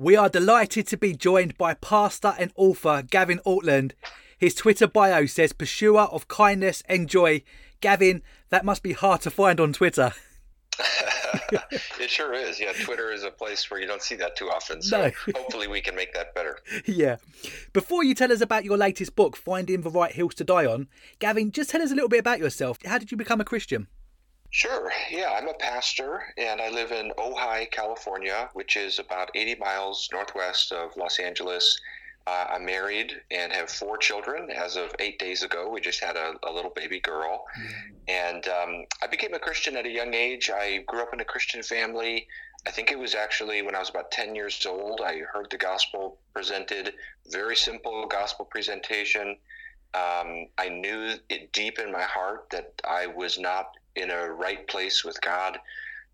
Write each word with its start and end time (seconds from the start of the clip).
We 0.00 0.16
are 0.16 0.30
delighted 0.30 0.86
to 0.86 0.96
be 0.96 1.12
joined 1.12 1.58
by 1.58 1.74
pastor 1.74 2.32
and 2.38 2.52
author 2.56 3.02
Gavin 3.02 3.38
Ortlund. 3.44 3.92
His 4.38 4.54
Twitter 4.54 4.86
bio 4.86 5.26
says, 5.26 5.52
Pursuer 5.52 6.04
of 6.10 6.26
kindness 6.26 6.82
and 6.88 7.06
joy. 7.06 7.42
Gavin, 7.82 8.22
that 8.48 8.64
must 8.64 8.82
be 8.82 8.94
hard 8.94 9.20
to 9.20 9.30
find 9.30 9.60
on 9.60 9.74
Twitter. 9.74 10.14
it 11.52 12.08
sure 12.08 12.32
is. 12.32 12.58
Yeah, 12.58 12.72
Twitter 12.82 13.12
is 13.12 13.24
a 13.24 13.30
place 13.30 13.70
where 13.70 13.78
you 13.78 13.86
don't 13.86 14.00
see 14.00 14.14
that 14.14 14.36
too 14.36 14.48
often. 14.48 14.80
So 14.80 15.02
no. 15.02 15.10
hopefully 15.36 15.68
we 15.68 15.82
can 15.82 15.94
make 15.94 16.14
that 16.14 16.34
better. 16.34 16.60
Yeah. 16.86 17.16
Before 17.74 18.02
you 18.02 18.14
tell 18.14 18.32
us 18.32 18.40
about 18.40 18.64
your 18.64 18.78
latest 18.78 19.14
book, 19.14 19.36
Finding 19.36 19.82
the 19.82 19.90
Right 19.90 20.12
Hills 20.12 20.34
to 20.36 20.44
Die 20.44 20.64
On, 20.64 20.88
Gavin, 21.18 21.52
just 21.52 21.68
tell 21.68 21.82
us 21.82 21.90
a 21.90 21.94
little 21.94 22.08
bit 22.08 22.20
about 22.20 22.38
yourself. 22.38 22.78
How 22.86 22.96
did 22.96 23.10
you 23.10 23.18
become 23.18 23.42
a 23.42 23.44
Christian? 23.44 23.86
Sure. 24.50 24.90
Yeah, 25.10 25.32
I'm 25.38 25.48
a 25.48 25.54
pastor 25.54 26.22
and 26.36 26.60
I 26.60 26.70
live 26.70 26.90
in 26.90 27.12
Ojai, 27.16 27.70
California, 27.70 28.50
which 28.52 28.76
is 28.76 28.98
about 28.98 29.30
80 29.34 29.54
miles 29.56 30.08
northwest 30.12 30.72
of 30.72 30.96
Los 30.96 31.20
Angeles. 31.20 31.80
Uh, 32.26 32.46
I'm 32.50 32.64
married 32.64 33.14
and 33.30 33.52
have 33.52 33.70
four 33.70 33.96
children. 33.96 34.50
As 34.50 34.76
of 34.76 34.92
eight 34.98 35.20
days 35.20 35.44
ago, 35.44 35.70
we 35.70 35.80
just 35.80 36.02
had 36.02 36.16
a, 36.16 36.34
a 36.42 36.52
little 36.52 36.72
baby 36.74 36.98
girl. 36.98 37.44
Mm-hmm. 37.58 37.94
And 38.08 38.48
um, 38.48 38.84
I 39.00 39.06
became 39.06 39.34
a 39.34 39.38
Christian 39.38 39.76
at 39.76 39.86
a 39.86 39.90
young 39.90 40.14
age. 40.14 40.50
I 40.52 40.78
grew 40.78 41.00
up 41.00 41.14
in 41.14 41.20
a 41.20 41.24
Christian 41.24 41.62
family. 41.62 42.26
I 42.66 42.72
think 42.72 42.90
it 42.90 42.98
was 42.98 43.14
actually 43.14 43.62
when 43.62 43.76
I 43.76 43.78
was 43.78 43.88
about 43.88 44.10
10 44.10 44.34
years 44.34 44.66
old, 44.66 45.00
I 45.00 45.20
heard 45.32 45.48
the 45.50 45.58
gospel 45.58 46.18
presented, 46.34 46.94
very 47.28 47.56
simple 47.56 48.06
gospel 48.06 48.44
presentation. 48.44 49.36
Um, 49.94 50.46
I 50.58 50.68
knew 50.68 51.14
it 51.28 51.52
deep 51.52 51.78
in 51.78 51.90
my 51.90 52.02
heart 52.02 52.50
that 52.50 52.80
I 52.86 53.06
was 53.06 53.38
not 53.38 53.72
in 53.96 54.10
a 54.10 54.30
right 54.30 54.66
place 54.68 55.04
with 55.04 55.20
God. 55.20 55.58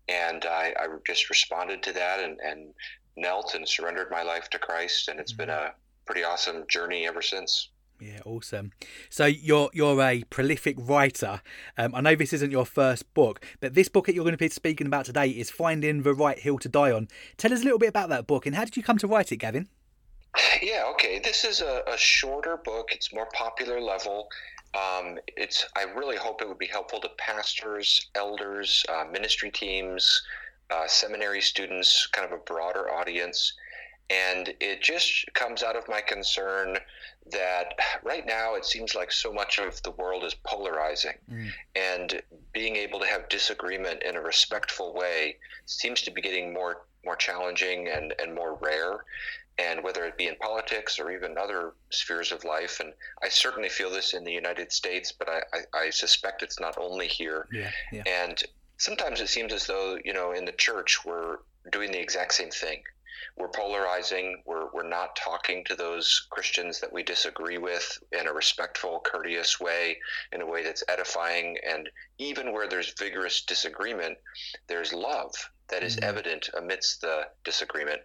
And 0.09 0.45
I, 0.45 0.73
I 0.79 0.87
just 1.05 1.29
responded 1.29 1.83
to 1.83 1.93
that 1.93 2.19
and, 2.21 2.39
and, 2.39 2.73
knelt 3.17 3.55
and 3.55 3.67
surrendered 3.67 4.11
my 4.11 4.21
life 4.21 4.49
to 4.51 4.59
Christ. 4.59 5.09
And 5.09 5.19
it's 5.19 5.33
mm-hmm. 5.33 5.43
been 5.43 5.49
a 5.49 5.73
pretty 6.05 6.23
awesome 6.23 6.65
journey 6.69 7.07
ever 7.07 7.21
since. 7.21 7.69
Yeah, 7.99 8.19
awesome. 8.25 8.73
So 9.09 9.25
you're 9.25 9.71
you're 9.73 9.99
a 9.99 10.23
prolific 10.29 10.75
writer. 10.79 11.41
Um, 11.79 11.95
I 11.95 12.01
know 12.01 12.13
this 12.13 12.31
isn't 12.31 12.51
your 12.51 12.65
first 12.65 13.11
book, 13.15 13.43
but 13.59 13.73
this 13.73 13.89
book 13.89 14.05
that 14.05 14.13
you're 14.13 14.23
going 14.23 14.33
to 14.33 14.37
be 14.37 14.49
speaking 14.49 14.85
about 14.85 15.05
today 15.05 15.29
is 15.29 15.49
Finding 15.49 16.03
the 16.03 16.13
Right 16.13 16.37
Hill 16.37 16.59
to 16.59 16.69
Die 16.69 16.91
On. 16.91 17.07
Tell 17.37 17.51
us 17.51 17.61
a 17.61 17.63
little 17.63 17.79
bit 17.79 17.89
about 17.89 18.09
that 18.09 18.27
book 18.27 18.45
and 18.45 18.55
how 18.55 18.65
did 18.65 18.77
you 18.77 18.83
come 18.83 18.99
to 18.99 19.07
write 19.07 19.31
it, 19.31 19.37
Gavin? 19.37 19.67
Yeah, 20.61 20.85
okay. 20.91 21.19
This 21.19 21.43
is 21.43 21.61
a, 21.61 21.83
a 21.87 21.97
shorter 21.97 22.57
book. 22.57 22.89
It's 22.91 23.13
more 23.13 23.27
popular 23.33 23.79
level. 23.81 24.27
Um, 24.73 25.17
it's. 25.35 25.65
I 25.75 25.83
really 25.83 26.17
hope 26.17 26.41
it 26.41 26.47
would 26.47 26.57
be 26.57 26.67
helpful 26.67 26.99
to 27.01 27.09
pastors, 27.17 28.09
elders, 28.15 28.85
uh, 28.89 29.05
ministry 29.11 29.49
teams, 29.49 30.21
uh, 30.69 30.87
seminary 30.87 31.41
students, 31.41 32.07
kind 32.07 32.25
of 32.25 32.31
a 32.31 32.41
broader 32.43 32.91
audience. 32.91 33.53
And 34.09 34.53
it 34.61 34.81
just 34.81 35.25
comes 35.33 35.63
out 35.63 35.75
of 35.75 35.87
my 35.89 35.99
concern 35.99 36.77
that 37.31 37.77
right 38.03 38.25
now 38.25 38.55
it 38.55 38.65
seems 38.65 38.95
like 38.95 39.11
so 39.11 39.33
much 39.33 39.59
of 39.59 39.81
the 39.83 39.91
world 39.91 40.23
is 40.23 40.33
polarizing. 40.33 41.15
Mm. 41.29 41.51
And 41.75 42.21
being 42.53 42.77
able 42.77 42.99
to 43.01 43.05
have 43.05 43.27
disagreement 43.27 44.03
in 44.03 44.15
a 44.15 44.21
respectful 44.21 44.93
way 44.93 45.37
seems 45.65 46.01
to 46.03 46.11
be 46.11 46.21
getting 46.21 46.53
more 46.53 46.85
more 47.05 47.15
challenging 47.15 47.87
and, 47.87 48.13
and 48.21 48.35
more 48.35 48.55
rare 48.55 49.05
and 49.59 49.83
whether 49.83 50.05
it 50.05 50.17
be 50.17 50.27
in 50.27 50.35
politics 50.35 50.99
or 50.99 51.11
even 51.11 51.37
other 51.37 51.73
spheres 51.89 52.31
of 52.31 52.43
life. 52.43 52.79
And 52.79 52.93
I 53.23 53.29
certainly 53.29 53.69
feel 53.69 53.89
this 53.89 54.13
in 54.13 54.23
the 54.23 54.31
United 54.31 54.71
States, 54.71 55.11
but 55.11 55.29
I, 55.29 55.41
I, 55.53 55.79
I 55.85 55.89
suspect 55.89 56.43
it's 56.43 56.59
not 56.59 56.77
only 56.77 57.07
here. 57.07 57.47
Yeah, 57.51 57.71
yeah. 57.91 58.03
And 58.05 58.41
sometimes 58.77 59.21
it 59.21 59.29
seems 59.29 59.53
as 59.53 59.65
though, 59.65 59.97
you 60.05 60.13
know, 60.13 60.31
in 60.31 60.45
the 60.45 60.51
church, 60.51 60.99
we're 61.05 61.37
doing 61.71 61.91
the 61.91 61.99
exact 61.99 62.33
same 62.33 62.51
thing. 62.51 62.83
We're 63.35 63.49
polarizing. 63.49 64.41
We're, 64.45 64.69
we're 64.73 64.87
not 64.87 65.15
talking 65.15 65.63
to 65.65 65.75
those 65.75 66.27
Christians 66.29 66.79
that 66.81 66.93
we 66.93 67.03
disagree 67.03 67.57
with 67.57 67.99
in 68.11 68.27
a 68.27 68.33
respectful, 68.33 69.01
courteous 69.03 69.59
way, 69.59 69.97
in 70.31 70.41
a 70.41 70.45
way 70.45 70.63
that's 70.63 70.83
edifying. 70.87 71.57
And 71.67 71.89
even 72.17 72.51
where 72.51 72.67
there's 72.67 72.93
vigorous 72.97 73.41
disagreement, 73.41 74.17
there's 74.67 74.93
love 74.93 75.33
that 75.69 75.83
is 75.83 75.95
mm-hmm. 75.95 76.09
evident 76.09 76.49
amidst 76.57 77.01
the 77.01 77.27
disagreement. 77.43 78.01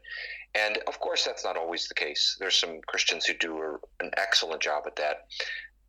And 0.54 0.78
of 0.86 1.00
course, 1.00 1.24
that's 1.24 1.44
not 1.44 1.56
always 1.56 1.88
the 1.88 1.94
case. 1.94 2.36
There's 2.38 2.56
some 2.56 2.80
Christians 2.86 3.24
who 3.24 3.34
do 3.34 3.58
a, 3.58 3.72
an 4.04 4.10
excellent 4.16 4.62
job 4.62 4.84
at 4.86 4.96
that. 4.96 5.26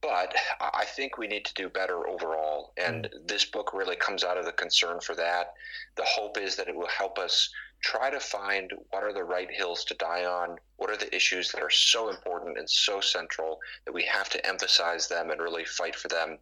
But 0.01 0.35
I 0.59 0.83
think 0.83 1.17
we 1.17 1.28
need 1.28 1.45
to 1.45 1.53
do 1.53 1.69
better 1.69 2.07
overall. 2.07 2.73
And 2.78 3.06
mm. 3.06 3.28
this 3.28 3.45
book 3.45 3.73
really 3.73 3.95
comes 3.95 4.23
out 4.23 4.38
of 4.38 4.45
the 4.45 4.51
concern 4.51 5.00
for 5.00 5.16
that. 5.16 5.53
The 5.95 6.03
hope 6.06 6.38
is 6.38 6.57
that 6.57 6.67
it 6.67 6.75
will 6.75 6.88
help 6.88 7.17
us 7.17 7.50
try 7.81 8.09
to 8.09 8.19
find 8.19 8.72
what 8.89 9.03
are 9.03 9.13
the 9.13 9.23
right 9.23 9.51
hills 9.51 9.83
to 9.85 9.94
die 9.95 10.25
on, 10.25 10.57
what 10.78 10.89
are 10.89 10.97
the 10.97 11.13
issues 11.13 11.51
that 11.51 11.62
are 11.62 11.69
so 11.69 12.09
important 12.09 12.57
and 12.57 12.69
so 12.69 13.01
central 13.01 13.59
that 13.85 13.94
we 13.94 14.03
have 14.03 14.29
to 14.29 14.45
emphasize 14.47 15.07
them 15.07 15.31
and 15.31 15.41
really 15.41 15.66
fight 15.66 15.95
for 15.95 16.07
them 16.07 16.38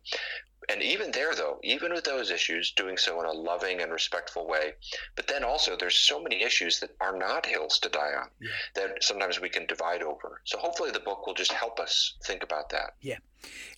and 0.69 0.81
even 0.81 1.11
there 1.11 1.33
though 1.35 1.59
even 1.63 1.93
with 1.93 2.03
those 2.03 2.31
issues 2.31 2.71
doing 2.71 2.97
so 2.97 3.19
in 3.19 3.25
a 3.25 3.31
loving 3.31 3.81
and 3.81 3.91
respectful 3.91 4.47
way. 4.47 4.73
But 5.15 5.27
then 5.27 5.43
also 5.43 5.75
there's 5.75 5.95
so 5.95 6.21
many 6.21 6.43
issues 6.43 6.79
that 6.79 6.91
are 6.99 7.17
not 7.17 7.45
hills 7.45 7.79
to 7.79 7.89
die 7.89 8.13
on 8.17 8.27
yeah. 8.39 8.49
that 8.75 9.03
sometimes 9.03 9.39
we 9.39 9.49
can 9.49 9.65
divide 9.65 10.03
over. 10.03 10.41
So 10.45 10.57
hopefully 10.57 10.91
the 10.91 10.99
book 10.99 11.25
will 11.25 11.33
just 11.33 11.51
help 11.51 11.79
us 11.79 12.15
think 12.23 12.43
about 12.43 12.69
that. 12.69 12.95
Yeah. 13.01 13.17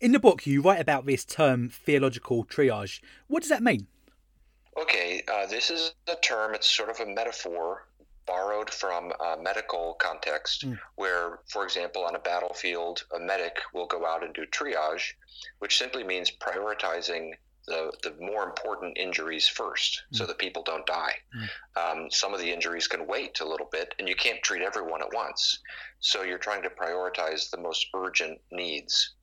In 0.01 0.11
the 0.11 0.19
book 0.19 0.45
you 0.45 0.61
write 0.61 0.81
about 0.81 1.05
this 1.05 1.25
term 1.25 1.69
theological 1.69 2.45
triage. 2.45 3.01
What 3.27 3.41
does 3.41 3.49
that 3.49 3.63
mean? 3.63 3.87
Okay 4.77 5.23
uh, 5.31 5.45
this 5.45 5.69
is 5.69 5.93
a 6.07 6.15
term 6.15 6.53
it's 6.55 6.69
sort 6.69 6.89
of 6.89 6.99
a 6.99 7.05
metaphor 7.05 7.85
borrowed 8.25 8.69
from 8.69 9.11
a 9.19 9.37
medical 9.41 9.95
context 9.99 10.65
mm. 10.65 10.77
where 10.95 11.39
for 11.47 11.63
example 11.63 12.03
on 12.03 12.15
a 12.15 12.19
battlefield 12.19 13.03
a 13.15 13.19
medic 13.19 13.57
will 13.73 13.87
go 13.87 14.05
out 14.05 14.23
and 14.23 14.33
do 14.33 14.45
triage 14.45 15.13
which 15.59 15.77
simply 15.77 16.03
means 16.03 16.31
prioritizing 16.31 17.33
the, 17.67 17.93
the 18.03 18.13
more 18.19 18.43
important 18.43 18.97
injuries 18.97 19.47
first 19.47 20.03
mm. 20.11 20.17
so 20.17 20.25
that 20.25 20.37
people 20.37 20.63
don't 20.63 20.85
die. 20.85 21.13
Mm. 21.35 22.03
Um, 22.03 22.11
some 22.11 22.33
of 22.33 22.39
the 22.39 22.51
injuries 22.51 22.87
can 22.87 23.07
wait 23.07 23.39
a 23.39 23.47
little 23.47 23.69
bit, 23.71 23.93
and 23.99 24.07
you 24.07 24.15
can't 24.15 24.41
treat 24.43 24.61
everyone 24.61 25.01
at 25.01 25.13
once. 25.13 25.59
So 25.99 26.23
you're 26.23 26.37
trying 26.37 26.63
to 26.63 26.69
prioritize 26.69 27.49
the 27.49 27.57
most 27.57 27.87
urgent 27.95 28.39
needs. 28.51 29.13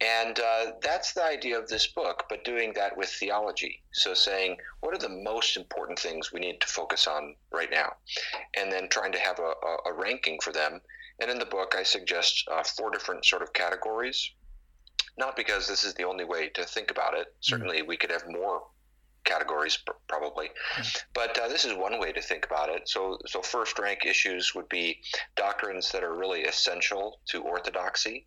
And 0.00 0.38
uh, 0.38 0.72
that's 0.82 1.14
the 1.14 1.24
idea 1.24 1.58
of 1.58 1.68
this 1.68 1.86
book, 1.86 2.24
but 2.28 2.44
doing 2.44 2.74
that 2.74 2.96
with 2.96 3.08
theology. 3.08 3.82
So 3.92 4.12
saying, 4.12 4.58
what 4.80 4.94
are 4.94 4.98
the 4.98 5.08
most 5.08 5.56
important 5.56 5.98
things 5.98 6.32
we 6.32 6.40
need 6.40 6.60
to 6.60 6.66
focus 6.66 7.06
on 7.06 7.34
right 7.50 7.70
now? 7.70 7.94
And 8.56 8.70
then 8.70 8.88
trying 8.88 9.12
to 9.12 9.18
have 9.18 9.38
a, 9.38 9.42
a, 9.42 9.76
a 9.86 9.92
ranking 9.94 10.38
for 10.42 10.52
them. 10.52 10.80
And 11.20 11.30
in 11.30 11.38
the 11.38 11.46
book, 11.46 11.74
I 11.78 11.82
suggest 11.82 12.46
uh, 12.52 12.62
four 12.62 12.90
different 12.90 13.24
sort 13.24 13.42
of 13.42 13.54
categories 13.54 14.32
not 15.18 15.36
because 15.36 15.66
this 15.66 15.84
is 15.84 15.94
the 15.94 16.04
only 16.04 16.24
way 16.24 16.48
to 16.50 16.64
think 16.64 16.90
about 16.90 17.14
it. 17.14 17.34
Certainly, 17.40 17.78
mm-hmm. 17.78 17.88
we 17.88 17.96
could 17.96 18.10
have 18.10 18.24
more 18.28 18.62
categories 19.26 19.78
probably 20.08 20.48
but 21.12 21.38
uh, 21.38 21.48
this 21.48 21.64
is 21.64 21.74
one 21.74 21.98
way 22.00 22.12
to 22.12 22.22
think 22.22 22.46
about 22.46 22.70
it 22.70 22.88
so 22.88 23.18
so 23.26 23.42
first 23.42 23.78
rank 23.78 24.06
issues 24.06 24.54
would 24.54 24.68
be 24.68 24.98
doctrines 25.36 25.92
that 25.92 26.02
are 26.02 26.14
really 26.14 26.44
essential 26.44 27.20
to 27.26 27.42
orthodoxy 27.42 28.26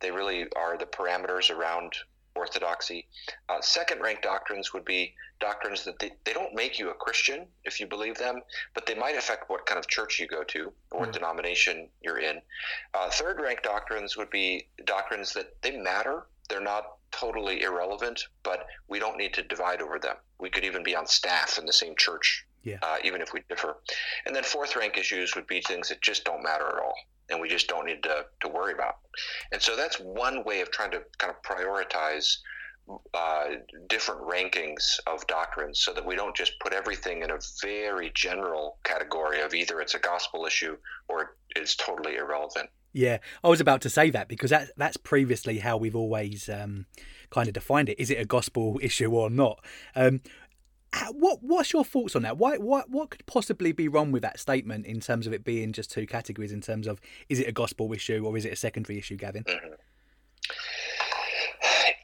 they 0.00 0.10
really 0.10 0.46
are 0.56 0.76
the 0.76 0.86
parameters 0.86 1.50
around 1.50 1.94
orthodoxy. 2.34 3.06
Uh, 3.48 3.60
second 3.60 4.00
rank 4.00 4.22
doctrines 4.22 4.72
would 4.72 4.84
be 4.84 5.14
doctrines 5.40 5.84
that 5.84 5.98
they, 5.98 6.10
they 6.24 6.32
don't 6.32 6.54
make 6.54 6.78
you 6.78 6.90
a 6.90 6.94
Christian 6.94 7.46
if 7.64 7.80
you 7.80 7.86
believe 7.86 8.16
them, 8.16 8.40
but 8.74 8.86
they 8.86 8.94
might 8.94 9.16
affect 9.16 9.50
what 9.50 9.66
kind 9.66 9.78
of 9.78 9.88
church 9.88 10.18
you 10.18 10.26
go 10.26 10.42
to 10.44 10.72
or 10.90 11.00
what 11.00 11.10
mm. 11.10 11.12
denomination 11.12 11.88
you're 12.02 12.20
in. 12.20 12.40
Uh, 12.94 13.10
third 13.10 13.40
rank 13.40 13.62
doctrines 13.62 14.16
would 14.16 14.30
be 14.30 14.68
doctrines 14.84 15.32
that 15.34 15.60
they 15.62 15.76
matter. 15.76 16.26
They're 16.48 16.60
not 16.60 16.84
totally 17.12 17.62
irrelevant, 17.62 18.24
but 18.42 18.66
we 18.88 18.98
don't 18.98 19.16
need 19.16 19.34
to 19.34 19.42
divide 19.42 19.82
over 19.82 19.98
them. 19.98 20.16
We 20.40 20.50
could 20.50 20.64
even 20.64 20.82
be 20.82 20.96
on 20.96 21.06
staff 21.06 21.58
in 21.58 21.66
the 21.66 21.72
same 21.72 21.94
church, 21.96 22.44
yeah. 22.62 22.78
uh, 22.82 22.96
even 23.04 23.20
if 23.20 23.32
we 23.32 23.40
differ. 23.48 23.76
And 24.26 24.34
then 24.34 24.42
fourth 24.42 24.76
rank 24.76 24.98
issues 24.98 25.34
would 25.36 25.46
be 25.46 25.60
things 25.60 25.88
that 25.88 26.00
just 26.00 26.24
don't 26.24 26.42
matter 26.42 26.66
at 26.66 26.82
all 26.82 26.94
and 27.30 27.40
we 27.40 27.48
just 27.48 27.68
don't 27.68 27.86
need 27.86 28.02
to, 28.02 28.26
to 28.40 28.48
worry 28.48 28.72
about. 28.72 28.96
And 29.52 29.60
so 29.60 29.74
that's 29.74 29.98
one 29.98 30.44
way 30.44 30.60
of 30.60 30.70
trying 30.70 30.90
to 30.92 31.02
kind 31.18 31.32
of 31.32 31.42
prioritize 31.42 32.36
uh, 33.14 33.44
different 33.88 34.20
rankings 34.22 34.98
of 35.06 35.26
doctrines 35.26 35.80
so 35.80 35.92
that 35.92 36.04
we 36.04 36.16
don't 36.16 36.36
just 36.36 36.58
put 36.60 36.72
everything 36.72 37.22
in 37.22 37.30
a 37.30 37.38
very 37.62 38.10
general 38.14 38.78
category 38.84 39.40
of 39.40 39.54
either 39.54 39.80
it's 39.80 39.94
a 39.94 39.98
gospel 39.98 40.44
issue 40.44 40.76
or 41.08 41.36
it's 41.54 41.76
totally 41.76 42.16
irrelevant. 42.16 42.68
Yeah, 42.92 43.18
I 43.42 43.48
was 43.48 43.60
about 43.60 43.80
to 43.82 43.90
say 43.90 44.10
that 44.10 44.28
because 44.28 44.50
that 44.50 44.70
that's 44.76 44.96
previously 44.96 45.58
how 45.58 45.76
we've 45.76 45.96
always 45.96 46.48
um, 46.48 46.86
kind 47.30 47.48
of 47.48 47.54
defined 47.54 47.88
it. 47.88 47.98
Is 47.98 48.10
it 48.10 48.20
a 48.20 48.24
gospel 48.24 48.78
issue 48.82 49.10
or 49.12 49.30
not? 49.30 49.64
Um, 49.96 50.20
what 51.12 51.42
what's 51.42 51.72
your 51.72 51.84
thoughts 51.84 52.14
on 52.14 52.22
that? 52.22 52.36
Why 52.36 52.58
what 52.58 52.90
what 52.90 53.10
could 53.10 53.24
possibly 53.26 53.72
be 53.72 53.88
wrong 53.88 54.12
with 54.12 54.22
that 54.22 54.38
statement 54.38 54.86
in 54.86 55.00
terms 55.00 55.26
of 55.26 55.32
it 55.32 55.42
being 55.42 55.72
just 55.72 55.90
two 55.90 56.06
categories? 56.06 56.52
In 56.52 56.60
terms 56.60 56.86
of 56.86 57.00
is 57.28 57.40
it 57.40 57.48
a 57.48 57.52
gospel 57.52 57.92
issue 57.92 58.24
or 58.26 58.36
is 58.36 58.44
it 58.44 58.52
a 58.52 58.56
secondary 58.56 58.98
issue, 58.98 59.16
Gavin? 59.16 59.44
Mm-hmm. 59.44 59.72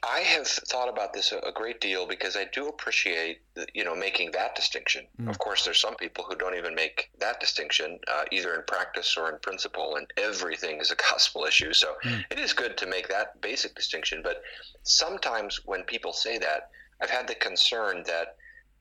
I 0.03 0.19
have 0.19 0.47
thought 0.47 0.89
about 0.89 1.13
this 1.13 1.31
a, 1.31 1.51
great 1.51 1.81
deal 1.81 2.07
because 2.07 2.35
I 2.37 2.45
do 2.53 2.67
appreciate, 2.67 3.41
you 3.73 3.83
know, 3.83 3.95
making 3.95 4.31
that 4.31 4.55
distinction. 4.55 5.05
Mm. 5.21 5.29
Of 5.29 5.39
course, 5.39 5.65
there's 5.65 5.79
some 5.79 5.95
people 5.95 6.23
who 6.23 6.35
don't 6.35 6.55
even 6.55 6.73
make 6.73 7.09
that 7.19 7.39
distinction, 7.39 7.99
uh, 8.07 8.23
either 8.31 8.55
in 8.55 8.63
practice 8.67 9.17
or 9.17 9.29
in 9.29 9.39
principle, 9.39 9.97
and 9.97 10.07
everything 10.17 10.79
is 10.79 10.91
a 10.91 10.95
gospel 11.11 11.45
issue. 11.45 11.73
So 11.73 11.95
mm. 12.03 12.23
it 12.29 12.39
is 12.39 12.53
good 12.53 12.77
to 12.77 12.87
make 12.87 13.09
that 13.09 13.39
basic 13.41 13.75
distinction. 13.75 14.21
But 14.23 14.41
sometimes 14.83 15.61
when 15.65 15.83
people 15.83 16.13
say 16.13 16.37
that, 16.37 16.69
I've 17.01 17.09
had 17.09 17.27
the 17.27 17.35
concern 17.35 18.03
that 18.07 18.35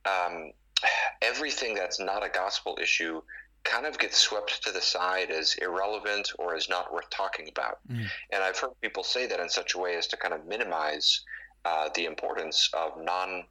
um, 0.07 0.53
everything 1.23 1.75
that's 1.75 1.99
not 1.99 2.25
a 2.25 2.29
gospel 2.29 2.79
issue 2.81 3.21
kind 3.65 3.87
of 3.87 3.99
gets 3.99 4.19
swept 4.19 4.63
to 4.65 4.73
the 4.73 4.81
side 4.81 5.31
as 5.31 5.55
irrelevant 5.61 6.31
or 6.39 6.55
as 6.55 6.69
not 6.69 6.93
worth 6.93 7.11
talking 7.11 7.49
about. 7.49 7.79
Mm. 7.91 8.07
And 8.33 8.43
I've 8.43 8.59
heard 8.59 8.81
people 8.81 9.03
say 9.03 9.27
that 9.27 9.41
in 9.41 9.49
such 9.49 9.75
a 9.75 9.79
way 9.79 9.97
as 9.97 10.07
to 10.09 10.17
kind 10.17 10.35
of 10.35 10.47
minimize 10.47 11.25
uh, 11.65 11.91
the 11.95 12.07
importance 12.07 12.71
of 12.73 12.93
non 13.03 13.45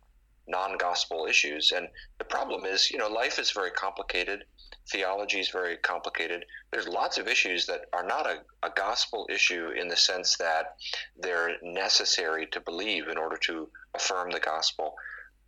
non 0.47 0.77
gospel 0.77 1.27
issues. 1.29 1.71
And 1.75 1.87
the 2.19 2.25
problem 2.25 2.65
is, 2.65 2.89
you 2.89 2.97
know, 2.97 3.09
life 3.09 3.37
is 3.37 3.51
very 3.51 3.71
complicated. 3.71 4.45
Theology 4.89 5.41
is 5.41 5.49
very 5.49 5.77
complicated. 5.77 6.45
There's 6.71 6.87
lots 6.87 7.17
of 7.17 7.27
issues 7.27 7.65
that 7.65 7.81
are 7.91 8.05
not 8.05 8.25
a, 8.25 8.39
a 8.63 8.69
gospel 8.73 9.27
issue 9.29 9.71
in 9.71 9.89
the 9.89 9.97
sense 9.97 10.37
that 10.37 10.77
they're 11.19 11.57
necessary 11.61 12.47
to 12.47 12.61
believe 12.61 13.09
in 13.09 13.17
order 13.17 13.37
to 13.43 13.69
affirm 13.93 14.31
the 14.31 14.39
gospel 14.39 14.95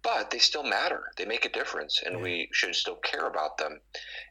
but 0.02 0.30
they 0.30 0.40
still 0.40 0.64
matter. 0.64 1.04
They 1.18 1.26
make 1.26 1.46
a 1.46 1.50
difference, 1.50 2.02
and 2.06 2.16
yeah. 2.16 2.22
we 2.22 2.50
should 2.52 2.76
still 2.76 2.96
care 2.96 3.28
about 3.28 3.58
them. 3.58 3.80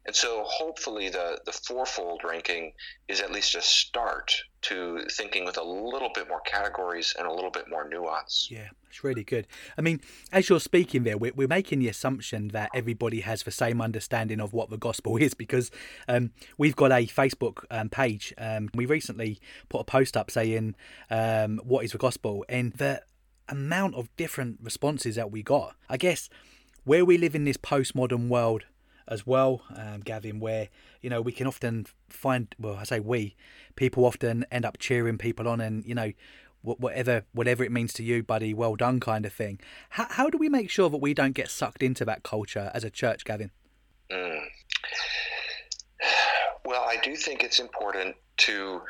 And 0.07 0.15
so, 0.15 0.45
hopefully, 0.45 1.09
the 1.09 1.39
the 1.45 1.53
fourfold 1.53 2.23
ranking 2.25 2.73
is 3.09 3.21
at 3.21 3.31
least 3.31 3.55
a 3.55 3.61
start 3.61 4.35
to 4.61 5.05
thinking 5.11 5.45
with 5.45 5.57
a 5.57 5.63
little 5.63 6.11
bit 6.15 6.29
more 6.29 6.41
categories 6.41 7.15
and 7.19 7.27
a 7.27 7.33
little 7.33 7.51
bit 7.51 7.69
more 7.69 7.89
nuance. 7.89 8.49
Yeah, 8.51 8.69
it's 8.89 9.05
really 9.05 9.23
good. 9.23 9.47
I 9.77 9.83
mean, 9.83 10.01
as 10.33 10.49
you're 10.49 10.61
speaking 10.61 11.05
there, 11.05 11.17
we're, 11.17 11.33
we're 11.35 11.49
making 11.49 11.79
the 11.79 11.89
assumption 11.89 12.49
that 12.49 12.71
everybody 12.75 13.21
has 13.21 13.43
the 13.43 13.51
same 13.51 13.81
understanding 13.81 14.41
of 14.41 14.53
what 14.53 14.71
the 14.71 14.77
gospel 14.77 15.17
is 15.21 15.35
because 15.35 15.71
um, 16.09 16.33
we've 16.57 16.77
got 16.77 16.91
a 16.91 17.07
Facebook 17.07 17.65
um, 17.71 17.89
page. 17.89 18.35
Um, 18.39 18.69
we 18.75 18.87
recently 18.87 19.39
put 19.69 19.81
a 19.81 19.85
post 19.85 20.17
up 20.17 20.31
saying, 20.31 20.75
um, 21.11 21.61
What 21.63 21.85
is 21.85 21.93
the 21.93 21.99
gospel? 21.99 22.45
And 22.49 22.73
the 22.73 23.03
amount 23.49 23.95
of 23.95 24.15
different 24.17 24.59
responses 24.63 25.17
that 25.17 25.31
we 25.31 25.43
got. 25.43 25.75
I 25.89 25.97
guess 25.97 26.29
where 26.85 27.05
we 27.05 27.19
live 27.19 27.35
in 27.35 27.45
this 27.45 27.57
postmodern 27.57 28.29
world 28.29 28.65
as 29.07 29.27
well, 29.27 29.63
um, 29.75 30.01
Gavin, 30.01 30.39
where 30.39 30.69
you 31.01 31.11
know 31.11 31.21
we 31.21 31.33
can 31.33 31.47
often 31.47 31.87
find, 32.09 32.55
well, 32.59 32.77
I 32.77 32.85
say 32.85 33.01
we, 33.01 33.35
people 33.77 34.05
often 34.05 34.45
end 34.51 34.65
up 34.65 34.79
cheering 34.79 35.19
people 35.19 35.49
on, 35.49 35.61
and 35.61 35.85
you 35.85 35.95
know, 35.95 36.13
whatever 36.63 37.25
whatever 37.33 37.65
it 37.65 37.73
means 37.73 37.93
to 37.95 38.03
you, 38.03 38.23
buddy, 38.23 38.55
well 38.55 38.77
done, 38.77 39.01
kind 39.01 39.25
of 39.27 39.33
thing. 39.33 39.61
How 39.91 40.07
how 40.11 40.31
do 40.31 40.39
we 40.39 40.49
make 40.49 40.71
sure 40.71 40.91
that 40.91 40.99
we 40.99 41.15
don't 41.15 41.33
get 41.33 41.51
sucked 41.51 41.83
into 41.83 42.05
that 42.05 42.23
culture 42.23 42.71
as 42.75 42.85
a 42.85 42.91
church, 42.91 43.25
Gavin? 43.25 43.51
Mm. 44.11 44.41
Well, 46.65 46.85
I 46.87 46.99
do 47.03 47.17
think 47.17 47.43
it's 47.43 47.61
important 47.61 48.15
to 48.39 48.83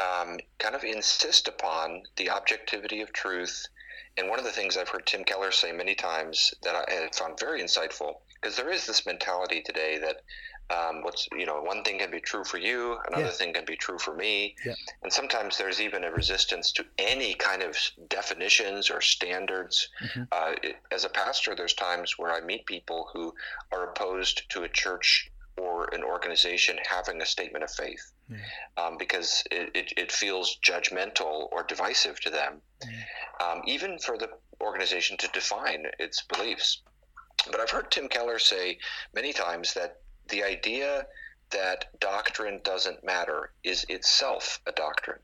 um, 0.00 0.38
kind 0.58 0.74
of 0.74 0.82
insist 0.82 1.46
upon 1.46 2.02
the 2.16 2.30
objectivity 2.30 3.00
of 3.00 3.12
truth 3.12 3.68
and 4.16 4.28
one 4.28 4.38
of 4.38 4.44
the 4.44 4.50
things 4.50 4.76
I've 4.76 4.88
heard 4.88 5.06
Tim 5.06 5.24
Keller 5.24 5.50
say 5.50 5.72
many 5.72 5.94
times 5.94 6.52
that 6.62 6.74
I 6.74 7.08
found 7.14 7.38
very 7.38 7.62
insightful, 7.62 8.16
because 8.34 8.56
there 8.56 8.70
is 8.70 8.86
this 8.86 9.06
mentality 9.06 9.62
today 9.62 9.98
that 9.98 10.22
um, 10.70 11.02
what's 11.02 11.28
you 11.32 11.46
know 11.46 11.60
one 11.60 11.82
thing 11.82 11.98
can 11.98 12.10
be 12.10 12.20
true 12.20 12.44
for 12.44 12.58
you, 12.58 12.98
another 13.08 13.24
yeah. 13.24 13.30
thing 13.30 13.52
can 13.52 13.64
be 13.64 13.76
true 13.76 13.98
for 13.98 14.14
me, 14.14 14.54
yeah. 14.64 14.74
and 15.02 15.12
sometimes 15.12 15.58
there's 15.58 15.80
even 15.80 16.04
a 16.04 16.10
resistance 16.10 16.72
to 16.72 16.84
any 16.98 17.34
kind 17.34 17.62
of 17.62 17.76
definitions 18.08 18.90
or 18.90 19.00
standards. 19.00 19.88
Mm-hmm. 20.02 20.22
Uh, 20.30 20.52
it, 20.62 20.76
as 20.90 21.04
a 21.04 21.08
pastor, 21.08 21.54
there's 21.54 21.74
times 21.74 22.18
where 22.18 22.32
I 22.32 22.40
meet 22.40 22.66
people 22.66 23.08
who 23.12 23.34
are 23.72 23.90
opposed 23.90 24.48
to 24.50 24.62
a 24.62 24.68
church 24.68 25.30
or 25.56 25.92
an 25.94 26.02
organization 26.02 26.78
having 26.88 27.20
a 27.20 27.26
statement 27.26 27.64
of 27.64 27.70
faith 27.70 28.12
mm. 28.30 28.38
um, 28.76 28.96
because 28.98 29.44
it, 29.50 29.70
it, 29.74 29.92
it, 29.96 30.12
feels 30.12 30.58
judgmental 30.66 31.48
or 31.52 31.62
divisive 31.64 32.18
to 32.20 32.30
them, 32.30 32.60
mm. 32.82 33.44
um, 33.44 33.62
even 33.66 33.98
for 33.98 34.16
the 34.16 34.28
organization 34.60 35.16
to 35.18 35.28
define 35.28 35.84
its 35.98 36.22
beliefs. 36.22 36.82
But 37.50 37.60
I've 37.60 37.70
heard 37.70 37.90
Tim 37.90 38.08
Keller 38.08 38.38
say 38.38 38.78
many 39.14 39.32
times 39.32 39.74
that 39.74 40.00
the 40.28 40.42
idea 40.42 41.06
that 41.50 41.98
doctrine 42.00 42.60
doesn't 42.64 43.04
matter 43.04 43.52
is 43.62 43.84
itself 43.88 44.60
a 44.66 44.72
doctrine. 44.72 45.18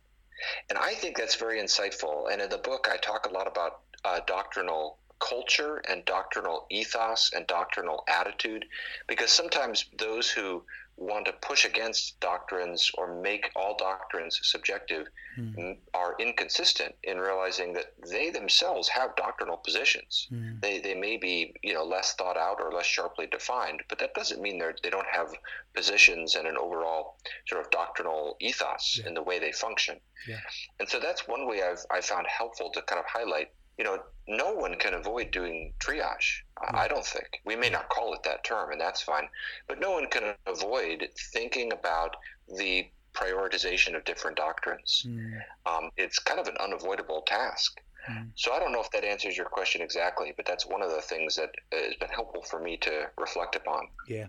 And 0.68 0.78
I 0.78 0.94
think 0.94 1.16
that's 1.16 1.34
very 1.34 1.60
insightful. 1.60 2.30
And 2.30 2.40
in 2.40 2.48
the 2.48 2.58
book, 2.58 2.88
I 2.90 2.96
talk 2.96 3.26
a 3.26 3.32
lot 3.32 3.46
about 3.46 3.80
uh, 4.04 4.20
doctrinal 4.26 4.98
culture 5.20 5.82
and 5.88 6.04
doctrinal 6.04 6.66
ethos 6.70 7.30
and 7.34 7.46
doctrinal 7.46 8.04
attitude 8.08 8.64
because 9.06 9.30
sometimes 9.30 9.86
those 9.98 10.30
who 10.30 10.62
want 10.98 11.24
to 11.24 11.32
push 11.40 11.64
against 11.64 12.18
doctrines 12.18 12.90
or 12.98 13.20
make 13.20 13.50
all 13.54 13.76
doctrines 13.76 14.40
subjective 14.42 15.06
mm. 15.38 15.76
are 15.94 16.16
inconsistent 16.18 16.92
in 17.04 17.18
realizing 17.18 17.72
that 17.72 17.94
they 18.10 18.30
themselves 18.30 18.88
have 18.88 19.14
doctrinal 19.14 19.56
positions. 19.56 20.26
Mm. 20.32 20.60
They, 20.60 20.80
they 20.80 20.94
may 20.94 21.16
be 21.16 21.54
you 21.62 21.72
know 21.74 21.84
less 21.84 22.14
thought 22.14 22.36
out 22.36 22.60
or 22.60 22.72
less 22.72 22.86
sharply 22.86 23.28
defined, 23.28 23.82
but 23.88 24.00
that 24.00 24.14
doesn't 24.14 24.42
mean 24.42 24.58
they 24.58 24.72
they 24.82 24.90
don't 24.90 25.06
have 25.06 25.28
positions 25.72 26.34
and 26.34 26.48
an 26.48 26.56
overall 26.56 27.16
sort 27.46 27.64
of 27.64 27.70
doctrinal 27.70 28.36
ethos 28.40 28.98
yeah. 29.00 29.08
in 29.08 29.14
the 29.14 29.22
way 29.22 29.38
they 29.38 29.52
function. 29.52 30.00
Yeah. 30.26 30.40
And 30.80 30.88
so 30.88 30.98
that's 30.98 31.28
one 31.28 31.46
way 31.46 31.62
I've 31.62 31.84
I 31.92 32.00
found 32.00 32.26
helpful 32.26 32.70
to 32.70 32.82
kind 32.82 32.98
of 32.98 33.06
highlight 33.06 33.50
you 33.78 33.84
know, 33.84 33.98
no 34.26 34.52
one 34.52 34.74
can 34.74 34.94
avoid 34.94 35.30
doing 35.30 35.72
triage. 35.78 36.40
I 36.74 36.88
don't 36.88 37.06
think. 37.06 37.40
We 37.46 37.56
may 37.56 37.70
not 37.70 37.88
call 37.88 38.12
it 38.12 38.22
that 38.24 38.44
term, 38.44 38.72
and 38.72 38.80
that's 38.80 39.00
fine. 39.00 39.28
But 39.68 39.80
no 39.80 39.92
one 39.92 40.08
can 40.08 40.34
avoid 40.46 41.08
thinking 41.32 41.72
about 41.72 42.16
the 42.56 42.88
prioritization 43.14 43.96
of 43.96 44.04
different 44.04 44.36
doctrines. 44.36 45.06
Mm. 45.06 45.40
Um, 45.66 45.90
it's 45.96 46.18
kind 46.18 46.40
of 46.40 46.48
an 46.48 46.56
unavoidable 46.60 47.22
task. 47.26 47.80
Mm. 48.10 48.30
So 48.34 48.52
I 48.52 48.58
don't 48.58 48.72
know 48.72 48.80
if 48.80 48.90
that 48.90 49.04
answers 49.04 49.36
your 49.36 49.46
question 49.46 49.80
exactly, 49.80 50.32
but 50.36 50.44
that's 50.44 50.66
one 50.66 50.82
of 50.82 50.90
the 50.90 51.00
things 51.00 51.36
that 51.36 51.50
has 51.72 51.94
been 51.94 52.08
helpful 52.08 52.42
for 52.42 52.60
me 52.60 52.76
to 52.78 53.08
reflect 53.16 53.56
upon. 53.56 53.88
Yeah. 54.08 54.26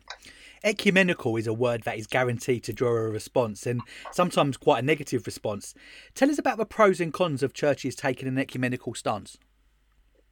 Ecumenical 0.64 1.38
is 1.38 1.48
a 1.48 1.54
word 1.54 1.84
that 1.84 1.98
is 1.98 2.08
guaranteed 2.08 2.64
to 2.66 2.74
draw 2.74 2.92
a 2.92 3.10
response 3.10 3.66
and 3.66 3.82
sometimes 4.12 4.58
quite 4.58 4.84
a 4.84 4.86
negative 4.86 5.26
response. 5.26 5.74
Tell 6.16 6.30
us 6.30 6.38
about 6.38 6.58
the 6.58 6.66
pros 6.66 7.00
and 7.00 7.14
cons 7.14 7.44
of 7.44 7.54
churches 7.54 7.96
taking 7.96 8.28
an 8.28 8.38
ecumenical 8.38 8.94
stance. 8.94 9.38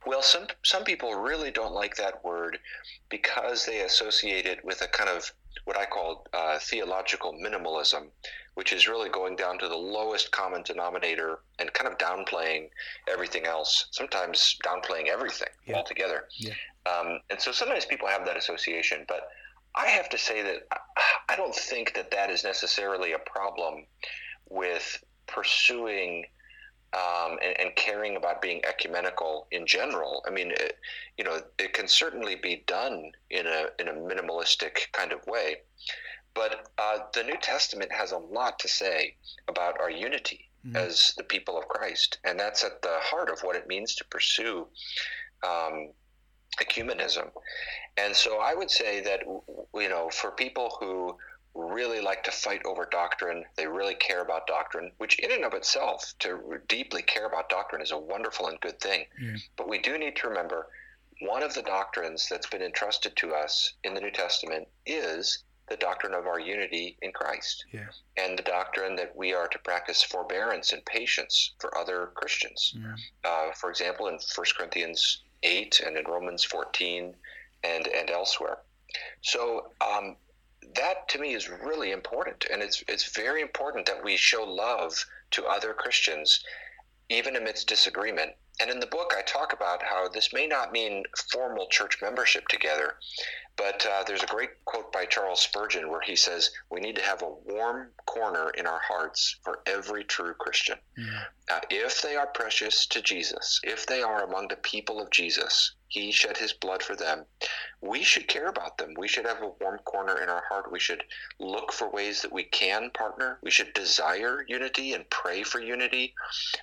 Well, 0.06 0.21
some 0.21 0.47
some 0.63 0.85
people 0.85 1.15
really 1.15 1.51
don't 1.51 1.74
like 1.74 1.97
that 1.97 2.24
word 2.24 2.59
because 3.09 3.65
they 3.65 3.81
associate 3.81 4.45
it 4.45 4.63
with 4.63 4.81
a 4.81 4.88
kind 4.88 5.09
of 5.09 5.31
what 5.65 5.77
I 5.77 5.85
call 5.85 6.25
uh, 6.33 6.59
theological 6.59 7.33
minimalism, 7.33 8.07
which 8.53 8.71
is 8.71 8.88
really 8.88 9.09
going 9.09 9.35
down 9.35 9.59
to 9.59 9.68
the 9.68 9.75
lowest 9.75 10.31
common 10.31 10.63
denominator 10.63 11.40
and 11.59 11.73
kind 11.73 11.92
of 11.92 11.97
downplaying 11.97 12.69
everything 13.11 13.45
else. 13.45 13.87
Sometimes 13.92 14.57
downplaying 14.63 15.07
everything 15.07 15.49
yeah. 15.66 15.75
altogether. 15.75 16.25
Yeah. 16.37 16.54
Um, 16.85 17.19
and 17.30 17.42
so 17.42 17.52
sometimes 17.52 17.83
people 17.83 18.07
have 18.07 18.25
that 18.25 18.37
association, 18.37 19.04
but 19.09 19.28
I 19.78 19.88
have 19.90 20.10
to 20.10 20.18
say 20.18 20.42
that 20.42 20.68
I 21.30 21.36
don't 21.36 21.56
think 21.56 21.94
that 21.94 22.10
that 22.12 22.31
is 22.31 22.44
necessarily 22.44 23.14
a 23.14 23.19
problem 23.19 23.86
with 24.50 25.04
pursuing 25.28 26.26
um, 26.94 27.38
and, 27.44 27.60
and, 27.60 27.76
caring 27.76 28.16
about 28.16 28.42
being 28.42 28.62
ecumenical 28.66 29.48
in 29.52 29.68
general. 29.68 30.24
I 30.26 30.31
mean, 30.31 30.52
it, 30.52 30.78
you 31.18 31.26
know, 31.26 31.42
it 31.60 31.74
can 31.74 31.88
certainly 31.88 32.36
be 32.36 32.64
done 32.66 33.12
in 33.30 33.46
a 33.46 33.68
in 33.78 33.90
a 33.90 33.94
minimalistic 33.94 34.92
kind 34.94 35.12
of 35.12 35.19
way, 35.28 35.57
but 36.34 36.69
uh, 36.78 37.00
the 37.14 37.24
New 37.24 37.38
Testament 37.42 37.92
has 37.92 38.14
a 38.14 38.18
lot 38.18 38.57
to 38.60 38.69
say 38.69 39.16
about 39.50 39.80
our 39.81 39.92
unity 39.92 40.50
mm-hmm. 40.66 40.78
as 40.78 41.14
the 41.18 41.24
people 41.24 41.57
of 41.57 41.68
Christ, 41.68 42.19
and 42.24 42.40
that's 42.40 42.64
at 42.64 42.81
the 42.81 42.98
heart 43.02 43.30
of 43.30 43.42
what 43.42 43.57
it 43.57 43.68
means 43.68 43.94
to 43.96 44.06
pursue. 44.06 44.66
Um, 45.46 45.90
ecumenism. 46.61 47.30
And 47.97 48.16
so 48.16 48.39
I 48.39 48.54
would 48.54 48.71
say 48.71 49.01
that, 49.01 49.21
you 49.75 49.89
know, 49.89 50.09
for 50.09 50.31
people 50.31 50.77
who 50.80 51.18
really 51.56 52.01
like 52.01 52.23
to 52.23 52.31
fight 52.31 52.61
over 52.66 52.87
doctrine, 52.92 53.44
they 53.56 53.66
really 53.66 53.95
care 53.95 54.21
about 54.21 54.45
doctrine, 54.47 54.92
which 54.97 55.18
in 55.19 55.31
and 55.31 55.44
of 55.44 55.54
itself, 55.54 56.13
to 56.19 56.59
deeply 56.68 57.01
care 57.01 57.25
about 57.25 57.49
doctrine 57.49 57.81
is 57.81 57.92
a 57.92 57.97
wonderful 57.97 58.47
and 58.47 58.59
good 58.61 58.80
thing. 58.80 59.06
Mm. 59.21 59.42
But 59.56 59.68
we 59.68 59.80
do 59.80 59.97
need 59.97 60.16
to 60.18 60.27
remember 60.27 60.68
one 61.21 61.42
of 61.42 61.56
the 61.56 61.63
doctrines 61.63 62.27
that's 62.30 62.47
been 62.47 62.61
entrusted 62.61 63.16
to 63.16 63.33
us 63.33 63.73
in 63.83 63.95
the 63.95 64.01
New 64.01 64.11
Testament 64.11 64.68
is 64.85 65.44
the 65.68 65.77
doctrine 65.77 66.13
of 66.13 66.27
our 66.27 66.39
unity 66.39 66.97
in 67.01 67.11
Christ. 67.11 67.66
Yeah. 67.73 67.87
And 68.18 68.37
the 68.37 68.44
doctrine 68.44 68.95
that 68.97 69.16
we 69.16 69.33
are 69.33 69.47
to 69.47 69.59
practice 69.59 70.01
forbearance 70.01 70.73
and 70.73 70.85
patience 70.85 71.56
for 71.59 71.75
other 71.77 72.11
Christians. 72.16 72.73
Yeah. 72.75 72.95
Uh, 73.30 73.51
for 73.54 73.69
example, 73.69 74.07
in 74.07 74.13
1 74.13 74.45
Corinthians 74.56 75.23
8 75.44 75.81
and 75.85 75.97
in 75.97 76.06
Romans 76.06 76.44
14 76.44 77.15
and, 77.63 77.87
and 77.87 78.09
elsewhere. 78.09 78.59
So 79.21 79.71
um, 79.81 80.15
that 80.75 81.07
to 81.09 81.19
me 81.19 81.33
is 81.33 81.49
really 81.49 81.91
important. 81.91 82.45
And 82.51 82.61
it's, 82.61 82.83
it's 82.87 83.15
very 83.15 83.41
important 83.41 83.85
that 83.87 84.03
we 84.03 84.17
show 84.17 84.44
love 84.44 85.06
to 85.31 85.45
other 85.45 85.73
Christians, 85.73 86.44
even 87.09 87.35
amidst 87.35 87.67
disagreement. 87.67 88.33
And 88.59 88.71
in 88.71 88.80
the 88.80 88.87
book, 88.87 89.14
I 89.16 89.21
talk 89.21 89.54
about 89.54 89.83
how 89.83 90.07
this 90.07 90.33
may 90.33 90.47
not 90.47 90.71
mean 90.71 91.04
formal 91.31 91.68
church 91.68 92.02
membership 92.02 92.47
together, 92.47 92.95
but 93.56 93.85
uh, 93.85 94.04
there's 94.06 94.23
a 94.23 94.28
great 94.28 94.64
quote 94.66 94.92
by 94.92 95.06
Charles 95.06 95.42
Spurgeon 95.42 95.90
where 95.90 96.02
he 96.02 96.16
says, 96.16 96.52
We 96.71 96.80
need 96.80 96.95
to 96.95 97.04
have 97.04 97.21
a 97.21 97.30
warm 97.30 97.92
corner 98.06 98.49
in 98.52 98.66
our 98.66 98.80
hearts 98.80 99.37
for 99.44 99.61
every 99.66 100.04
true 100.04 100.33
Christian. 100.33 100.78
Mm. 100.97 101.26
Uh, 101.49 101.59
if 101.69 102.02
they 102.02 102.16
are 102.16 102.28
precious 102.28 102.85
to 102.87 103.02
Jesus, 103.02 103.59
if 103.64 103.85
they 103.85 104.02
are 104.02 104.23
among 104.23 104.47
the 104.47 104.57
people 104.57 104.99
of 104.99 105.11
Jesus, 105.11 105.73
he 105.87 106.11
shed 106.11 106.37
his 106.37 106.53
blood 106.53 106.83
for 106.83 106.95
them. 106.95 107.25
We 107.81 108.03
should 108.03 108.27
care 108.27 108.47
about 108.47 108.77
them. 108.77 108.94
We 108.97 109.07
should 109.07 109.25
have 109.25 109.41
a 109.41 109.51
warm 109.61 109.79
corner 109.79 110.21
in 110.21 110.29
our 110.29 110.44
heart. 110.49 110.71
We 110.71 110.79
should 110.79 111.03
look 111.39 111.71
for 111.71 111.89
ways 111.89 112.21
that 112.21 112.31
we 112.31 112.44
can 112.44 112.89
partner. 112.91 113.37
We 113.44 113.51
should 113.51 113.73
desire 113.73 114.44
unity 114.47 114.94
and 114.94 115.09
pray 115.09 115.44
for 115.44 115.59
unity. 115.59 116.13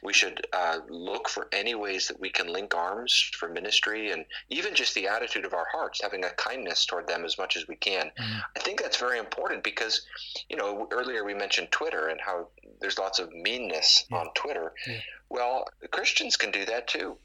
We 0.02 0.12
should 0.12 0.44
uh, 0.52 0.80
look 0.88 1.28
for 1.28 1.48
any 1.52 1.74
ways 1.74 2.08
that 2.08 2.20
we 2.20 2.30
can 2.30 2.52
link 2.52 2.74
arms 2.74 3.30
for 3.38 3.48
ministry 3.48 4.10
and 4.10 4.24
even 4.50 4.74
just 4.74 4.94
the 4.94 5.08
attitude 5.08 5.44
of 5.44 5.54
our 5.54 5.66
hearts, 5.72 6.00
having 6.02 6.24
a 6.24 6.30
kindness 6.30 6.84
toward 6.84 7.06
them 7.06 7.24
as 7.24 7.38
much 7.38 7.56
as 7.56 7.68
we 7.68 7.76
can. 7.76 8.06
Mm-hmm. 8.06 8.38
I 8.56 8.60
think 8.60 8.82
that's 8.82 8.98
very 8.98 9.18
important 9.18 9.62
because, 9.62 10.04
you 10.48 10.56
know, 10.56 10.88
earlier 10.90 11.24
we 11.24 11.34
mentioned 11.34 11.70
Twitter 11.70 12.08
and 12.08 12.20
how 12.20 12.48
there's 12.80 12.98
lots 12.98 13.18
of 13.18 13.32
meanness 13.32 14.04
yeah. 14.10 14.18
on 14.18 14.28
Twitter. 14.34 14.72
Yeah. 14.86 15.00
Well, 15.30 15.66
Christians 15.90 16.36
can 16.36 16.50
do 16.50 16.64
that 16.66 16.88
too. 16.88 17.16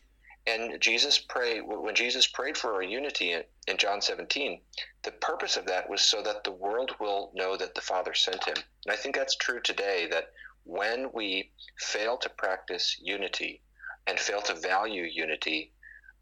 And 0.48 0.80
Jesus 0.82 1.20
prayed 1.20 1.62
when 1.62 1.96
Jesus 1.96 2.26
prayed 2.28 2.58
for 2.58 2.74
our 2.74 2.82
unity 2.82 3.34
in, 3.34 3.44
in 3.68 3.78
John 3.78 4.02
17. 4.02 4.62
The 5.04 5.12
purpose 5.12 5.58
of 5.58 5.66
that 5.68 5.90
was 5.90 6.02
so 6.02 6.22
that 6.24 6.44
the 6.44 6.52
world 6.52 6.96
will 7.00 7.32
know 7.34 7.56
that 7.58 7.76
the 7.76 7.82
Father 7.82 8.14
sent 8.14 8.44
him. 8.46 8.56
And 8.86 8.94
I 8.94 8.96
think 8.96 9.16
that's 9.16 9.36
true 9.36 9.60
today. 9.62 10.08
That 10.10 10.32
when 10.64 11.12
we 11.14 11.52
fail 11.78 12.18
to 12.18 12.30
practice 12.30 12.98
unity 13.02 13.62
and 14.08 14.20
fail 14.20 14.42
to 14.44 14.56
value 14.56 15.04
unity, 15.04 15.72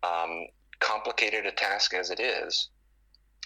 um, 0.03 0.47
complicated 0.79 1.45
a 1.45 1.51
task 1.51 1.93
as 1.93 2.09
it 2.09 2.19
is, 2.19 2.69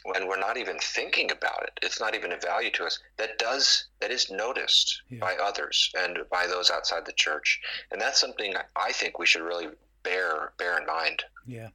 when 0.03 0.27
we're 0.27 0.39
not 0.39 0.57
even 0.57 0.79
thinking 0.79 1.31
about 1.31 1.63
it, 1.63 1.79
it's 1.83 1.99
not 1.99 2.15
even 2.15 2.31
a 2.31 2.37
value 2.37 2.71
to 2.71 2.85
us. 2.85 2.99
That 3.17 3.37
does 3.37 3.85
that 3.99 4.11
is 4.11 4.31
noticed 4.31 5.03
yeah. 5.09 5.19
by 5.19 5.35
others 5.35 5.91
and 5.95 6.19
by 6.31 6.47
those 6.47 6.71
outside 6.71 7.05
the 7.05 7.13
church, 7.13 7.61
and 7.91 8.01
that's 8.01 8.19
something 8.19 8.55
I 8.75 8.91
think 8.91 9.19
we 9.19 9.27
should 9.27 9.43
really 9.43 9.67
bear 10.03 10.53
bear 10.57 10.77
in 10.79 10.85
mind. 10.85 11.23
Yeah. 11.45 11.69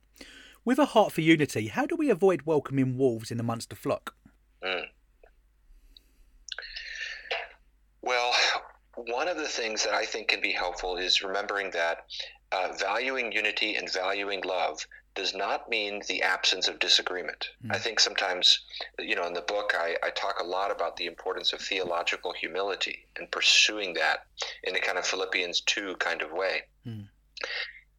With 0.64 0.78
a 0.80 0.87
heart 0.87 1.12
for 1.12 1.21
unity, 1.21 1.68
how 1.68 1.87
do 1.87 1.95
we 1.95 2.11
avoid 2.11 2.42
welcoming 2.42 2.99
wolves 2.99 3.30
in 3.30 3.37
the 3.37 3.45
Munster 3.45 3.76
flock? 3.76 4.14
Mm. 4.64 4.87
Well, 8.02 8.33
one 8.97 9.28
of 9.28 9.37
the 9.37 9.47
things 9.47 9.85
that 9.85 9.95
I 9.95 10.04
think 10.04 10.28
can 10.28 10.40
be 10.40 10.50
helpful 10.50 10.97
is 10.97 11.23
remembering 11.23 11.71
that 11.71 12.06
uh, 12.50 12.73
valuing 12.78 13.30
unity 13.30 13.76
and 13.76 13.92
valuing 13.92 14.40
love 14.42 14.85
does 15.14 15.35
not 15.35 15.71
mean 15.71 16.02
the 16.09 16.23
absence 16.23 16.66
of 16.68 16.78
disagreement. 16.78 17.49
Mm. 17.64 17.75
I 17.75 17.78
think 17.78 18.00
sometimes, 18.00 18.61
you 18.99 19.14
know, 19.14 19.26
in 19.26 19.35
the 19.35 19.42
book, 19.42 19.73
I, 19.75 19.97
I, 20.02 20.11
talk 20.11 20.40
a 20.40 20.45
lot 20.45 20.71
about 20.71 20.97
the 20.97 21.06
importance 21.06 21.52
of 21.52 21.61
theological 21.61 22.33
humility 22.33 23.06
and 23.16 23.30
pursuing 23.30 23.95
that 23.95 24.26
in 24.64 24.76
a 24.76 24.80
kind 24.80 24.99
of 24.99 25.06
Philippians 25.06 25.62
2 25.62 25.97
kind 25.97 26.23
of 26.23 26.33
way. 26.33 26.62
Mm 26.87 27.06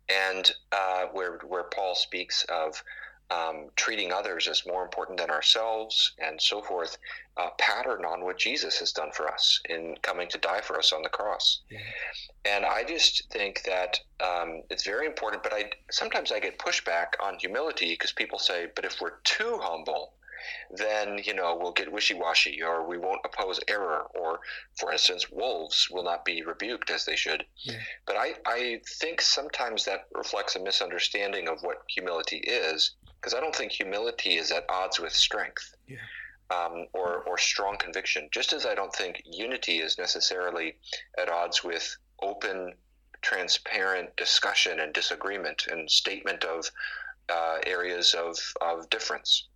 and 0.09 0.51
uh, 0.71 1.05
where 1.11 1.39
where 1.47 1.63
Paul 1.63 1.95
speaks 1.95 2.45
of 2.49 2.81
um, 3.29 3.67
treating 3.75 4.13
others 4.13 4.47
as 4.47 4.65
more 4.65 4.83
important 4.83 5.19
than 5.19 5.29
ourselves 5.29 6.13
and 6.19 6.41
so 6.41 6.61
forth, 6.61 6.97
uh, 7.35 7.49
pattern 7.59 8.05
on 8.05 8.23
what 8.23 8.37
Jesus 8.37 8.79
has 8.79 8.93
done 8.93 9.11
for 9.11 9.27
us 9.31 9.59
in 9.69 9.95
coming 10.01 10.29
to 10.29 10.37
die 10.37 10.61
for 10.61 10.77
us 10.77 10.93
on 10.93 11.01
the 11.01 11.09
cross. 11.09 11.61
Yeah. 11.69 11.79
And 12.45 12.65
I 12.65 12.83
just 12.83 13.29
think 13.31 13.63
that 13.63 13.99
um, 14.21 14.61
it's 14.69 14.85
very 14.85 15.05
important. 15.05 15.43
But 15.43 15.53
I 15.53 15.71
sometimes 15.91 16.31
I 16.31 16.39
get 16.39 16.57
pushback 16.57 17.07
on 17.21 17.37
humility 17.37 17.91
because 17.91 18.13
people 18.13 18.39
say, 18.39 18.67
"But 18.75 18.85
if 18.85 19.01
we're 19.01 19.19
too 19.23 19.59
humble, 19.61 20.13
then 20.71 21.19
you 21.23 21.33
know 21.33 21.57
we'll 21.59 21.71
get 21.71 21.91
wishy-washy 21.91 22.61
or 22.61 22.87
we 22.87 22.97
won't 22.97 23.21
oppose 23.25 23.59
error 23.67 24.05
or 24.15 24.39
for 24.75 24.91
instance 24.91 25.29
wolves 25.31 25.87
will 25.91 26.03
not 26.03 26.25
be 26.25 26.43
rebuked 26.43 26.89
as 26.89 27.05
they 27.05 27.15
should 27.15 27.45
yeah. 27.63 27.79
but 28.05 28.15
I, 28.15 28.33
I 28.45 28.81
think 28.99 29.21
sometimes 29.21 29.85
that 29.85 30.07
reflects 30.13 30.55
a 30.55 30.63
misunderstanding 30.63 31.47
of 31.47 31.61
what 31.61 31.83
humility 31.89 32.37
is 32.37 32.95
because 33.19 33.33
i 33.33 33.39
don't 33.39 33.55
think 33.55 33.71
humility 33.71 34.35
is 34.35 34.51
at 34.51 34.65
odds 34.69 34.99
with 34.99 35.13
strength 35.13 35.73
yeah. 35.87 35.97
um, 36.51 36.87
or, 36.93 37.23
or 37.23 37.37
strong 37.37 37.77
conviction 37.77 38.29
just 38.31 38.53
as 38.53 38.65
i 38.65 38.75
don't 38.75 38.93
think 38.93 39.21
unity 39.25 39.79
is 39.79 39.97
necessarily 39.97 40.75
at 41.17 41.29
odds 41.29 41.63
with 41.63 41.97
open 42.21 42.73
transparent 43.21 44.15
discussion 44.15 44.79
and 44.79 44.93
disagreement 44.93 45.67
and 45.67 45.89
statement 45.89 46.43
of 46.43 46.69
uh, 47.29 47.57
areas 47.65 48.13
of, 48.13 48.37
of 48.61 48.89
difference 48.89 49.47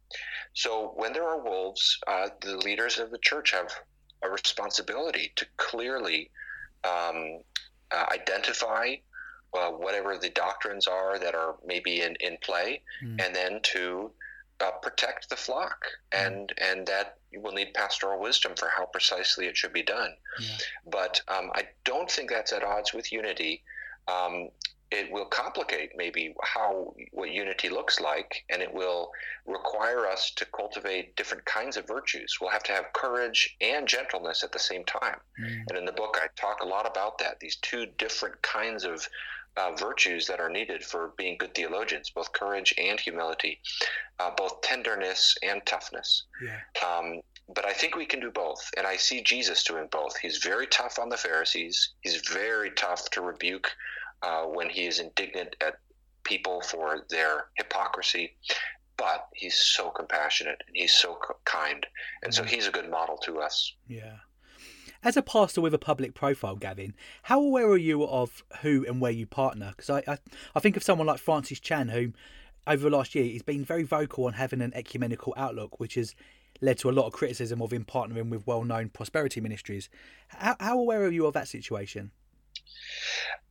so 0.53 0.91
when 0.95 1.13
there 1.13 1.27
are 1.27 1.39
wolves, 1.41 1.97
uh, 2.07 2.29
the 2.41 2.57
leaders 2.57 2.99
of 2.99 3.11
the 3.11 3.19
church 3.19 3.51
have 3.51 3.71
a 4.21 4.29
responsibility 4.29 5.31
to 5.35 5.45
clearly 5.57 6.29
um, 6.83 7.39
uh, 7.91 8.05
identify 8.11 8.95
uh, 9.53 9.69
whatever 9.71 10.17
the 10.17 10.29
doctrines 10.29 10.87
are 10.87 11.19
that 11.19 11.35
are 11.35 11.55
maybe 11.65 12.01
in, 12.01 12.15
in 12.19 12.37
play, 12.41 12.81
mm. 13.03 13.21
and 13.23 13.35
then 13.35 13.59
to 13.63 14.11
uh, 14.61 14.71
protect 14.81 15.29
the 15.29 15.35
flock, 15.35 15.77
mm. 16.13 16.25
and 16.27 16.53
and 16.57 16.87
that 16.87 17.17
you 17.31 17.41
will 17.41 17.51
need 17.51 17.73
pastoral 17.73 18.19
wisdom 18.19 18.53
for 18.55 18.69
how 18.69 18.85
precisely 18.85 19.47
it 19.47 19.57
should 19.57 19.73
be 19.73 19.83
done. 19.83 20.13
Yeah. 20.39 20.57
But 20.85 21.21
um, 21.27 21.51
I 21.53 21.63
don't 21.83 22.09
think 22.09 22.29
that's 22.29 22.53
at 22.53 22.63
odds 22.63 22.93
with 22.93 23.11
unity. 23.11 23.63
Um, 24.07 24.49
it 24.91 25.09
will 25.09 25.25
complicate 25.25 25.91
maybe 25.95 26.35
how 26.43 26.93
what 27.11 27.31
unity 27.31 27.69
looks 27.69 27.99
like 27.99 28.43
and 28.49 28.61
it 28.61 28.71
will 28.71 29.09
require 29.45 30.05
us 30.05 30.31
to 30.35 30.45
cultivate 30.53 31.15
different 31.15 31.43
kinds 31.45 31.77
of 31.77 31.87
virtues 31.87 32.37
we'll 32.39 32.49
have 32.49 32.63
to 32.63 32.71
have 32.71 32.85
courage 32.93 33.55
and 33.61 33.87
gentleness 33.87 34.43
at 34.43 34.51
the 34.51 34.59
same 34.59 34.83
time 34.83 35.17
mm. 35.39 35.61
and 35.69 35.77
in 35.77 35.85
the 35.85 35.91
book 35.93 36.17
i 36.21 36.27
talk 36.35 36.61
a 36.61 36.67
lot 36.67 36.85
about 36.85 37.17
that 37.17 37.39
these 37.39 37.55
two 37.57 37.85
different 37.97 38.39
kinds 38.41 38.83
of 38.83 39.07
uh, 39.57 39.71
virtues 39.77 40.27
that 40.27 40.39
are 40.39 40.49
needed 40.49 40.81
for 40.83 41.11
being 41.17 41.37
good 41.37 41.53
theologians 41.53 42.09
both 42.09 42.31
courage 42.33 42.73
and 42.77 42.99
humility 42.99 43.59
uh, 44.19 44.31
both 44.37 44.61
tenderness 44.61 45.37
and 45.43 45.65
toughness 45.65 46.25
yeah. 46.41 46.59
um, 46.87 47.21
but 47.53 47.65
I 47.65 47.73
think 47.73 47.95
we 47.95 48.05
can 48.05 48.19
do 48.19 48.31
both. 48.31 48.69
And 48.77 48.87
I 48.87 48.95
see 48.95 49.21
Jesus 49.21 49.63
doing 49.63 49.87
both. 49.91 50.15
He's 50.17 50.37
very 50.37 50.67
tough 50.67 50.97
on 50.99 51.09
the 51.09 51.17
Pharisees. 51.17 51.93
He's 52.01 52.21
very 52.29 52.71
tough 52.71 53.09
to 53.09 53.21
rebuke 53.21 53.69
uh, 54.21 54.43
when 54.43 54.69
he 54.69 54.85
is 54.85 54.99
indignant 54.99 55.55
at 55.61 55.75
people 56.23 56.61
for 56.61 57.05
their 57.09 57.45
hypocrisy. 57.57 58.35
But 58.97 59.27
he's 59.33 59.55
so 59.55 59.89
compassionate 59.89 60.61
and 60.67 60.75
he's 60.75 60.93
so 60.93 61.17
kind. 61.45 61.85
And 62.23 62.33
so 62.33 62.43
mm. 62.43 62.47
he's 62.47 62.67
a 62.67 62.71
good 62.71 62.89
model 62.89 63.17
to 63.23 63.39
us. 63.39 63.73
Yeah. 63.87 64.17
As 65.03 65.17
a 65.17 65.23
pastor 65.23 65.61
with 65.61 65.73
a 65.73 65.79
public 65.79 66.13
profile, 66.13 66.55
Gavin, 66.55 66.93
how 67.23 67.41
aware 67.41 67.67
are 67.67 67.77
you 67.77 68.03
of 68.03 68.43
who 68.61 68.85
and 68.87 69.01
where 69.01 69.11
you 69.11 69.25
partner? 69.25 69.73
Because 69.75 69.89
I, 69.89 70.03
I, 70.07 70.17
I 70.53 70.59
think 70.59 70.77
of 70.77 70.83
someone 70.83 71.07
like 71.07 71.19
Francis 71.19 71.59
Chan, 71.59 71.89
who 71.89 72.13
over 72.67 72.83
the 72.87 72.95
last 72.95 73.15
year 73.15 73.23
he's 73.23 73.41
been 73.41 73.65
very 73.65 73.81
vocal 73.81 74.25
on 74.25 74.33
having 74.33 74.61
an 74.61 74.73
ecumenical 74.75 75.33
outlook, 75.35 75.79
which 75.79 75.95
has 75.95 76.13
led 76.61 76.77
to 76.77 76.89
a 76.89 76.91
lot 76.91 77.07
of 77.07 77.13
criticism 77.13 77.61
of 77.63 77.73
him 77.73 77.83
partnering 77.83 78.29
with 78.29 78.45
well 78.45 78.63
known 78.63 78.89
prosperity 78.89 79.41
ministries. 79.41 79.89
How, 80.27 80.55
how 80.59 80.77
aware 80.77 81.03
are 81.03 81.11
you 81.11 81.25
of 81.25 81.33
that 81.33 81.47
situation? 81.47 82.11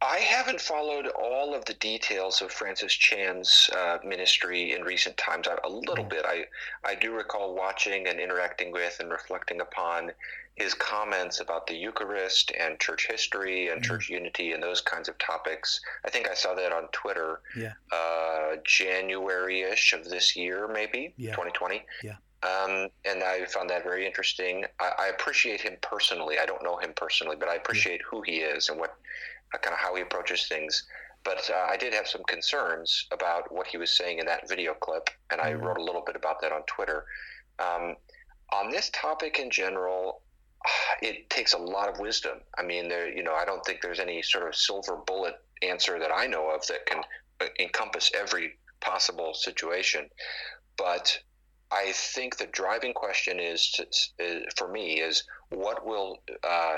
I 0.02 0.18
haven't 0.18 0.60
followed 0.60 1.08
all 1.08 1.54
of 1.54 1.64
the 1.66 1.74
details 1.74 2.40
of 2.40 2.50
Francis 2.50 2.92
Chan's 2.92 3.68
uh, 3.76 3.98
ministry 4.04 4.72
in 4.72 4.82
recent 4.82 5.16
times. 5.18 5.46
A 5.46 5.68
little 5.68 6.04
bit. 6.04 6.24
I 6.26 6.46
I 6.84 6.94
do 6.94 7.12
recall 7.12 7.54
watching 7.54 8.06
and 8.06 8.18
interacting 8.18 8.72
with 8.72 8.98
and 9.00 9.10
reflecting 9.10 9.60
upon 9.60 10.12
his 10.56 10.74
comments 10.74 11.40
about 11.40 11.66
the 11.66 11.74
Eucharist 11.74 12.52
and 12.58 12.78
church 12.78 13.06
history 13.08 13.68
and 13.68 13.80
mm-hmm. 13.80 13.90
church 13.90 14.08
unity 14.08 14.52
and 14.52 14.62
those 14.62 14.80
kinds 14.80 15.08
of 15.08 15.18
topics. 15.18 15.80
I 16.04 16.10
think 16.10 16.28
I 16.28 16.34
saw 16.34 16.54
that 16.54 16.72
on 16.72 16.88
Twitter. 16.92 17.40
Yeah. 17.56 17.72
Uh, 17.92 18.56
January-ish 18.64 19.92
of 19.92 20.08
this 20.08 20.36
year, 20.36 20.68
maybe 20.68 21.14
yeah. 21.16 21.30
2020. 21.30 21.82
Yeah. 22.02 22.16
Um, 22.42 22.88
and 23.04 23.22
I 23.22 23.44
found 23.46 23.68
that 23.68 23.82
very 23.82 24.06
interesting. 24.06 24.64
I, 24.80 24.92
I, 24.98 25.06
appreciate 25.08 25.60
him 25.60 25.76
personally. 25.82 26.38
I 26.40 26.46
don't 26.46 26.62
know 26.62 26.78
him 26.78 26.94
personally, 26.96 27.36
but 27.38 27.50
I 27.50 27.56
appreciate 27.56 28.00
who 28.08 28.22
he 28.22 28.36
is 28.36 28.70
and 28.70 28.80
what 28.80 28.96
uh, 29.54 29.58
kind 29.58 29.74
of 29.74 29.78
how 29.78 29.94
he 29.94 30.00
approaches 30.00 30.48
things. 30.48 30.84
But 31.22 31.50
uh, 31.50 31.66
I 31.68 31.76
did 31.76 31.92
have 31.92 32.08
some 32.08 32.22
concerns 32.24 33.06
about 33.12 33.52
what 33.52 33.66
he 33.66 33.76
was 33.76 33.90
saying 33.90 34.20
in 34.20 34.26
that 34.26 34.48
video 34.48 34.72
clip, 34.72 35.10
and 35.30 35.38
I 35.38 35.52
mm-hmm. 35.52 35.64
wrote 35.64 35.76
a 35.76 35.82
little 35.82 36.00
bit 36.00 36.16
about 36.16 36.40
that 36.40 36.50
on 36.50 36.62
Twitter. 36.62 37.04
Um, 37.58 37.96
on 38.52 38.70
this 38.70 38.90
topic 38.94 39.38
in 39.38 39.50
general, 39.50 40.22
it 41.02 41.28
takes 41.28 41.52
a 41.52 41.58
lot 41.58 41.90
of 41.90 42.00
wisdom. 42.00 42.38
I 42.56 42.62
mean, 42.62 42.88
there, 42.88 43.12
you 43.14 43.22
know, 43.22 43.34
I 43.34 43.44
don't 43.44 43.64
think 43.66 43.82
there's 43.82 44.00
any 44.00 44.22
sort 44.22 44.48
of 44.48 44.56
silver 44.56 44.96
bullet 44.96 45.34
answer 45.60 45.98
that 45.98 46.10
I 46.14 46.26
know 46.26 46.48
of 46.48 46.66
that 46.68 46.86
can 46.86 47.02
uh, 47.40 47.46
encompass 47.58 48.10
every 48.14 48.52
possible 48.80 49.34
situation. 49.34 50.08
But 50.78 51.20
I 51.72 51.92
think 51.92 52.36
the 52.36 52.46
driving 52.46 52.92
question 52.92 53.38
is, 53.38 53.70
to, 53.72 53.86
is 54.18 54.52
for 54.56 54.68
me 54.68 55.00
is 55.00 55.24
what 55.50 55.86
will 55.86 56.22
uh, 56.42 56.76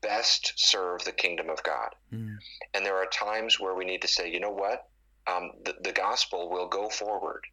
best 0.00 0.52
serve 0.56 1.04
the 1.04 1.12
kingdom 1.12 1.48
of 1.48 1.62
God. 1.62 1.94
Mm. 2.12 2.36
And 2.74 2.84
there 2.84 2.96
are 2.96 3.06
times 3.06 3.60
where 3.60 3.74
we 3.74 3.84
need 3.84 4.02
to 4.02 4.08
say, 4.08 4.32
you 4.32 4.40
know 4.40 4.50
what? 4.50 4.88
Um, 5.26 5.52
the, 5.64 5.76
the 5.82 5.92
gospel 5.92 6.50
will 6.50 6.66
go 6.66 6.88
forward 6.88 7.44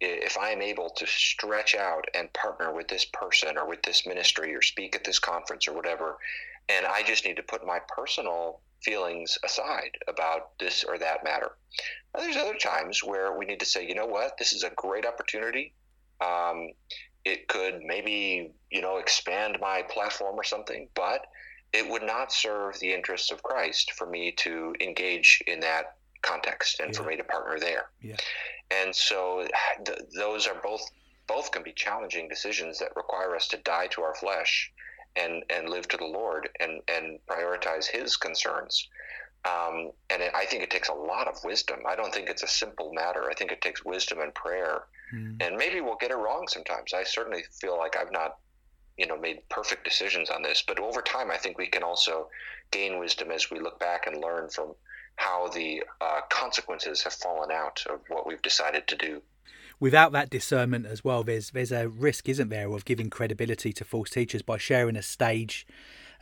if 0.00 0.38
I 0.38 0.50
am 0.50 0.62
able 0.62 0.90
to 0.90 1.06
stretch 1.06 1.74
out 1.74 2.04
and 2.14 2.32
partner 2.32 2.72
with 2.72 2.88
this 2.88 3.04
person 3.06 3.58
or 3.58 3.66
with 3.66 3.82
this 3.82 4.06
ministry 4.06 4.54
or 4.54 4.62
speak 4.62 4.94
at 4.94 5.04
this 5.04 5.18
conference 5.18 5.66
or 5.66 5.72
whatever, 5.72 6.18
and 6.68 6.86
I 6.86 7.02
just 7.02 7.24
need 7.24 7.36
to 7.36 7.42
put 7.42 7.66
my 7.66 7.80
personal 7.88 8.60
feelings 8.82 9.38
aside 9.44 9.98
about 10.06 10.56
this 10.58 10.84
or 10.84 10.98
that 10.98 11.24
matter. 11.24 11.52
Now, 12.14 12.20
there's 12.20 12.36
other 12.36 12.54
times 12.54 13.02
where 13.02 13.36
we 13.36 13.44
need 13.44 13.60
to 13.60 13.66
say, 13.66 13.86
you 13.86 13.94
know 13.94 14.06
what, 14.06 14.38
this 14.38 14.52
is 14.52 14.62
a 14.62 14.70
great 14.76 15.04
opportunity. 15.04 15.74
Um, 16.20 16.70
it 17.24 17.48
could 17.48 17.80
maybe, 17.84 18.52
you 18.70 18.80
know, 18.80 18.98
expand 18.98 19.58
my 19.60 19.82
platform 19.82 20.36
or 20.36 20.44
something, 20.44 20.88
but 20.94 21.26
it 21.72 21.88
would 21.88 22.02
not 22.02 22.32
serve 22.32 22.78
the 22.80 22.92
interests 22.92 23.30
of 23.30 23.42
Christ 23.42 23.92
for 23.92 24.06
me 24.06 24.32
to 24.38 24.74
engage 24.80 25.42
in 25.46 25.60
that 25.60 25.96
context 26.22 26.80
and 26.80 26.92
yeah. 26.92 27.00
for 27.00 27.06
me 27.06 27.16
to 27.16 27.24
partner 27.24 27.58
there. 27.58 27.90
Yeah. 28.00 28.16
And 28.70 28.94
so 28.94 29.46
th- 29.84 29.98
those 30.16 30.46
are 30.46 30.60
both 30.62 30.82
both 31.26 31.50
can 31.52 31.62
be 31.62 31.72
challenging 31.72 32.26
decisions 32.28 32.78
that 32.78 32.96
require 32.96 33.36
us 33.36 33.48
to 33.48 33.58
die 33.58 33.86
to 33.88 34.02
our 34.02 34.14
flesh 34.14 34.72
and 35.16 35.44
and 35.50 35.68
live 35.68 35.88
to 35.88 35.96
the 35.96 36.06
Lord 36.06 36.48
and 36.60 36.80
and 36.88 37.18
prioritize 37.28 37.86
His 37.86 38.16
concerns. 38.16 38.88
Um, 39.44 39.92
and 40.10 40.22
it, 40.22 40.32
I 40.34 40.44
think 40.46 40.62
it 40.62 40.70
takes 40.70 40.88
a 40.88 40.94
lot 40.94 41.28
of 41.28 41.42
wisdom. 41.44 41.80
I 41.86 41.94
don't 41.96 42.12
think 42.12 42.28
it's 42.28 42.42
a 42.42 42.48
simple 42.48 42.92
matter. 42.92 43.30
I 43.30 43.34
think 43.34 43.52
it 43.52 43.60
takes 43.60 43.84
wisdom 43.84 44.20
and 44.20 44.34
prayer. 44.34 44.82
Mm. 45.14 45.42
And 45.42 45.56
maybe 45.56 45.80
we'll 45.80 45.96
get 45.96 46.10
it 46.10 46.16
wrong 46.16 46.46
sometimes. 46.48 46.92
I 46.92 47.04
certainly 47.04 47.44
feel 47.60 47.78
like 47.78 47.96
I've 47.96 48.12
not, 48.12 48.38
you 48.96 49.06
know, 49.06 49.16
made 49.16 49.48
perfect 49.48 49.84
decisions 49.84 50.28
on 50.28 50.42
this. 50.42 50.62
But 50.66 50.80
over 50.80 51.00
time, 51.00 51.30
I 51.30 51.36
think 51.36 51.56
we 51.56 51.68
can 51.68 51.82
also 51.82 52.28
gain 52.70 52.98
wisdom 52.98 53.30
as 53.30 53.50
we 53.50 53.60
look 53.60 53.78
back 53.78 54.06
and 54.06 54.20
learn 54.20 54.50
from 54.50 54.74
how 55.16 55.48
the 55.48 55.82
uh, 56.00 56.20
consequences 56.30 57.02
have 57.02 57.12
fallen 57.12 57.50
out 57.50 57.84
of 57.88 58.00
what 58.08 58.26
we've 58.26 58.42
decided 58.42 58.86
to 58.88 58.96
do. 58.96 59.22
Without 59.80 60.12
that 60.12 60.30
discernment 60.30 60.86
as 60.86 61.04
well, 61.04 61.22
there's 61.22 61.50
there's 61.50 61.70
a 61.70 61.88
risk, 61.88 62.28
isn't 62.28 62.48
there, 62.48 62.70
of 62.72 62.84
giving 62.84 63.10
credibility 63.10 63.72
to 63.72 63.84
false 63.84 64.10
teachers 64.10 64.42
by 64.42 64.58
sharing 64.58 64.96
a 64.96 65.02
stage 65.02 65.66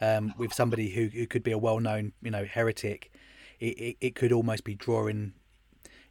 um, 0.00 0.34
with 0.38 0.52
somebody 0.52 0.90
who, 0.90 1.06
who 1.06 1.26
could 1.26 1.42
be 1.42 1.52
a 1.52 1.58
well-known, 1.58 2.12
you 2.22 2.30
know, 2.30 2.44
heretic. 2.44 3.10
It, 3.58 3.78
it, 3.78 3.96
it 4.00 4.14
could 4.14 4.32
almost 4.32 4.64
be 4.64 4.74
drawing, 4.74 5.32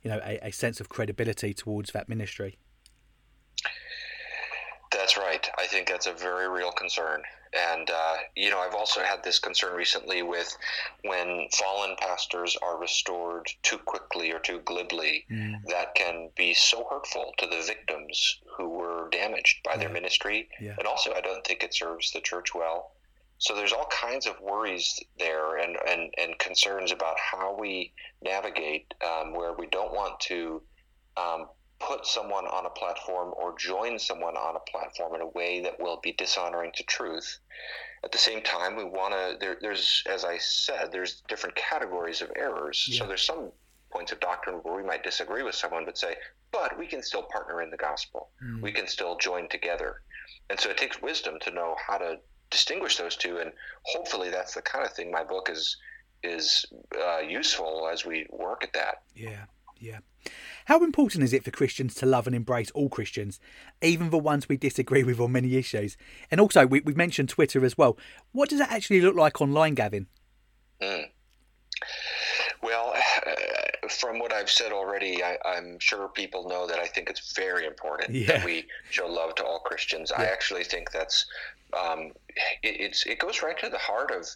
you 0.01 0.09
know, 0.09 0.19
a, 0.23 0.47
a 0.47 0.51
sense 0.51 0.79
of 0.79 0.89
credibility 0.89 1.53
towards 1.53 1.91
that 1.91 2.09
ministry. 2.09 2.57
That's 4.91 5.17
right. 5.17 5.47
I 5.59 5.67
think 5.67 5.87
that's 5.87 6.07
a 6.07 6.13
very 6.13 6.49
real 6.49 6.71
concern. 6.71 7.21
And, 7.71 7.89
uh, 7.89 8.15
you 8.35 8.49
know, 8.49 8.59
I've 8.59 8.75
also 8.75 9.01
had 9.01 9.23
this 9.23 9.39
concern 9.39 9.75
recently 9.75 10.23
with 10.23 10.57
when 11.03 11.47
fallen 11.53 11.95
pastors 11.99 12.57
are 12.61 12.77
restored 12.79 13.47
too 13.61 13.77
quickly 13.77 14.31
or 14.31 14.39
too 14.39 14.61
glibly, 14.65 15.25
mm. 15.31 15.55
that 15.67 15.95
can 15.95 16.29
be 16.35 16.53
so 16.53 16.85
hurtful 16.89 17.33
to 17.37 17.45
the 17.45 17.63
victims 17.65 18.39
who 18.57 18.69
were 18.69 19.09
damaged 19.09 19.63
by 19.63 19.73
yeah. 19.73 19.77
their 19.77 19.89
ministry. 19.89 20.49
Yeah. 20.59 20.75
And 20.77 20.87
also, 20.87 21.13
I 21.13 21.21
don't 21.21 21.45
think 21.45 21.63
it 21.63 21.73
serves 21.73 22.11
the 22.11 22.21
church 22.21 22.53
well. 22.53 22.91
So 23.37 23.55
there's 23.55 23.73
all 23.73 23.87
kinds 23.91 24.27
of 24.27 24.39
worries 24.39 24.99
there 25.19 25.57
and, 25.57 25.77
and, 25.87 26.13
and 26.17 26.39
concerns 26.39 26.91
about 26.91 27.17
how 27.19 27.55
we 27.59 27.93
navigate 28.21 28.93
um, 29.03 29.33
where 29.33 29.53
we 29.53 29.67
don't 29.67 29.93
want 29.93 30.19
to 30.21 30.61
um, 31.17 31.47
put 31.79 32.05
someone 32.05 32.45
on 32.45 32.65
a 32.65 32.69
platform 32.69 33.33
or 33.37 33.57
join 33.57 33.99
someone 33.99 34.37
on 34.37 34.55
a 34.55 34.71
platform 34.71 35.15
in 35.15 35.21
a 35.21 35.27
way 35.27 35.61
that 35.61 35.79
will 35.79 35.99
be 36.01 36.13
dishonoring 36.13 36.71
to 36.75 36.83
truth. 36.83 37.39
At 38.03 38.11
the 38.11 38.17
same 38.17 38.41
time, 38.41 38.75
we 38.75 38.83
want 38.83 39.13
to, 39.13 39.37
there, 39.39 39.57
there's, 39.59 40.03
as 40.09 40.23
I 40.23 40.37
said, 40.37 40.91
there's 40.91 41.21
different 41.27 41.55
categories 41.55 42.21
of 42.21 42.31
errors. 42.35 42.87
Yeah. 42.89 42.99
So 42.99 43.07
there's 43.07 43.25
some 43.25 43.51
points 43.91 44.11
of 44.11 44.19
doctrine 44.19 44.57
where 44.63 44.75
we 44.75 44.83
might 44.83 45.03
disagree 45.03 45.43
with 45.43 45.55
someone, 45.55 45.85
but 45.85 45.97
say, 45.97 46.15
but 46.51 46.77
we 46.77 46.87
can 46.87 47.01
still 47.01 47.23
partner 47.23 47.61
in 47.61 47.69
the 47.69 47.77
gospel. 47.77 48.29
Mm. 48.43 48.61
We 48.61 48.71
can 48.71 48.87
still 48.87 49.17
join 49.17 49.49
together. 49.49 50.01
And 50.49 50.59
so 50.59 50.69
it 50.69 50.77
takes 50.77 51.01
wisdom 51.01 51.37
to 51.41 51.51
know 51.51 51.75
how 51.85 51.97
to 51.97 52.19
distinguish 52.49 52.97
those 52.97 53.15
two. 53.15 53.37
And 53.37 53.51
hopefully 53.83 54.29
that's 54.29 54.53
the 54.55 54.61
kind 54.61 54.85
of 54.85 54.93
thing 54.93 55.11
my 55.11 55.23
book 55.23 55.49
is 55.51 55.77
is 56.23 56.65
uh, 56.99 57.19
useful 57.19 57.89
as 57.91 58.05
we 58.05 58.25
work 58.31 58.63
at 58.63 58.73
that. 58.73 59.03
Yeah, 59.15 59.45
yeah. 59.79 59.99
How 60.65 60.83
important 60.83 61.23
is 61.23 61.33
it 61.33 61.43
for 61.43 61.51
Christians 61.51 61.93
to 61.95 62.07
love 62.07 62.25
and 62.25 62.35
embrace 62.35 62.71
all 62.71 62.89
Christians, 62.89 63.39
even 63.83 64.09
the 64.09 64.17
ones 64.17 64.49
we 64.49 64.57
disagree 64.57 65.03
with 65.03 65.19
on 65.19 65.31
many 65.31 65.55
issues? 65.55 65.95
And 66.31 66.41
also, 66.41 66.65
we, 66.65 66.81
have 66.83 66.97
mentioned 66.97 67.29
Twitter 67.29 67.63
as 67.63 67.77
well. 67.77 67.97
What 68.31 68.49
does 68.49 68.59
that 68.59 68.71
actually 68.71 69.01
look 69.01 69.15
like 69.15 69.39
online, 69.39 69.75
Gavin? 69.75 70.07
Mm. 70.81 71.05
Well, 72.63 72.95
from 73.87 74.19
what 74.19 74.33
I've 74.33 74.49
said 74.49 74.71
already, 74.71 75.23
I, 75.23 75.37
am 75.45 75.79
sure 75.79 76.07
people 76.09 76.47
know 76.47 76.67
that 76.67 76.79
I 76.79 76.87
think 76.87 77.09
it's 77.09 77.33
very 77.33 77.65
important 77.65 78.15
yeah. 78.15 78.27
that 78.27 78.45
we 78.45 78.65
show 78.89 79.07
love 79.07 79.35
to 79.35 79.45
all 79.45 79.59
Christians. 79.59 80.11
Yeah. 80.11 80.23
I 80.23 80.25
actually 80.27 80.63
think 80.63 80.91
that's 80.91 81.25
um, 81.73 82.11
it, 82.63 82.79
it's 82.79 83.05
it 83.05 83.19
goes 83.19 83.41
right 83.41 83.57
to 83.59 83.69
the 83.69 83.77
heart 83.77 84.11
of 84.11 84.27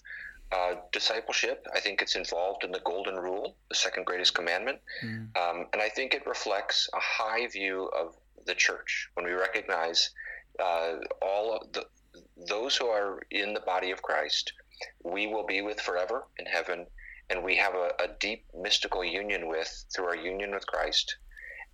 uh, 0.51 0.75
discipleship. 0.91 1.67
I 1.73 1.79
think 1.79 2.01
it's 2.01 2.15
involved 2.15 2.63
in 2.63 2.71
the 2.71 2.81
golden 2.85 3.15
rule, 3.15 3.55
the 3.69 3.75
second 3.75 4.05
greatest 4.05 4.33
commandment. 4.33 4.79
Mm. 5.03 5.37
Um, 5.37 5.67
and 5.73 5.81
I 5.81 5.89
think 5.89 6.13
it 6.13 6.25
reflects 6.25 6.89
a 6.93 6.99
high 6.99 7.47
view 7.47 7.85
of 7.97 8.15
the 8.45 8.55
church 8.55 9.09
when 9.13 9.25
we 9.25 9.33
recognize 9.33 10.09
uh, 10.59 10.95
all 11.21 11.67
the, 11.71 11.85
those 12.47 12.75
who 12.75 12.87
are 12.87 13.21
in 13.31 13.53
the 13.53 13.59
body 13.59 13.91
of 13.91 14.01
Christ, 14.01 14.53
we 15.03 15.27
will 15.27 15.45
be 15.45 15.61
with 15.61 15.79
forever 15.79 16.25
in 16.37 16.45
heaven. 16.45 16.87
And 17.29 17.43
we 17.43 17.55
have 17.57 17.75
a, 17.75 17.91
a 17.99 18.07
deep 18.19 18.45
mystical 18.53 19.03
union 19.03 19.47
with 19.47 19.85
through 19.93 20.05
our 20.05 20.15
union 20.15 20.51
with 20.51 20.65
Christ. 20.65 21.17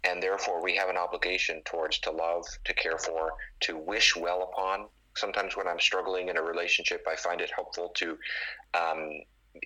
And 0.03 0.21
therefore, 0.21 0.61
we 0.61 0.75
have 0.75 0.89
an 0.89 0.97
obligation 0.97 1.61
towards 1.65 1.99
to 1.99 2.11
love, 2.11 2.45
to 2.65 2.73
care 2.73 2.97
for, 2.97 3.31
to 3.61 3.77
wish 3.77 4.15
well 4.15 4.43
upon, 4.43 4.87
sometimes 5.15 5.55
when 5.55 5.67
I'm 5.67 5.79
struggling 5.79 6.29
in 6.29 6.37
a 6.37 6.41
relationship, 6.41 7.05
I 7.09 7.15
find 7.15 7.41
it 7.41 7.51
helpful 7.55 7.89
to 7.95 8.17
um, 8.73 9.21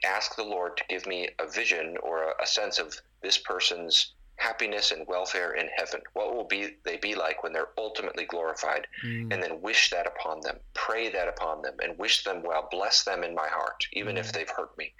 ask 0.06 0.36
the 0.36 0.44
Lord 0.44 0.78
to 0.78 0.84
give 0.88 1.06
me 1.06 1.30
a 1.40 1.48
vision 1.48 1.98
or 2.04 2.24
a, 2.24 2.44
a, 2.44 2.48
sense 2.48 2.80
of 2.80 2.96
this 3.22 3.38
person's 3.38 4.14
happiness 4.40 4.92
and 4.92 5.06
welfare 5.08 5.54
in 5.54 5.70
heaven. 5.76 6.02
What 6.14 6.34
will 6.34 6.46
be 6.46 6.78
they 6.86 6.98
be 6.98 7.14
like 7.14 7.44
when 7.44 7.54
they're 7.54 7.70
ultimately 7.78 8.26
glorified? 8.26 8.88
Mm. 9.06 9.34
And 9.34 9.44
then 9.44 9.62
wish 9.62 9.90
that 9.92 10.08
upon 10.08 10.42
them, 10.42 10.58
pray 10.74 11.10
that 11.10 11.28
upon 11.28 11.62
them, 11.62 11.76
and 11.84 11.98
wish 11.98 12.24
them 12.24 12.42
well. 12.44 12.68
Bless 12.72 13.04
them 13.04 13.24
in 13.24 13.36
my 13.36 13.48
heart, 13.48 13.86
even 13.94 14.16
mm. 14.16 14.20
if 14.20 14.32
they've 14.32 14.50
hurt 14.50 14.78
me. 14.78 14.94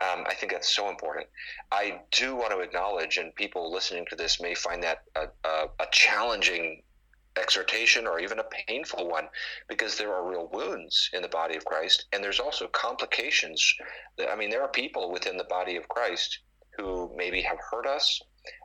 Um, 0.00 0.24
I 0.26 0.34
think 0.34 0.52
that's 0.52 0.74
so 0.74 0.88
important. 0.88 1.26
I 1.72 2.00
do 2.12 2.36
want 2.36 2.52
to 2.52 2.60
acknowledge, 2.60 3.16
and 3.16 3.34
people 3.34 3.72
listening 3.72 4.06
to 4.10 4.16
this 4.16 4.40
may 4.40 4.54
find 4.54 4.82
that 4.84 5.02
a, 5.16 5.26
a, 5.44 5.66
a 5.80 5.86
challenging 5.90 6.82
exhortation 7.36 8.06
or 8.06 8.18
even 8.18 8.38
a 8.38 8.44
painful 8.66 9.08
one 9.08 9.28
because 9.68 9.96
there 9.96 10.12
are 10.12 10.28
real 10.28 10.48
wounds 10.52 11.08
in 11.12 11.22
the 11.22 11.28
body 11.28 11.56
of 11.56 11.64
Christ 11.64 12.06
and 12.12 12.22
there's 12.22 12.40
also 12.40 12.66
complications. 12.66 13.74
I 14.28 14.34
mean, 14.34 14.50
there 14.50 14.62
are 14.62 14.68
people 14.68 15.12
within 15.12 15.36
the 15.36 15.44
body 15.44 15.76
of 15.76 15.88
Christ 15.88 16.40
who 16.76 17.10
maybe 17.16 17.42
have 17.42 17.58
hurt 17.70 17.86
us 17.86 18.20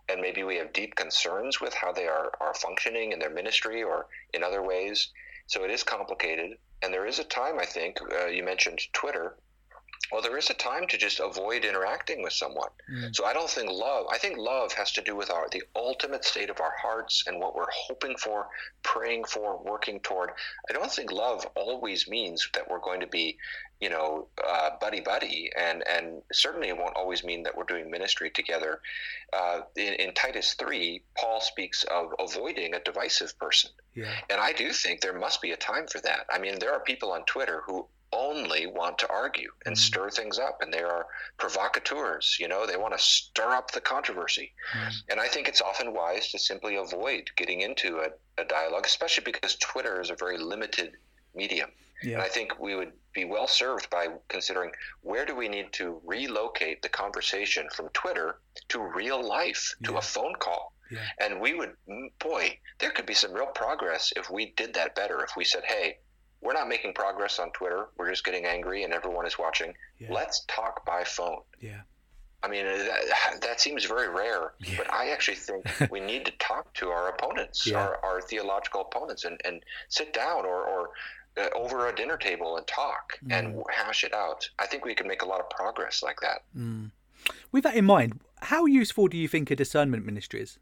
and 0.10 0.22
maybe 0.22 0.44
we 0.44 0.58
have 0.58 0.74
deep 0.74 0.96
concerns 0.96 1.62
with 1.62 1.74
how 1.74 1.92
they 1.92 2.08
are, 2.08 2.32
are 2.39 2.54
functioning 2.54 3.12
in 3.12 3.20
their 3.20 3.30
ministry 3.30 3.84
or 3.84 4.08
in 4.34 4.44
other 4.44 4.62
ways. 4.62 5.10
So 5.48 5.63
it 5.63 5.72
is 5.72 5.84
complicated. 5.84 6.58
And 6.82 6.94
there 6.94 7.06
is 7.06 7.20
a 7.20 7.24
time, 7.24 7.60
I 7.60 7.66
think, 7.66 7.98
uh, 8.02 8.28
you 8.28 8.44
mentioned 8.44 8.80
Twitter, 8.94 9.38
well, 10.13 10.21
there 10.21 10.38
is 10.38 10.52
a 10.52 10.54
time 10.54 10.86
to 10.88 10.97
just 10.97 11.19
avoid 11.19 11.65
interacting 11.65 12.21
with 12.21 12.34
someone. 12.34 12.69
Mm. 12.88 13.15
So 13.15 13.26
I 13.26 13.34
don't 13.34 13.49
think 13.49 13.71
love. 13.71 14.06
I 14.12 14.19
think 14.19 14.38
love 14.38 14.71
has 14.73 14.91
to 14.91 15.02
do 15.02 15.15
with 15.15 15.32
our 15.32 15.47
the 15.49 15.63
ultimate 15.76 16.23
state 16.23 16.52
of 16.52 16.62
our 16.62 16.73
hearts 16.80 17.23
and 17.26 17.39
what 17.39 17.56
we're 17.56 17.65
hoping 17.71 18.15
for, 18.17 18.47
praying 18.84 19.23
for, 19.23 19.60
working 19.63 19.99
toward. 20.02 20.30
I 20.69 20.73
don't 20.73 20.91
think 20.91 21.12
love 21.12 21.47
always 21.56 22.08
means 22.08 22.47
that 22.54 22.69
we're 22.69 22.80
going 22.80 22.99
to 22.99 23.08
be, 23.08 23.38
you 23.82 23.89
know, 23.89 24.28
uh, 24.47 24.69
buddy 24.80 25.02
buddy, 25.02 25.49
and 25.58 25.84
and 25.89 26.21
certainly 26.32 26.69
it 26.69 26.78
won't 26.78 26.95
always 26.95 27.23
mean 27.23 27.41
that 27.43 27.58
we're 27.58 27.63
doing 27.63 27.89
ministry 27.89 28.30
together. 28.30 28.82
Uh, 29.34 29.62
in, 29.76 29.93
in 29.95 30.13
Titus 30.13 30.54
three, 30.54 31.02
Paul 31.17 31.41
speaks 31.41 31.86
of 31.86 32.13
avoiding 32.19 32.76
a 32.76 32.80
divisive 32.82 33.38
person, 33.39 33.71
yeah. 33.95 34.12
and 34.30 34.39
I 34.39 34.54
do 34.54 34.71
think 34.71 35.02
there 35.02 35.17
must 35.17 35.41
be 35.41 35.54
a 35.54 35.58
time 35.58 35.88
for 35.88 35.99
that. 36.02 36.28
I 36.32 36.38
mean, 36.38 36.60
there 36.60 36.71
are 36.71 36.82
people 36.82 37.12
on 37.12 37.23
Twitter 37.26 37.63
who 37.65 37.88
only 38.13 38.67
want 38.67 38.97
to 38.97 39.10
argue 39.10 39.49
and 39.65 39.76
mm-hmm. 39.76 39.82
stir 39.82 40.10
things 40.10 40.39
up 40.39 40.62
and 40.62 40.71
they 40.71 40.82
are 40.82 41.08
provocateurs 41.38 42.38
you 42.39 42.47
know 42.47 42.65
they 42.65 42.78
want 42.78 42.95
to 42.95 43.04
stir 43.04 43.52
up 43.52 43.71
the 43.71 43.82
controversy 43.82 44.54
mm-hmm. 44.73 44.89
and 45.10 45.19
i 45.19 45.28
think 45.28 45.47
it's 45.47 45.62
often 45.62 45.93
wise 45.93 46.32
to 46.32 46.39
simply 46.39 46.76
avoid 46.76 47.30
getting 47.36 47.62
into 47.62 47.97
a, 47.99 48.41
a, 48.41 48.45
dialogue 48.45 48.86
especially 48.86 49.23
because 49.23 49.56
twitter 49.58 49.99
is 50.02 50.10
a 50.10 50.15
very 50.15 50.38
limited 50.38 50.93
medium 51.36 51.69
yeah. 52.04 52.13
and 52.13 52.21
i 52.21 52.28
think 52.28 52.60
we 52.60 52.76
would 52.76 52.91
be 53.13 53.26
well 53.26 53.47
served 53.47 53.89
by 53.89 54.08
considering 54.28 54.71
where 55.02 55.26
do 55.26 55.36
we 55.36 55.47
need 55.47 55.71
to 55.71 55.99
relocate 56.06 56.82
the 56.82 56.89
conversation 56.89 57.67
from 57.76 57.89
twitter 57.89 58.39
to 58.69 58.82
real 58.82 59.26
life 59.28 59.73
to 59.84 59.93
yeah. 59.93 59.97
a 59.97 60.02
phone 60.02 60.34
call 60.39 60.73
yeah. 60.91 60.99
and 61.19 61.39
we 61.39 61.54
would 61.54 61.73
boy 62.19 62.58
there 62.80 62.91
could 62.91 63.06
be 63.06 63.13
some 63.13 63.34
real 63.34 63.47
progress 63.47 64.13
if 64.15 64.30
we 64.30 64.54
did 64.58 64.73
that 64.73 64.95
better 64.95 65.23
if 65.23 65.32
we 65.36 65.43
said 65.43 65.63
hey 65.65 65.97
we're 66.44 66.54
not 66.54 66.68
making 66.68 66.94
progress 66.94 67.40
on 67.40 67.52
Twitter. 67.52 67.88
We're 67.98 68.10
just 68.10 68.26
getting 68.26 68.46
angry 68.46 68.84
and 68.84 68.94
everyone 68.94 69.26
is 69.26 69.40
watching. 69.40 69.74
Yeah. 70.00 70.14
Let's 70.14 70.46
talk 70.48 70.86
by 70.86 71.04
phone. 71.04 71.40
Yeah. 71.62 71.82
I 72.44 72.50
mean, 72.50 72.66
that, 72.66 73.42
that 73.42 73.62
seems 73.62 73.86
very 73.86 74.10
rare, 74.10 74.54
yeah. 74.60 74.74
but 74.78 74.94
I 74.94 75.12
actually 75.12 75.38
think 75.38 75.66
we 75.92 76.02
need 76.02 76.26
to 76.26 76.32
talk 76.40 76.74
to 76.76 76.90
our 76.90 77.08
opponents, 77.08 77.66
yeah. 77.66 77.78
our, 77.78 78.04
our 78.04 78.22
theological 78.22 78.82
opponents, 78.82 79.24
and, 79.24 79.40
and 79.46 79.64
sit 79.88 80.12
down 80.14 80.46
or, 80.46 80.66
or 80.66 80.90
uh, 81.38 81.48
over 81.56 81.88
a 81.88 81.96
dinner 81.96 82.18
table 82.18 82.58
and 82.58 82.68
talk 82.68 83.18
mm. 83.26 83.32
and 83.32 83.64
hash 83.72 84.04
it 84.04 84.14
out. 84.14 84.50
I 84.60 84.68
think 84.68 84.84
we 84.84 84.94
can 84.94 85.08
make 85.08 85.22
a 85.22 85.26
lot 85.26 85.40
of 85.40 85.50
progress 85.50 86.04
like 86.04 86.20
that. 86.22 86.44
Mm. 86.56 86.92
With 87.54 87.64
that 87.64 87.76
in 87.76 87.86
mind, 87.86 88.20
how 88.42 88.66
useful 88.66 89.08
do 89.08 89.18
you 89.18 89.30
think 89.30 89.50
a 89.50 89.56
discernment 89.56 90.06
ministry 90.06 90.42
is? 90.42 90.60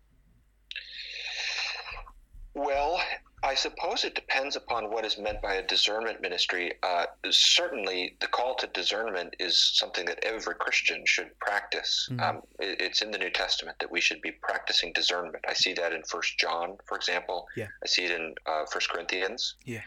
Well, 2.53 3.01
I 3.51 3.55
suppose 3.55 4.05
it 4.05 4.15
depends 4.15 4.55
upon 4.55 4.89
what 4.89 5.03
is 5.03 5.17
meant 5.17 5.41
by 5.41 5.55
a 5.55 5.67
discernment 5.67 6.21
ministry. 6.21 6.71
Uh, 6.83 7.07
certainly, 7.31 8.15
the 8.21 8.27
call 8.27 8.55
to 8.55 8.67
discernment 8.67 9.35
is 9.39 9.59
something 9.73 10.05
that 10.05 10.23
every 10.23 10.55
Christian 10.55 11.03
should 11.05 11.37
practice. 11.39 12.07
Mm-hmm. 12.09 12.21
Um, 12.21 12.43
it, 12.59 12.79
it's 12.79 13.01
in 13.01 13.11
the 13.11 13.17
New 13.17 13.29
Testament 13.29 13.77
that 13.79 13.91
we 13.91 13.99
should 13.99 14.21
be 14.21 14.31
practicing 14.31 14.93
discernment. 14.93 15.43
I 15.49 15.53
see 15.53 15.73
that 15.73 15.91
in 15.91 16.01
First 16.03 16.39
John, 16.39 16.77
for 16.85 16.95
example. 16.95 17.45
Yeah. 17.57 17.67
I 17.83 17.87
see 17.87 18.05
it 18.05 18.11
in 18.11 18.35
uh, 18.45 18.63
First 18.71 18.89
Corinthians. 18.89 19.55
Yeah. 19.65 19.81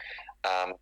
Um, 0.44 0.74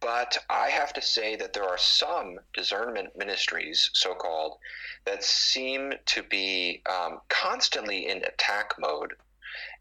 but 0.00 0.36
I 0.50 0.68
have 0.68 0.92
to 0.92 1.02
say 1.02 1.34
that 1.36 1.54
there 1.54 1.64
are 1.64 1.78
some 1.78 2.38
discernment 2.52 3.16
ministries, 3.16 3.88
so 3.94 4.14
called, 4.14 4.58
that 5.06 5.24
seem 5.24 5.94
to 6.04 6.22
be 6.22 6.82
um, 6.90 7.20
constantly 7.30 8.06
in 8.06 8.18
attack 8.18 8.74
mode 8.78 9.14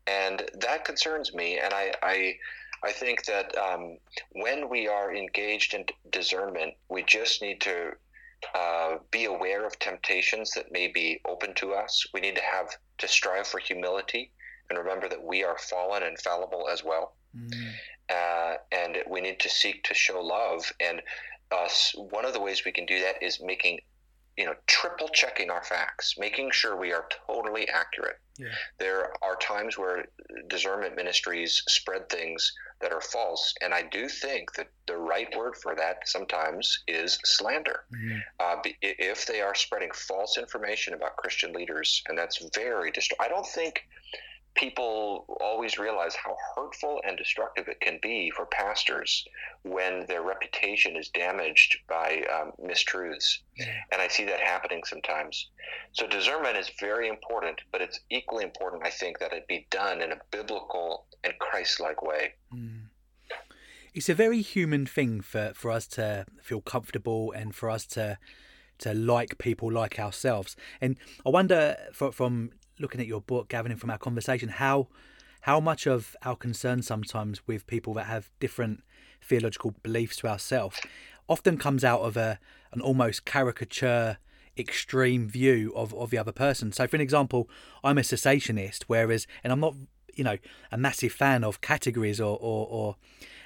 and 0.08 0.43
that 0.62 0.86
concerns 0.86 1.34
me. 1.34 1.60
And 1.60 1.74
I, 1.74 1.91
I, 2.02 2.36
I 2.84 2.91
think 2.91 3.26
that 3.26 3.56
um, 3.58 3.98
when 4.32 4.70
we 4.70 4.88
are 4.88 5.13
engaged 5.13 5.74
in 5.74 5.86
discernment, 6.12 6.74
we 6.89 7.04
just 7.04 7.41
need 7.41 7.62
to 7.62 7.91
uh, 8.56 8.98
be 9.12 9.26
aware 9.26 9.65
of 9.65 9.78
temptations 9.80 10.52
that 10.52 10.72
may 10.72 10.88
be 10.88 11.20
open 11.28 11.54
to 11.56 11.74
us. 11.74 12.06
We 12.13 12.22
need 12.22 12.36
to 12.36 12.41
have 12.41 12.70
to 13.00 13.08
strive 13.08 13.48
for 13.48 13.60
humility 13.60 14.32
and 14.70 14.78
remember 14.78 15.10
that 15.10 15.24
we 15.24 15.43
are 15.43 15.58
fallen 15.58 16.04
and 16.04 16.20
fallible 16.20 16.67
as 16.72 16.84
well. 16.84 17.15
Mm. 17.36 17.72
Uh, 18.10 18.56
and 18.72 18.98
we 19.10 19.22
need 19.22 19.39
to 19.39 19.50
seek 19.50 19.84
to 19.84 19.93
show 19.93 20.22
love. 20.22 20.72
And 20.80 21.02
us, 21.52 21.93
one 21.96 22.26
of 22.26 22.34
the 22.34 22.41
ways 22.41 22.63
we 22.65 22.72
can 22.72 22.86
do 22.86 23.00
that 23.02 23.22
is 23.22 23.41
making 23.41 23.80
you 24.38 24.45
know, 24.45 24.54
triple 24.67 25.10
checking 25.10 25.50
our 25.50 25.63
facts, 25.63 26.15
making 26.17 26.52
sure 26.52 26.76
we 26.76 26.93
are 26.93 27.06
totally 27.28 27.67
accurate. 27.69 28.19
Yeah. 28.38 28.47
There 28.78 29.12
are 29.23 29.36
times 29.38 29.78
where 29.78 30.06
discernment 30.47 30.95
ministries 30.95 31.63
spread 31.67 32.08
things 32.08 32.54
that 32.80 32.93
are 32.93 33.02
false, 33.02 33.56
and 33.62 33.73
I 33.73 33.82
do 33.82 34.08
think 34.08 34.54
that 34.54 34.67
the 34.86 34.97
right 34.97 35.28
word 35.36 35.56
for 35.56 35.73
that 35.76 36.08
sometimes 36.08 36.84
is 36.88 37.17
slander. 37.26 37.86
Mm-hmm. 37.91 38.17
Uh, 38.39 38.62
if 38.82 39.26
they 39.26 39.41
are 39.41 39.56
spreading 39.56 39.89
false 39.91 40.38
information 40.38 40.93
about 40.93 41.17
Christian 41.17 41.52
leaders, 41.52 42.04
and 42.08 42.15
that's 42.15 42.47
very 42.54 42.91
dist- 42.91 43.13
I 43.19 43.28
don't 43.28 43.47
think 43.47 43.88
people 44.58 45.26
always 45.39 45.78
realize 45.78 46.15
how 46.15 46.36
hurtful 46.56 47.00
and 47.08 47.17
destructive 47.17 47.67
it 47.67 47.80
can 47.80 48.00
be 48.02 48.32
for 48.36 48.46
pastors 48.48 49.26
when 49.63 50.06
their 50.08 50.24
reputation 50.24 50.98
is 50.98 51.10
damaged 51.10 51.78
by 51.88 52.24
um, 52.34 52.52
mistruths. 52.62 53.39
And 53.91 54.02
I 54.02 54.08
see 54.08 54.26
that 54.26 54.39
happening 54.39 54.82
sometimes. 54.86 55.50
So 55.93 56.08
discernment 56.08 56.58
is 56.58 56.70
very 56.80 57.08
important, 57.08 57.62
but 57.72 57.82
it's 57.82 58.00
equally 58.10 58.43
important, 58.43 58.86
I 58.86 58.89
think, 58.89 59.20
that 59.20 59.34
it 59.34 59.48
be 59.48 59.67
done 59.70 60.02
in 60.02 60.12
a 60.12 60.20
biblical 60.32 61.06
and 61.24 61.34
Christ 61.39 61.80
like 61.80 62.02
way. 62.02 62.34
Mm. 62.54 62.89
It's 63.93 64.10
a 64.10 64.13
very 64.13 64.41
human 64.41 64.86
thing 64.86 65.22
for, 65.22 65.54
for 65.56 65.72
us 65.72 65.88
to 65.88 66.26
feel 66.41 66.62
comfortable 66.62 67.32
and 67.32 67.56
for 67.56 67.70
us 67.70 67.86
to 67.88 68.17
to 68.80 68.93
like 68.93 69.39
people 69.39 69.72
like 69.72 69.98
ourselves. 69.98 70.56
And 70.80 70.98
I 71.26 71.30
wonder 71.30 71.78
for, 71.93 72.12
from 72.12 72.52
looking 72.80 73.02
at 73.02 73.08
your 73.08 73.22
book, 73.22 73.54
and 73.54 73.80
from 73.80 73.90
our 73.90 73.98
conversation, 73.98 74.50
how 74.50 74.88
how 75.42 75.60
much 75.60 75.88
of 75.88 76.16
our 76.24 76.36
concern 76.36 76.82
sometimes 76.82 77.48
with 77.48 77.68
people 77.68 77.94
that 77.94 78.06
have 78.06 78.30
different 78.40 78.84
theological 79.22 79.74
beliefs 79.84 80.18
to 80.18 80.28
ourselves 80.28 80.80
often 81.30 81.58
comes 81.58 81.84
out 81.84 82.02
of 82.02 82.18
a 82.18 82.40
an 82.72 82.82
almost 82.82 83.26
caricature 83.26 84.18
extreme 84.58 85.28
view 85.28 85.72
of, 85.76 85.94
of 85.94 86.10
the 86.10 86.18
other 86.18 86.32
person. 86.32 86.72
So 86.72 86.88
for 86.88 86.96
an 86.96 87.02
example, 87.02 87.50
I'm 87.84 87.98
a 87.98 88.02
cessationist, 88.02 88.84
whereas 88.88 89.28
and 89.44 89.54
I'm 89.54 89.60
not, 89.60 89.76
you 90.16 90.24
know, 90.24 90.38
a 90.72 90.78
massive 90.78 91.12
fan 91.12 91.44
of 91.44 91.62
categories 91.62 92.20
or 92.20 92.38
or, 92.40 92.68
or 92.68 92.96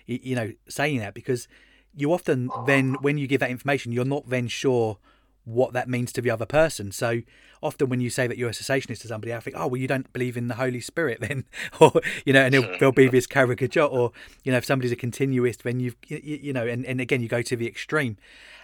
you 0.07 0.35
know, 0.35 0.53
saying 0.67 0.99
that 0.99 1.13
because 1.13 1.47
you 1.93 2.13
often 2.13 2.49
then 2.65 2.95
when 3.01 3.17
you 3.17 3.27
give 3.27 3.41
that 3.41 3.49
information, 3.49 3.91
you're 3.91 4.05
not 4.05 4.29
then 4.29 4.47
sure 4.47 4.97
what 5.45 5.73
that 5.73 5.89
means 5.89 6.11
to 6.13 6.21
the 6.21 6.29
other 6.29 6.45
person. 6.45 6.91
So 6.91 7.21
often 7.61 7.89
when 7.89 8.01
you 8.01 8.09
say 8.09 8.27
that 8.27 8.37
you're 8.37 8.49
a 8.49 8.53
cessationist 8.53 9.01
to 9.01 9.07
somebody, 9.07 9.33
I 9.33 9.39
think, 9.39 9.55
oh, 9.57 9.67
well, 9.67 9.81
you 9.81 9.87
don't 9.87 10.11
believe 10.13 10.37
in 10.37 10.47
the 10.47 10.55
Holy 10.55 10.81
Spirit 10.81 11.19
then, 11.21 11.45
or 11.79 11.93
you 12.25 12.33
know, 12.33 12.45
and 12.45 12.53
there'll 12.53 12.91
be 12.91 13.07
this 13.07 13.27
caricature, 13.27 13.81
or 13.81 14.11
you 14.43 14.51
know, 14.51 14.57
if 14.57 14.65
somebody's 14.65 14.91
a 14.91 14.95
continuist, 14.95 15.63
then 15.63 15.79
you've 15.79 15.95
you, 16.07 16.19
you 16.23 16.53
know, 16.53 16.67
and, 16.67 16.85
and 16.85 17.01
again 17.01 17.21
you 17.21 17.27
go 17.27 17.41
to 17.41 17.55
the 17.55 17.67
extreme. 17.67 18.17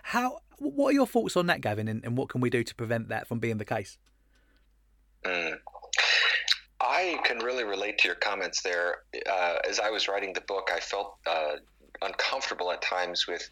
How? 0.04 0.40
What 0.60 0.90
are 0.90 0.94
your 0.94 1.06
thoughts 1.06 1.38
on 1.38 1.46
that, 1.48 1.62
Gavin, 1.62 1.88
and, 1.88 2.04
and 2.04 2.18
what 2.18 2.30
can 2.30 2.42
we 2.42 2.50
do 2.50 2.64
to 2.64 2.76
prevent 2.76 3.10
that 3.10 3.28
from 3.28 3.38
being 3.38 3.58
the 3.58 3.66
case? 3.66 4.00
Mm. 5.24 5.60
I 6.80 7.20
can 7.24 7.40
really 7.40 7.64
relate 7.64 8.00
to 8.00 8.08
your 8.08 8.16
comments 8.16 8.62
there. 8.62 8.98
Uh, 9.30 9.58
as 9.70 9.80
I 9.80 9.90
was 9.90 10.08
writing 10.08 10.34
the 10.34 10.42
book, 10.42 10.70
I 10.74 10.80
felt 10.80 11.18
uh, 11.28 11.56
uncomfortable 12.02 12.72
at 12.72 12.82
times 12.82 13.28
with 13.28 13.48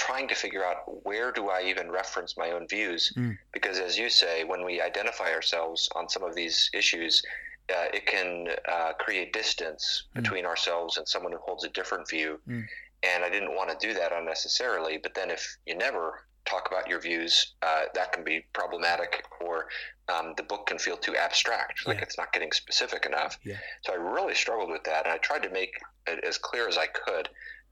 trying 0.00 0.26
to 0.26 0.34
figure 0.34 0.64
out 0.64 1.04
where 1.04 1.30
do 1.30 1.50
I 1.50 1.60
even 1.66 1.90
reference 1.90 2.34
my 2.34 2.52
own 2.52 2.66
views 2.66 3.12
mm. 3.14 3.36
because 3.52 3.78
as 3.78 3.98
you 3.98 4.08
say 4.08 4.44
when 4.44 4.64
we 4.64 4.80
identify 4.80 5.30
ourselves 5.30 5.90
on 5.94 6.08
some 6.08 6.24
of 6.24 6.34
these 6.34 6.70
issues 6.72 7.22
uh, 7.68 7.88
it 7.92 8.06
can 8.06 8.48
uh, 8.66 8.94
create 8.94 9.34
distance 9.34 10.04
mm. 10.16 10.22
between 10.22 10.46
ourselves 10.46 10.96
and 10.96 11.06
someone 11.06 11.32
who 11.32 11.38
holds 11.38 11.64
a 11.64 11.68
different 11.68 12.08
view 12.08 12.40
mm. 12.48 12.64
and 13.02 13.22
I 13.22 13.28
didn't 13.28 13.54
want 13.54 13.68
to 13.78 13.86
do 13.86 13.92
that 13.92 14.10
unnecessarily 14.10 14.98
but 15.02 15.12
then 15.12 15.30
if 15.30 15.58
you 15.66 15.76
never 15.76 16.22
talk 16.46 16.68
about 16.70 16.88
your 16.88 17.00
views 17.00 17.52
uh, 17.60 17.82
that 17.94 18.10
can 18.12 18.24
be 18.24 18.46
problematic 18.54 19.22
or 19.42 19.66
um, 20.08 20.32
the 20.38 20.42
book 20.42 20.66
can 20.66 20.78
feel 20.78 20.96
too 20.96 21.14
abstract 21.14 21.86
like 21.86 21.98
yeah. 21.98 22.04
it's 22.04 22.16
not 22.16 22.32
getting 22.32 22.52
specific 22.52 23.04
enough 23.04 23.38
yeah. 23.44 23.58
so 23.82 23.92
I 23.92 23.96
really 23.96 24.34
struggled 24.34 24.70
with 24.70 24.84
that 24.84 25.04
and 25.04 25.12
I 25.12 25.18
tried 25.18 25.42
to 25.42 25.50
make 25.50 25.74
it 26.06 26.24
as 26.24 26.38
clear 26.38 26.68
as 26.68 26.78
I 26.78 26.86
could 26.86 27.28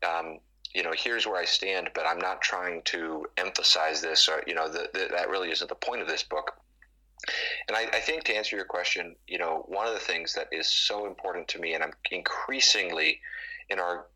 um, 0.06 0.40
you 0.74 0.82
know, 0.82 0.92
here's 0.96 1.26
where 1.26 1.40
I 1.40 1.44
stand, 1.44 1.90
but 1.94 2.06
I'm 2.06 2.18
not 2.18 2.42
trying 2.42 2.82
to 2.86 3.26
emphasize 3.36 4.00
this, 4.00 4.28
or 4.28 4.42
you 4.46 4.54
know, 4.54 4.68
the, 4.68 4.88
the, 4.92 5.08
that 5.10 5.28
really 5.28 5.50
isn't 5.50 5.68
the 5.68 5.74
point 5.74 6.02
of 6.02 6.08
this 6.08 6.22
book. 6.22 6.52
And 7.66 7.76
I, 7.76 7.82
I, 7.92 8.00
think 8.00 8.24
to 8.24 8.34
answer 8.34 8.54
your 8.54 8.64
question, 8.64 9.16
you 9.26 9.38
know, 9.38 9.64
one 9.66 9.86
of 9.86 9.92
the 9.92 10.00
things 10.00 10.34
that 10.34 10.48
is 10.52 10.68
so 10.68 11.06
important 11.06 11.48
to 11.48 11.58
me, 11.58 11.74
and 11.74 11.82
I'm 11.82 11.92
increasingly 12.10 13.20
in 13.68 13.80
our 13.80 14.06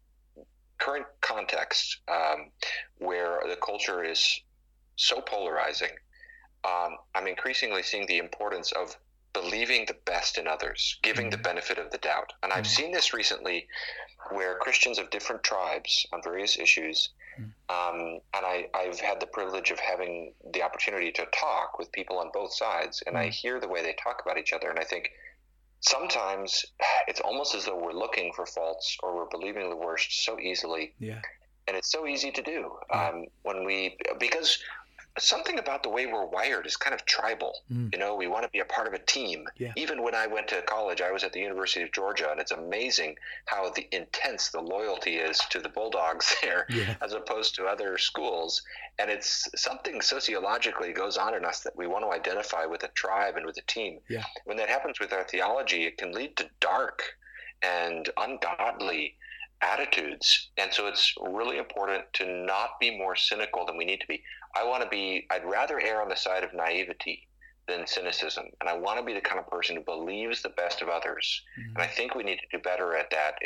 current 0.79 1.07
context 1.21 1.99
um, 2.09 2.51
where 2.99 3.41
the 3.49 3.57
culture 3.57 4.05
is 4.05 4.41
so 4.97 5.21
polarizing, 5.21 5.91
um, 6.65 6.97
I'm 7.15 7.27
increasingly 7.27 7.83
seeing 7.83 8.07
the 8.07 8.19
importance 8.19 8.73
of 8.73 8.97
believing 9.33 9.87
the 9.87 9.97
best 10.05 10.39
in 10.39 10.47
others, 10.47 10.99
giving 11.03 11.31
the 11.31 11.37
mm-hmm. 11.37 11.45
benefit 11.45 11.79
of 11.79 11.91
the 11.91 11.99
doubt. 11.99 12.33
And 12.43 12.53
I've 12.53 12.65
mm-hmm. 12.65 12.83
seen 12.83 12.93
this 12.93 13.13
recently 13.13 13.67
where 14.31 14.57
Christians 14.57 14.99
of 14.99 15.11
different 15.11 15.43
tribes 15.43 16.07
on 16.13 16.23
various 16.23 16.59
issues, 16.59 17.11
mm. 17.39 17.45
um, 17.69 18.21
and 18.35 18.47
I, 18.47 18.69
have 18.75 19.01
had 19.01 19.21
the 19.21 19.27
privilege 19.27 19.71
of 19.71 19.81
having 19.81 20.33
the 20.53 20.63
opportunity 20.63 21.11
to 21.13 21.27
talk 21.35 21.79
with 21.79 21.91
people 21.93 22.19
on 22.19 22.31
both 22.33 22.55
sides, 22.55 23.03
and 23.07 23.19
I 23.19 23.29
mm. 23.29 23.33
hear 23.33 23.61
the 23.61 23.69
way 23.69 23.83
they 23.83 23.97
talk 24.03 24.23
about 24.25 24.39
each 24.39 24.53
other, 24.53 24.71
and 24.71 24.79
I 24.79 24.85
think 24.85 25.11
sometimes 25.81 26.65
it's 27.09 27.21
almost 27.21 27.55
as 27.55 27.65
though 27.65 27.77
we're 27.77 27.93
looking 27.93 28.33
for 28.33 28.47
faults 28.47 28.97
or 29.03 29.15
we're 29.15 29.29
believing 29.31 29.69
the 29.69 29.77
worst 29.77 30.25
so 30.25 30.39
easily. 30.39 30.95
Yeah. 30.99 31.21
And 31.69 31.77
it's 31.77 31.93
so 31.93 32.07
easy 32.07 32.33
to 32.33 32.43
do 32.43 32.73
um, 32.93 33.27
when 33.43 33.65
we, 33.65 33.97
because 34.19 34.59
something 35.19 35.59
about 35.59 35.83
the 35.83 35.89
way 35.89 36.07
we're 36.07 36.25
wired 36.25 36.67
is 36.67 36.77
kind 36.77 36.95
of 36.95 37.05
tribal. 37.05 37.61
Mm. 37.71 37.93
You 37.93 37.99
know, 37.99 38.15
we 38.15 38.27
want 38.27 38.45
to 38.45 38.51
be 38.51 38.61
a 38.61 38.65
part 38.65 38.87
of 38.87 38.95
a 38.95 38.99
team. 38.99 39.47
Yeah. 39.59 39.73
Even 39.77 40.03
when 40.03 40.15
I 40.15 40.27
went 40.27 40.49
to 40.49 40.63
college, 40.63 41.01
I 41.03 41.11
was 41.11 41.23
at 41.25 41.33
the 41.33 41.41
University 41.41 41.83
of 41.83 41.93
Georgia, 41.93 42.31
and 42.31 42.41
it's 42.41 42.53
amazing 42.53 43.17
how 43.47 43.71
the 43.71 43.87
intense 43.93 44.49
the 44.49 44.61
loyalty 44.61 45.17
is 45.17 45.39
to 45.51 45.61
the 45.61 45.69
Bulldogs 45.69 46.35
there, 46.43 46.67
yeah. 46.71 46.95
as 47.03 47.13
opposed 47.13 47.55
to 47.57 47.67
other 47.67 47.99
schools. 47.99 48.63
And 48.99 49.11
it's 49.11 49.49
something 49.57 50.01
sociologically 50.01 50.93
goes 50.93 51.17
on 51.17 51.35
in 51.35 51.45
us 51.45 51.61
that 51.61 51.77
we 51.77 51.87
want 51.87 52.05
to 52.05 52.13
identify 52.13 52.65
with 52.65 52.83
a 52.83 52.89
tribe 52.89 53.37
and 53.37 53.45
with 53.45 53.59
a 53.59 53.63
team. 53.67 53.99
Yeah. 54.09 54.25
When 54.45 54.57
that 54.57 54.69
happens 54.69 54.99
with 54.99 55.13
our 55.13 55.25
theology, 55.25 55.85
it 55.85 55.99
can 55.99 56.13
lead 56.13 56.37
to 56.39 56.49
dark 56.61 57.03
and 57.63 58.09
ungodly 58.17 59.17
attitudes. 59.63 60.51
And 60.59 60.73
so 60.73 60.87
it's 60.89 61.15
really 61.21 61.57
important 61.57 62.05
to 62.15 62.27
not 62.27 62.81
be 62.81 62.97
more 62.97 63.17
cynical 63.17 63.65
than 63.65 63.77
we 63.77 63.85
need 63.85 64.01
to 64.01 64.07
be. 64.07 64.23
I 64.55 64.65
want 64.65 64.83
to 64.83 64.89
be, 64.89 65.27
I'd 65.31 65.45
rather 65.45 65.81
err 65.81 66.03
on 66.03 66.09
the 66.09 66.17
side 66.17 66.45
of 66.45 66.53
naivety 66.53 67.27
than 67.69 67.87
cynicism. 67.87 68.47
And 68.61 68.69
I 68.69 68.77
want 68.77 68.99
to 68.99 69.05
be 69.05 69.15
the 69.15 69.21
kind 69.21 69.39
of 69.39 69.49
person 69.49 69.77
who 69.77 69.83
believes 69.83 70.43
the 70.43 70.51
best 70.51 70.83
of 70.83 70.89
others. 70.89 71.43
Mm-hmm. 71.59 71.77
And 71.77 71.83
I 71.83 71.87
think 71.87 72.15
we 72.15 72.23
need 72.23 72.39
to 72.39 72.57
do 72.57 72.63
better 72.63 72.97
at 72.97 73.11
that 73.11 73.37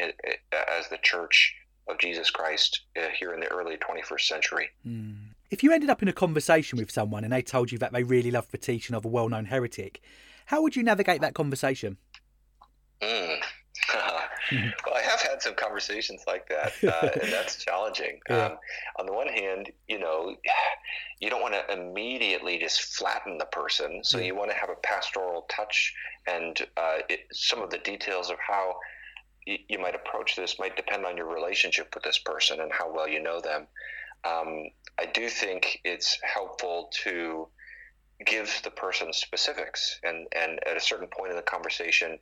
as 0.53 0.89
the 0.89 0.99
church 1.03 1.55
of 1.89 1.99
Jesus 1.99 2.31
Christ 2.31 2.81
uh, 2.97 3.09
here 3.19 3.33
in 3.33 3.41
the 3.41 3.49
early 3.49 3.77
21st 3.77 4.23
century. 4.23 4.69
Mm. 4.87 5.17
If 5.51 5.63
you 5.63 5.73
ended 5.73 5.91
up 5.91 6.03
in 6.03 6.09
a 6.09 6.13
conversation 6.13 6.79
with 6.79 6.91
someone 6.91 7.23
and 7.23 7.33
they 7.33 7.43
told 7.43 7.71
you 7.71 7.79
that 7.79 7.93
they 7.93 8.03
really 8.03 8.31
loved 8.31 8.51
the 8.51 8.59
teaching 8.59 8.97
of 8.97 9.05
a 9.05 9.09
well 9.09 9.29
known 9.29 9.45
heretic, 9.45 10.01
how 10.47 10.63
would 10.63 10.75
you 10.75 10.83
navigate 10.83 11.21
that 11.21 11.35
conversation? 11.35 11.97
Mm. 13.01 13.41
well, 14.53 14.95
I 14.95 15.01
have 15.03 15.21
had 15.21 15.43
some 15.43 15.55
conversations 15.55 16.23
like 16.27 16.49
that, 16.49 16.73
uh, 16.87 17.09
and 17.23 17.33
that's 17.33 17.57
challenging. 17.65 18.21
Yeah. 18.29 18.47
Um, 18.47 18.59
on 18.99 19.07
the 19.07 19.13
one 19.13 19.29
hand, 19.29 19.71
you 19.89 19.99
know, 19.99 20.37
you 21.21 21.31
don't 21.31 21.41
want 21.41 21.55
to 21.55 21.73
immediately 21.73 22.59
just 22.59 22.81
flatten 22.81 23.39
the 23.39 23.47
person, 23.47 24.01
so 24.03 24.19
you 24.19 24.35
want 24.35 24.51
to 24.51 24.57
have 24.57 24.71
a 24.71 24.77
pastoral 24.83 25.47
touch, 25.49 25.95
and 26.27 26.61
uh, 26.77 26.99
it, 27.09 27.21
some 27.33 27.63
of 27.63 27.71
the 27.71 27.79
details 27.79 28.31
of 28.31 28.37
how 28.47 28.75
y- 29.47 29.59
you 29.69 29.79
might 29.79 29.95
approach 29.95 30.37
this 30.37 30.59
might 30.59 30.77
depend 30.77 31.05
on 31.07 31.17
your 31.17 31.33
relationship 31.33 31.95
with 31.95 32.05
this 32.05 32.19
person 32.19 32.61
and 32.61 32.73
how 32.73 32.93
well 32.93 33.09
you 33.09 33.23
know 33.23 33.41
them. 33.41 33.67
Um, 34.25 34.67
I 34.99 35.07
do 35.07 35.29
think 35.29 35.81
it's 35.85 36.19
helpful 36.23 36.91
to 37.05 37.49
give 38.25 38.61
the 38.65 38.71
person 38.71 39.13
specifics, 39.13 39.99
and 40.03 40.27
and 40.35 40.61
at 40.67 40.77
a 40.77 40.81
certain 40.81 41.09
point 41.09 41.31
in 41.31 41.37
the 41.37 41.43
conversation 41.43 42.19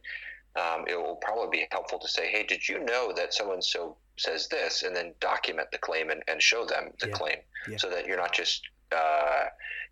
um, 0.56 0.84
it 0.86 0.96
will 0.96 1.16
probably 1.16 1.58
be 1.58 1.66
helpful 1.70 1.98
to 1.98 2.08
say, 2.08 2.28
hey, 2.28 2.44
did 2.44 2.68
you 2.68 2.84
know 2.84 3.12
that 3.14 3.34
so 3.34 3.52
and 3.52 3.64
so 3.64 3.96
says 4.16 4.48
this? 4.48 4.82
And 4.82 4.94
then 4.94 5.14
document 5.20 5.68
the 5.72 5.78
claim 5.78 6.10
and, 6.10 6.22
and 6.28 6.40
show 6.40 6.64
them 6.64 6.90
the 7.00 7.08
yeah. 7.08 7.12
claim 7.12 7.36
yeah. 7.68 7.76
so 7.76 7.90
that 7.90 8.06
you're 8.06 8.16
not 8.16 8.32
just 8.32 8.62
uh, 8.92 9.44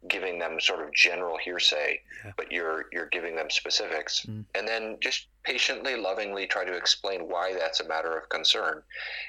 giving 0.09 0.39
them 0.39 0.61
sort 0.61 0.87
of 0.87 0.93
general 0.95 1.37
hearsay, 1.39 2.01
yeah. 2.25 2.33
but 2.37 2.51
you're 2.51 2.87
you're 2.93 3.09
giving 3.09 3.37
them 3.37 3.51
specifics, 3.51 4.27
mm. 4.27 4.45
and 4.55 4.67
then 4.67 4.97
just 5.01 5.29
patiently, 5.45 5.97
lovingly 5.97 6.47
try 6.47 6.65
to 6.65 6.75
explain 6.75 7.23
why 7.23 7.53
that's 7.53 7.81
a 7.81 7.89
matter 7.89 8.17
of 8.17 8.29
concern, 8.29 8.83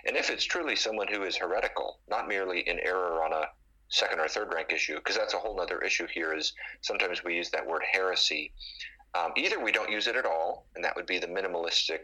and 0.05 0.15
if 0.15 0.29
it's 0.29 0.43
truly 0.43 0.75
someone 0.75 1.07
who 1.07 1.23
is 1.23 1.35
heretical, 1.35 1.99
not 2.09 2.27
merely 2.27 2.67
in 2.67 2.79
error 2.79 3.23
on 3.23 3.33
a 3.33 3.45
second 3.89 4.19
or 4.19 4.27
third 4.27 4.51
rank 4.53 4.71
issue, 4.73 4.95
because 4.95 5.15
that's 5.15 5.35
a 5.35 5.39
whole 5.39 5.59
other 5.59 5.79
issue 5.79 6.07
here. 6.07 6.33
Is 6.33 6.53
sometimes 6.81 7.23
we 7.23 7.35
use 7.35 7.49
that 7.51 7.65
word 7.65 7.83
heresy 7.91 8.51
um, 9.15 9.31
either 9.37 9.63
we 9.63 9.71
don't 9.71 9.91
use 9.91 10.07
it 10.07 10.15
at 10.15 10.25
all, 10.25 10.67
and 10.75 10.83
that 10.83 10.95
would 10.95 11.05
be 11.05 11.19
the 11.19 11.27
minimalistic 11.27 11.99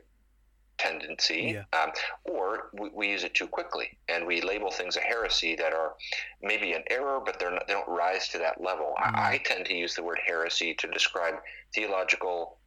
tendency, 0.80 1.56
yeah. 1.56 1.80
um, 1.80 1.92
or 2.24 2.70
we, 2.74 2.90
we, 2.94 3.10
use 3.10 3.24
it 3.24 3.34
too 3.34 3.48
quickly 3.48 3.98
and 4.08 4.26
we 4.26 4.42
label 4.42 4.72
things 4.72 4.96
a 4.96 5.02
heresy 5.02 5.56
that 5.56 5.74
are 5.74 5.94
maybe 6.42 6.72
an 6.72 6.84
error, 6.90 7.20
but 7.24 7.38
they're 7.38 7.52
not, 7.52 7.68
they 7.68 7.74
don't 7.74 7.88
rise 7.88 8.30
to 8.30 8.38
that 8.40 8.62
level. 8.62 8.94
Mm-hmm. 9.00 9.16
I, 9.16 9.32
I, 9.34 9.42
tend 9.44 9.66
to 9.66 9.76
use 9.76 9.94
the 9.94 10.04
word 10.04 10.20
heresy 10.26 10.74
to 10.76 10.88
describe 10.88 11.36
theological 11.76 12.58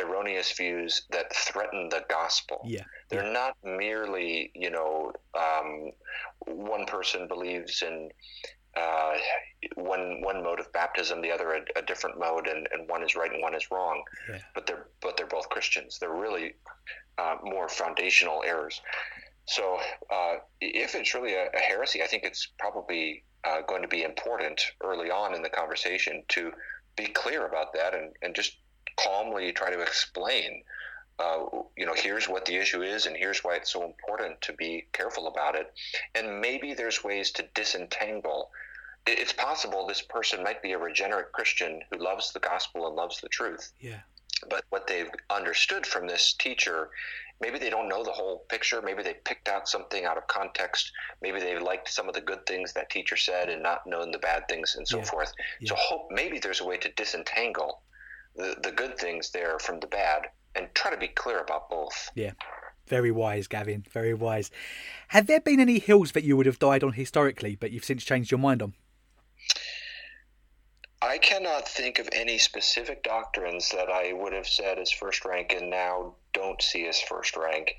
erroneous 0.00 0.52
views 0.52 1.02
that 1.10 1.34
threaten 1.34 1.88
the 1.88 2.04
gospel. 2.08 2.60
Yeah. 2.64 2.84
They're 3.08 3.24
yeah. 3.24 3.32
not 3.32 3.56
merely, 3.64 4.50
you 4.54 4.70
know, 4.70 5.12
um, 5.38 5.92
one 6.46 6.86
person 6.86 7.28
believes 7.28 7.82
in 7.82 8.10
uh, 8.76 9.14
one 9.74 10.20
one 10.22 10.42
mode 10.42 10.60
of 10.60 10.72
baptism, 10.72 11.20
the 11.20 11.32
other 11.32 11.52
a, 11.52 11.78
a, 11.78 11.82
different 11.82 12.18
mode, 12.18 12.46
and, 12.46 12.68
and 12.72 12.88
one 12.88 13.02
is 13.02 13.16
right 13.16 13.32
and 13.32 13.42
one 13.42 13.54
is 13.54 13.70
wrong. 13.70 14.02
Yeah. 14.28 14.38
But 14.54 14.66
they're 14.66 14.86
but 15.00 15.16
they're 15.16 15.26
both 15.26 15.48
Christians. 15.48 15.98
They're 15.98 16.10
really 16.14 16.54
uh, 17.18 17.36
more 17.42 17.68
foundational 17.68 18.42
errors. 18.46 18.80
So 19.46 19.78
uh, 20.12 20.36
if 20.60 20.94
it's 20.94 21.14
really 21.14 21.34
a, 21.34 21.48
a, 21.52 21.58
heresy, 21.58 22.02
I 22.02 22.06
think 22.06 22.22
it's 22.22 22.48
probably 22.58 23.24
uh, 23.44 23.62
going 23.66 23.82
to 23.82 23.88
be 23.88 24.04
important 24.04 24.60
early 24.84 25.10
on 25.10 25.34
in 25.34 25.42
the 25.42 25.48
conversation 25.48 26.22
to 26.28 26.52
be 26.96 27.06
clear 27.06 27.46
about 27.46 27.72
that 27.72 27.94
and, 27.94 28.12
and 28.22 28.34
just 28.34 28.58
calmly 28.96 29.52
try 29.52 29.70
to 29.70 29.80
explain. 29.80 30.62
Uh, 31.20 31.62
you 31.76 31.84
know, 31.84 31.94
here's 31.94 32.28
what 32.28 32.46
the 32.46 32.56
issue 32.56 32.82
is, 32.82 33.06
and 33.06 33.16
here's 33.16 33.40
why 33.40 33.54
it's 33.56 33.72
so 33.72 33.84
important 33.84 34.40
to 34.40 34.52
be 34.54 34.86
careful 34.92 35.26
about 35.26 35.54
it. 35.54 35.72
And 36.14 36.40
maybe 36.40 36.72
there's 36.72 37.04
ways 37.04 37.30
to 37.32 37.44
disentangle 37.54 38.50
it's 39.06 39.32
possible 39.32 39.86
this 39.86 40.02
person 40.02 40.42
might 40.42 40.62
be 40.62 40.72
a 40.72 40.78
regenerate 40.78 41.32
Christian 41.32 41.80
who 41.90 41.98
loves 41.98 42.32
the 42.32 42.40
gospel 42.40 42.86
and 42.86 42.96
loves 42.96 43.20
the 43.20 43.28
truth. 43.28 43.72
Yeah. 43.80 44.00
But 44.48 44.64
what 44.70 44.86
they've 44.86 45.10
understood 45.28 45.86
from 45.86 46.06
this 46.06 46.34
teacher, 46.34 46.90
maybe 47.40 47.58
they 47.58 47.70
don't 47.70 47.88
know 47.88 48.02
the 48.02 48.12
whole 48.12 48.44
picture. 48.48 48.80
Maybe 48.80 49.02
they 49.02 49.14
picked 49.14 49.48
out 49.48 49.68
something 49.68 50.04
out 50.04 50.16
of 50.16 50.26
context. 50.26 50.92
Maybe 51.22 51.40
they 51.40 51.58
liked 51.58 51.88
some 51.88 52.08
of 52.08 52.14
the 52.14 52.20
good 52.20 52.46
things 52.46 52.72
that 52.74 52.90
teacher 52.90 53.16
said 53.16 53.48
and 53.48 53.62
not 53.62 53.86
known 53.86 54.10
the 54.10 54.18
bad 54.18 54.48
things 54.48 54.76
and 54.76 54.86
so 54.86 54.98
yeah. 54.98 55.04
forth. 55.04 55.32
Yeah. 55.60 55.68
So 55.70 55.74
hope 55.76 56.08
maybe 56.10 56.38
there's 56.38 56.60
a 56.60 56.66
way 56.66 56.78
to 56.78 56.90
disentangle 56.90 57.82
the, 58.36 58.56
the 58.62 58.72
good 58.72 58.98
things 58.98 59.30
there 59.30 59.58
from 59.58 59.80
the 59.80 59.86
bad 59.86 60.28
and 60.54 60.68
try 60.74 60.90
to 60.90 60.96
be 60.96 61.08
clear 61.08 61.40
about 61.40 61.70
both. 61.70 62.10
Yeah. 62.14 62.32
Very 62.86 63.10
wise, 63.12 63.46
Gavin. 63.46 63.84
Very 63.90 64.14
wise. 64.14 64.50
Have 65.08 65.28
there 65.28 65.40
been 65.40 65.60
any 65.60 65.78
hills 65.78 66.12
that 66.12 66.24
you 66.24 66.36
would 66.36 66.46
have 66.46 66.58
died 66.58 66.82
on 66.82 66.94
historically, 66.94 67.54
but 67.54 67.70
you've 67.70 67.84
since 67.84 68.04
changed 68.04 68.30
your 68.30 68.38
mind 68.38 68.62
on? 68.62 68.74
I 71.02 71.18
cannot 71.18 71.68
think 71.68 71.98
of 71.98 72.08
any 72.12 72.36
specific 72.36 73.02
doctrines 73.02 73.70
that 73.70 73.88
I 73.88 74.12
would 74.12 74.32
have 74.32 74.46
said 74.46 74.78
as 74.78 74.90
first 74.90 75.24
rank 75.24 75.54
and 75.56 75.70
now 75.70 76.14
don't 76.34 76.60
see 76.60 76.86
as 76.86 77.00
first 77.00 77.36
rank. 77.36 77.74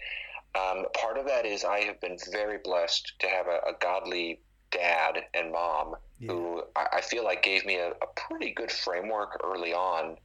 Um, 0.56 0.86
part 1.00 1.18
of 1.18 1.28
that 1.28 1.46
is 1.46 1.64
I 1.64 1.82
have 1.82 2.02
been 2.02 2.18
very 2.32 2.58
blessed 2.64 3.14
to 3.20 3.28
have 3.28 3.48
a, 3.48 3.60
a 3.70 3.74
godly 3.80 4.40
dad 4.72 5.26
and 5.34 5.52
mom 5.52 5.96
yeah. 6.20 6.32
who 6.32 6.64
I, 6.76 6.88
I, 6.94 7.02
feel 7.02 7.24
like 7.24 7.44
gave 7.44 7.66
me 7.66 7.76
a, 7.76 7.90
a 7.90 8.08
pretty 8.16 8.52
good 8.52 8.72
framework 8.72 9.42
early 9.44 9.74
on 9.74 10.18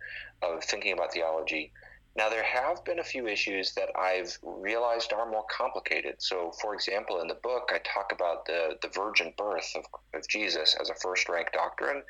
of 0.42 0.62
thinking 0.64 0.92
about 0.92 1.12
theology. 1.12 1.72
Now, 2.16 2.30
there 2.30 2.44
have 2.44 2.82
been 2.84 2.98
a 2.98 3.04
few 3.04 3.26
issues 3.26 3.74
that 3.74 3.90
I've 3.94 4.38
realized 4.42 5.12
are 5.12 5.30
more 5.30 5.44
complicated. 5.50 6.14
So, 6.18 6.50
for 6.62 6.74
example, 6.74 7.20
in 7.20 7.28
the 7.28 7.34
book, 7.34 7.70
I 7.74 7.78
talk 7.80 8.10
about 8.10 8.46
the, 8.46 8.78
the 8.80 8.88
virgin 8.88 9.34
birth 9.36 9.70
of, 9.76 9.84
of 10.14 10.26
Jesus 10.26 10.74
as 10.80 10.88
a 10.88 10.94
first 10.94 11.28
rank 11.28 11.48
doctrine. 11.52 12.02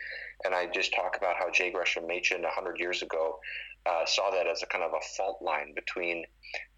And 0.45 0.55
I 0.55 0.67
just 0.67 0.95
talk 0.95 1.17
about 1.17 1.37
how 1.37 1.51
J. 1.51 1.73
Gresham 1.73 2.07
Machen 2.07 2.43
100 2.43 2.79
years 2.79 3.03
ago 3.03 3.41
uh, 3.85 4.07
saw 4.07 4.31
that 4.31 4.47
as 4.47 4.63
a 4.63 4.67
kind 4.67 4.85
of 4.85 4.93
a 4.93 5.05
fault 5.17 5.43
line 5.43 5.73
between 5.75 6.25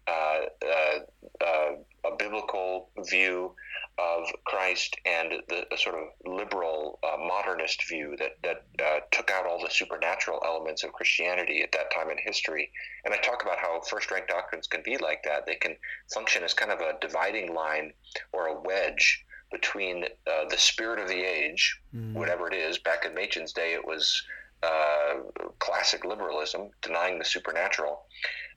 uh, 0.07 0.39
uh, 0.65 1.45
uh 1.45 1.71
a 2.05 2.15
biblical 2.17 2.89
view 3.09 3.53
of 3.97 4.27
Christ 4.45 4.95
and 5.05 5.31
the, 5.49 5.65
the 5.69 5.77
sort 5.77 5.95
of 5.95 6.07
liberal 6.25 6.99
uh, 7.03 7.17
modernist 7.17 7.87
view 7.87 8.15
that, 8.17 8.37
that 8.43 8.63
uh, 8.83 8.99
took 9.11 9.31
out 9.31 9.45
all 9.45 9.61
the 9.61 9.69
supernatural 9.69 10.41
elements 10.45 10.83
of 10.83 10.93
Christianity 10.93 11.61
at 11.61 11.71
that 11.73 11.91
time 11.91 12.09
in 12.09 12.17
history. 12.17 12.71
And 13.03 13.13
I 13.13 13.17
talk 13.17 13.43
about 13.43 13.59
how 13.59 13.81
first 13.81 14.11
rank 14.11 14.27
doctrines 14.27 14.67
can 14.67 14.81
be 14.83 14.97
like 14.97 15.23
that. 15.23 15.45
They 15.45 15.55
can 15.55 15.75
function 16.13 16.43
as 16.43 16.53
kind 16.53 16.71
of 16.71 16.79
a 16.79 16.97
dividing 17.01 17.53
line 17.53 17.93
or 18.31 18.47
a 18.47 18.61
wedge 18.61 19.25
between 19.51 20.05
uh, 20.05 20.47
the 20.49 20.57
spirit 20.57 20.99
of 20.99 21.07
the 21.07 21.21
age, 21.23 21.79
mm. 21.95 22.13
whatever 22.13 22.47
it 22.47 22.53
is. 22.53 22.77
Back 22.77 23.05
in 23.05 23.13
Machen's 23.13 23.51
day, 23.51 23.73
it 23.73 23.85
was 23.85 24.23
uh, 24.61 25.15
classic 25.59 26.05
liberalism, 26.05 26.69
denying 26.81 27.17
the 27.17 27.25
supernatural. 27.25 28.01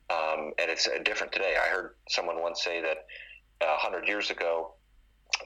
Um, 0.09 0.53
and 0.59 0.69
it's 0.69 0.87
uh, 0.87 0.99
different 1.03 1.33
today. 1.33 1.55
I 1.55 1.69
heard 1.69 1.95
someone 2.09 2.41
once 2.41 2.63
say 2.63 2.81
that 2.81 3.05
100 3.59 4.07
years 4.07 4.29
ago, 4.29 4.73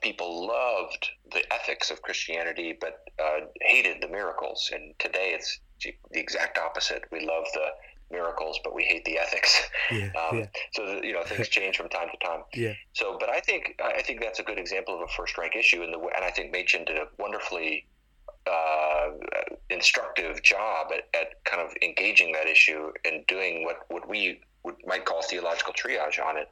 people 0.02 0.47
loved 0.47 1.10
the 1.32 1.41
ethics 1.54 1.91
of 1.91 2.02
Christianity, 2.02 2.78
but 2.80 3.00
uh, 3.19 3.45
hated 3.62 4.02
the 4.02 4.08
miracles. 4.08 4.69
And 4.73 4.93
today 5.00 5.32
it's 5.34 5.60
the 5.84 5.93
exact 6.12 6.58
opposite. 6.58 7.04
We 7.12 7.26
love 7.26 7.45
the 7.54 7.67
miracles, 8.12 8.60
but 8.63 8.73
we 8.73 8.84
hate 8.84 9.06
the 9.06 9.17
ethics. 9.17 9.62
Yeah, 9.89 10.10
um, 10.19 10.39
yeah. 10.39 10.47
So 10.73 11.02
you 11.02 11.13
know 11.13 11.23
things 11.23 11.47
change 11.58 11.78
from 11.78 11.88
time 11.88 12.10
to 12.12 12.28
time. 12.28 12.41
Yeah. 12.54 12.73
So, 12.91 13.15
but 13.17 13.30
I 13.30 13.39
think 13.39 13.80
I 13.82 14.02
think 14.02 14.19
that's 14.19 14.39
a 14.39 14.43
good 14.43 14.60
example 14.60 14.95
of 14.95 15.02
a 15.02 15.08
first 15.08 15.38
rank 15.38 15.56
issue, 15.56 15.82
and 15.82 15.93
the 15.93 16.00
and 16.00 16.26
I 16.26 16.30
think 16.30 16.52
Machen 16.52 16.84
did 16.84 16.97
a 16.97 17.08
wonderfully 17.17 17.88
uh, 18.45 19.12
instructive 19.69 20.43
job 20.43 20.88
at, 20.91 21.08
at 21.17 21.43
kind 21.45 21.62
of 21.62 21.73
engaging 21.82 22.34
that 22.34 22.47
issue 22.47 22.91
and 23.06 23.26
doing 23.28 23.63
what 23.63 23.86
what 23.88 24.10
we 24.10 24.41
would, 24.63 24.76
might 24.86 25.06
call 25.06 25.21
theological 25.21 25.73
triage 25.73 26.19
on 26.23 26.38
it. 26.38 26.50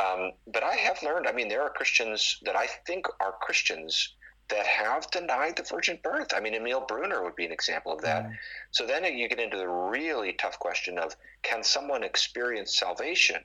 Um, 0.00 0.32
but 0.46 0.62
I 0.62 0.76
have 0.76 1.02
learned, 1.02 1.26
I 1.26 1.32
mean, 1.32 1.48
there 1.48 1.62
are 1.62 1.70
Christians 1.70 2.38
that 2.44 2.56
I 2.56 2.66
think 2.86 3.06
are 3.20 3.34
Christians 3.40 4.14
that 4.48 4.66
have 4.66 5.10
denied 5.10 5.56
the 5.56 5.62
virgin 5.62 5.98
birth. 6.02 6.28
I 6.34 6.40
mean, 6.40 6.54
Emil 6.54 6.80
Brunner 6.80 7.22
would 7.22 7.36
be 7.36 7.46
an 7.46 7.52
example 7.52 7.92
of 7.92 8.00
that. 8.02 8.24
Mm. 8.24 8.36
So 8.72 8.86
then 8.86 9.04
you 9.16 9.28
get 9.28 9.38
into 9.38 9.56
the 9.56 9.68
really 9.68 10.32
tough 10.32 10.58
question 10.58 10.98
of 10.98 11.14
can 11.42 11.62
someone 11.62 12.02
experience 12.02 12.76
salvation 12.76 13.44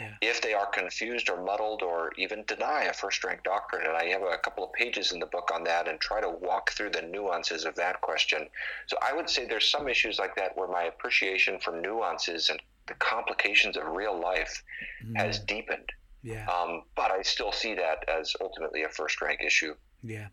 yeah. 0.00 0.14
if 0.22 0.40
they 0.40 0.54
are 0.54 0.66
confused 0.66 1.28
or 1.28 1.42
muddled 1.42 1.82
or 1.82 2.12
even 2.16 2.44
deny 2.46 2.84
a 2.84 2.92
first 2.92 3.22
rank 3.22 3.42
doctrine? 3.42 3.86
And 3.86 3.96
I 3.96 4.06
have 4.06 4.22
a 4.22 4.38
couple 4.38 4.64
of 4.64 4.72
pages 4.72 5.12
in 5.12 5.18
the 5.18 5.26
book 5.26 5.50
on 5.52 5.64
that 5.64 5.88
and 5.88 6.00
try 6.00 6.20
to 6.20 6.30
walk 6.30 6.70
through 6.70 6.90
the 6.90 7.02
nuances 7.02 7.64
of 7.64 7.74
that 7.74 8.00
question. 8.00 8.48
So 8.86 8.96
I 9.02 9.12
would 9.12 9.28
say 9.28 9.44
there's 9.44 9.70
some 9.70 9.88
issues 9.88 10.18
like 10.18 10.36
that 10.36 10.56
where 10.56 10.68
my 10.68 10.84
appreciation 10.84 11.58
for 11.58 11.78
nuances 11.78 12.48
and 12.48 12.60
the 12.86 12.94
complications 12.94 13.76
of 13.76 13.86
real 13.86 14.18
life 14.18 14.62
mm. 15.04 15.16
has 15.16 15.38
deepened. 15.40 15.90
Yeah. 16.22 16.46
Um, 16.46 16.82
but 16.96 17.10
I 17.10 17.22
still 17.22 17.52
see 17.52 17.74
that 17.74 18.04
as 18.08 18.34
ultimately 18.40 18.82
a 18.82 18.88
first 18.88 19.20
rank 19.20 19.40
issue. 19.44 19.74
Yeah. 20.02 20.28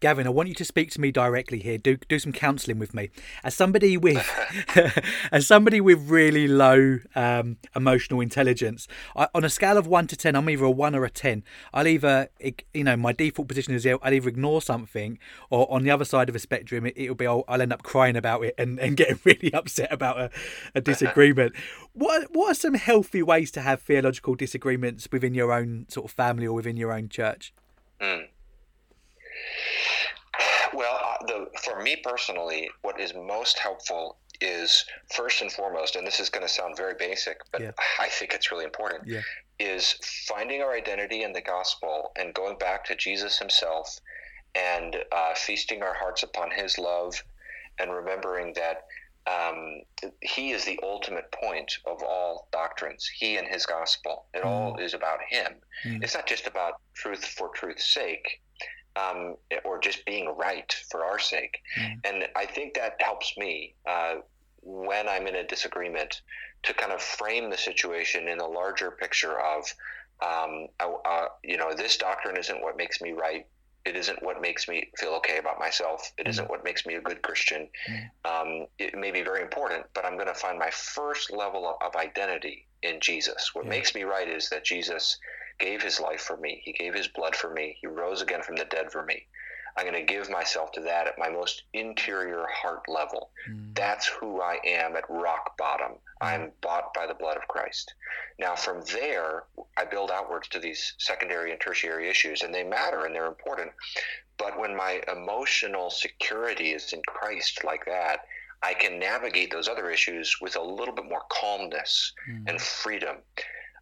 Gavin, 0.00 0.26
I 0.26 0.30
want 0.30 0.48
you 0.48 0.54
to 0.56 0.64
speak 0.64 0.90
to 0.90 1.00
me 1.00 1.10
directly 1.10 1.58
here. 1.58 1.78
Do 1.78 1.96
do 1.96 2.18
some 2.18 2.32
counselling 2.32 2.78
with 2.78 2.92
me. 2.92 3.10
As 3.42 3.54
somebody 3.54 3.96
with 3.96 4.28
as 5.32 5.46
somebody 5.46 5.80
with 5.80 6.10
really 6.10 6.46
low 6.46 6.98
um, 7.14 7.56
emotional 7.74 8.20
intelligence, 8.20 8.86
I, 9.14 9.28
on 9.34 9.44
a 9.44 9.48
scale 9.48 9.78
of 9.78 9.86
one 9.86 10.06
to 10.08 10.16
ten, 10.16 10.36
I'm 10.36 10.50
either 10.50 10.64
a 10.64 10.70
one 10.70 10.94
or 10.94 11.04
a 11.04 11.10
ten. 11.10 11.44
I'll 11.72 11.86
either 11.86 12.28
you 12.74 12.84
know 12.84 12.96
my 12.96 13.12
default 13.12 13.48
position 13.48 13.74
is 13.74 13.86
I'll 13.86 13.98
either 14.04 14.28
ignore 14.28 14.60
something, 14.60 15.18
or 15.48 15.70
on 15.72 15.82
the 15.82 15.90
other 15.90 16.04
side 16.04 16.28
of 16.28 16.34
the 16.34 16.40
spectrum, 16.40 16.86
it, 16.86 17.08
will 17.08 17.14
be 17.14 17.26
I'll, 17.26 17.44
I'll, 17.48 17.62
end 17.62 17.72
up 17.72 17.82
crying 17.82 18.16
about 18.16 18.44
it 18.44 18.54
and, 18.58 18.78
and 18.78 18.96
getting 18.98 19.18
really 19.24 19.52
upset 19.54 19.90
about 19.90 20.18
a, 20.18 20.30
a 20.74 20.80
disagreement. 20.82 21.54
what 21.94 22.34
what 22.34 22.50
are 22.50 22.54
some 22.54 22.74
healthy 22.74 23.22
ways 23.22 23.50
to 23.52 23.62
have 23.62 23.80
theological 23.80 24.34
disagreements 24.34 25.08
within 25.10 25.32
your 25.32 25.52
own 25.52 25.86
sort 25.88 26.04
of 26.04 26.10
family 26.10 26.46
or 26.46 26.52
within 26.52 26.76
your 26.76 26.92
own 26.92 27.08
church? 27.08 27.54
Mm. 28.00 28.26
Well, 30.74 30.98
uh, 31.02 31.26
the, 31.26 31.46
for 31.62 31.82
me 31.82 31.96
personally, 31.96 32.68
what 32.82 33.00
is 33.00 33.14
most 33.14 33.58
helpful 33.58 34.18
is 34.40 34.84
first 35.14 35.40
and 35.40 35.50
foremost, 35.50 35.96
and 35.96 36.06
this 36.06 36.20
is 36.20 36.28
going 36.28 36.46
to 36.46 36.52
sound 36.52 36.76
very 36.76 36.94
basic, 36.98 37.38
but 37.52 37.62
yeah. 37.62 37.70
I 38.00 38.08
think 38.08 38.34
it's 38.34 38.50
really 38.50 38.64
important, 38.64 39.06
yeah. 39.06 39.22
is 39.58 39.94
finding 40.26 40.60
our 40.60 40.74
identity 40.74 41.22
in 41.22 41.32
the 41.32 41.40
gospel 41.40 42.12
and 42.16 42.34
going 42.34 42.58
back 42.58 42.84
to 42.86 42.96
Jesus 42.96 43.38
himself 43.38 43.98
and 44.54 44.96
uh, 45.12 45.34
feasting 45.34 45.82
our 45.82 45.94
hearts 45.94 46.22
upon 46.22 46.50
his 46.50 46.78
love 46.78 47.22
and 47.78 47.92
remembering 47.92 48.54
that 48.54 48.84
um, 49.26 49.82
he 50.20 50.52
is 50.52 50.64
the 50.64 50.78
ultimate 50.82 51.30
point 51.32 51.72
of 51.84 52.02
all 52.02 52.48
doctrines. 52.52 53.10
He 53.18 53.36
and 53.36 53.48
his 53.48 53.66
gospel. 53.66 54.26
It 54.32 54.44
mm. 54.44 54.46
all 54.46 54.76
is 54.76 54.94
about 54.94 55.18
him. 55.28 55.54
Mm. 55.84 56.02
It's 56.02 56.14
not 56.14 56.26
just 56.26 56.46
about 56.46 56.74
truth 56.94 57.24
for 57.24 57.48
truth's 57.48 57.92
sake, 57.92 58.40
um, 58.96 59.36
or 59.64 59.78
just 59.78 60.04
being 60.04 60.34
right 60.36 60.74
for 60.90 61.04
our 61.04 61.18
sake. 61.18 61.58
Mm. 61.78 62.00
And 62.04 62.28
I 62.34 62.46
think 62.46 62.74
that 62.74 62.96
helps 63.00 63.36
me 63.36 63.74
uh, 63.88 64.16
when 64.62 65.08
I'm 65.08 65.26
in 65.26 65.36
a 65.36 65.46
disagreement 65.46 66.22
to 66.64 66.74
kind 66.74 66.92
of 66.92 67.02
frame 67.02 67.50
the 67.50 67.56
situation 67.58 68.28
in 68.28 68.38
a 68.40 68.46
larger 68.46 68.90
picture 68.90 69.38
of, 69.38 69.64
um, 70.22 70.68
uh, 70.80 71.26
you 71.44 71.56
know, 71.56 71.74
this 71.74 71.96
doctrine 71.96 72.36
isn't 72.36 72.62
what 72.62 72.76
makes 72.76 73.00
me 73.00 73.12
right 73.12 73.46
it 73.86 73.94
isn't 73.94 74.20
what 74.20 74.42
makes 74.42 74.66
me 74.66 74.90
feel 74.98 75.10
okay 75.10 75.38
about 75.38 75.60
myself. 75.60 76.12
It 76.18 76.26
mm. 76.26 76.36
not 76.36 76.50
what 76.50 76.64
makes 76.64 76.84
me 76.86 76.94
a 76.94 77.00
good 77.00 77.22
Christian. 77.22 77.68
Mm. 77.88 78.10
Um, 78.24 78.66
it 78.80 78.98
may 78.98 79.12
be 79.12 79.22
very 79.22 79.42
important, 79.42 79.86
but 79.94 80.04
I'm 80.04 80.14
going 80.14 80.26
to 80.26 80.34
find 80.34 80.58
my 80.58 80.70
first 80.70 81.30
level 81.30 81.68
of, 81.68 81.76
of 81.80 81.94
identity 81.94 82.66
in 82.82 82.98
Jesus. 83.00 83.54
What 83.54 83.64
yeah. 83.64 83.70
makes 83.70 83.94
me 83.94 84.02
right 84.02 84.28
is 84.28 84.48
that 84.50 84.64
Jesus 84.64 85.18
gave 85.58 85.82
his 85.82 86.00
life 86.00 86.20
for 86.20 86.36
me. 86.36 86.62
He 86.64 86.72
gave 86.72 86.94
his 86.94 87.08
blood 87.08 87.34
for 87.36 87.50
me. 87.50 87.76
He 87.80 87.86
rose 87.86 88.22
again 88.22 88.42
from 88.42 88.56
the 88.56 88.64
dead 88.64 88.90
for 88.90 89.04
me. 89.04 89.26
I'm 89.76 89.84
going 89.84 90.06
to 90.06 90.12
give 90.12 90.30
myself 90.30 90.72
to 90.72 90.80
that 90.82 91.06
at 91.06 91.18
my 91.18 91.28
most 91.28 91.64
interior 91.74 92.46
heart 92.50 92.88
level. 92.88 93.30
Mm. 93.50 93.74
That's 93.74 94.06
who 94.06 94.40
I 94.40 94.58
am 94.64 94.96
at 94.96 95.04
rock 95.10 95.56
bottom. 95.58 95.92
Mm. 95.92 95.96
I'm 96.22 96.52
bought 96.62 96.94
by 96.94 97.06
the 97.06 97.14
blood 97.14 97.36
of 97.36 97.46
Christ. 97.48 97.92
Now, 98.38 98.56
from 98.56 98.82
there, 98.92 99.44
I 99.76 99.84
build 99.84 100.10
outwards 100.10 100.48
to 100.48 100.58
these 100.58 100.94
secondary 100.98 101.52
and 101.52 101.60
tertiary 101.60 102.08
issues, 102.08 102.42
and 102.42 102.54
they 102.54 102.64
matter 102.64 103.04
and 103.04 103.14
they're 103.14 103.26
important. 103.26 103.70
But 104.38 104.58
when 104.58 104.74
my 104.74 105.02
emotional 105.12 105.90
security 105.90 106.72
is 106.72 106.92
in 106.94 107.02
Christ 107.06 107.62
like 107.62 107.84
that, 107.84 108.20
I 108.62 108.72
can 108.72 108.98
navigate 108.98 109.50
those 109.50 109.68
other 109.68 109.90
issues 109.90 110.36
with 110.40 110.56
a 110.56 110.62
little 110.62 110.94
bit 110.94 111.04
more 111.06 111.22
calmness 111.30 112.12
mm. 112.28 112.44
and 112.48 112.60
freedom. 112.60 113.16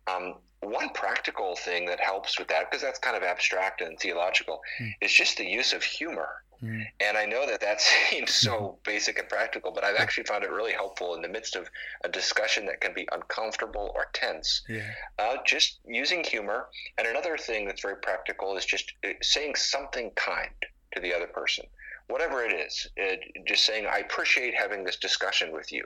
Um, 0.09 0.35
one 0.65 0.91
practical 0.91 1.57
thing 1.57 1.87
that 1.87 2.01
helps 2.01 2.39
with 2.39 2.49
that, 2.49 2.71
because 2.71 2.83
that's 2.83 2.99
kind 2.99 3.17
of 3.17 3.23
abstract 3.23 3.81
and 3.81 3.99
theological, 3.99 4.61
mm. 4.81 4.93
is 5.01 5.13
just 5.13 5.37
the 5.37 5.45
use 5.45 5.73
of 5.73 5.83
humor. 5.83 6.29
Mm. 6.63 6.87
And 7.01 7.17
I 7.17 7.27
know 7.27 7.47
that 7.47 7.61
that 7.61 7.81
seems 8.11 8.33
so 8.33 8.79
hmm. 8.85 8.91
basic 8.91 9.19
and 9.19 9.29
practical, 9.29 9.73
but 9.73 9.85
I've 9.85 9.97
actually 9.97 10.25
found 10.25 10.45
it 10.45 10.51
really 10.51 10.73
helpful 10.73 11.15
in 11.15 11.23
the 11.23 11.29
midst 11.29 11.57
of 11.57 11.69
a 12.05 12.09
discussion 12.09 12.65
that 12.67 12.81
can 12.81 12.95
be 12.95 13.07
uncomfortable 13.13 13.93
or 13.95 14.07
tense. 14.13 14.63
Yeah. 14.69 14.91
Uh, 15.19 15.37
just 15.45 15.81
using 15.87 16.25
humor. 16.25 16.69
And 16.97 17.07
another 17.07 17.37
thing 17.37 17.67
that's 17.67 17.83
very 17.83 17.97
practical 17.97 18.57
is 18.57 18.65
just 18.65 18.93
uh, 19.05 19.11
saying 19.21 19.57
something 19.57 20.11
kind 20.17 20.55
to 20.95 21.01
the 21.01 21.13
other 21.13 21.27
person, 21.27 21.67
whatever 22.07 22.45
it 22.45 22.53
is. 22.53 22.87
It, 22.97 23.21
just 23.47 23.67
saying, 23.67 23.87
I 23.87 23.99
appreciate 23.99 24.55
having 24.55 24.85
this 24.85 24.97
discussion 24.97 25.53
with 25.53 25.73
you 25.73 25.85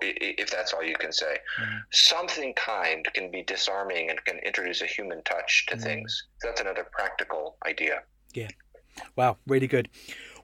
if 0.00 0.50
that's 0.50 0.72
all 0.72 0.82
you 0.82 0.96
can 0.96 1.12
say. 1.12 1.38
Mm. 1.60 1.80
Something 1.90 2.54
kind 2.54 3.06
can 3.14 3.30
be 3.30 3.42
disarming 3.42 4.10
and 4.10 4.24
can 4.24 4.38
introduce 4.38 4.82
a 4.82 4.86
human 4.86 5.22
touch 5.24 5.66
to 5.68 5.76
mm. 5.76 5.82
things. 5.82 6.24
That's 6.42 6.60
another 6.60 6.86
practical 6.90 7.56
idea. 7.66 8.02
Yeah. 8.34 8.48
Wow, 9.16 9.38
really 9.46 9.66
good. 9.66 9.88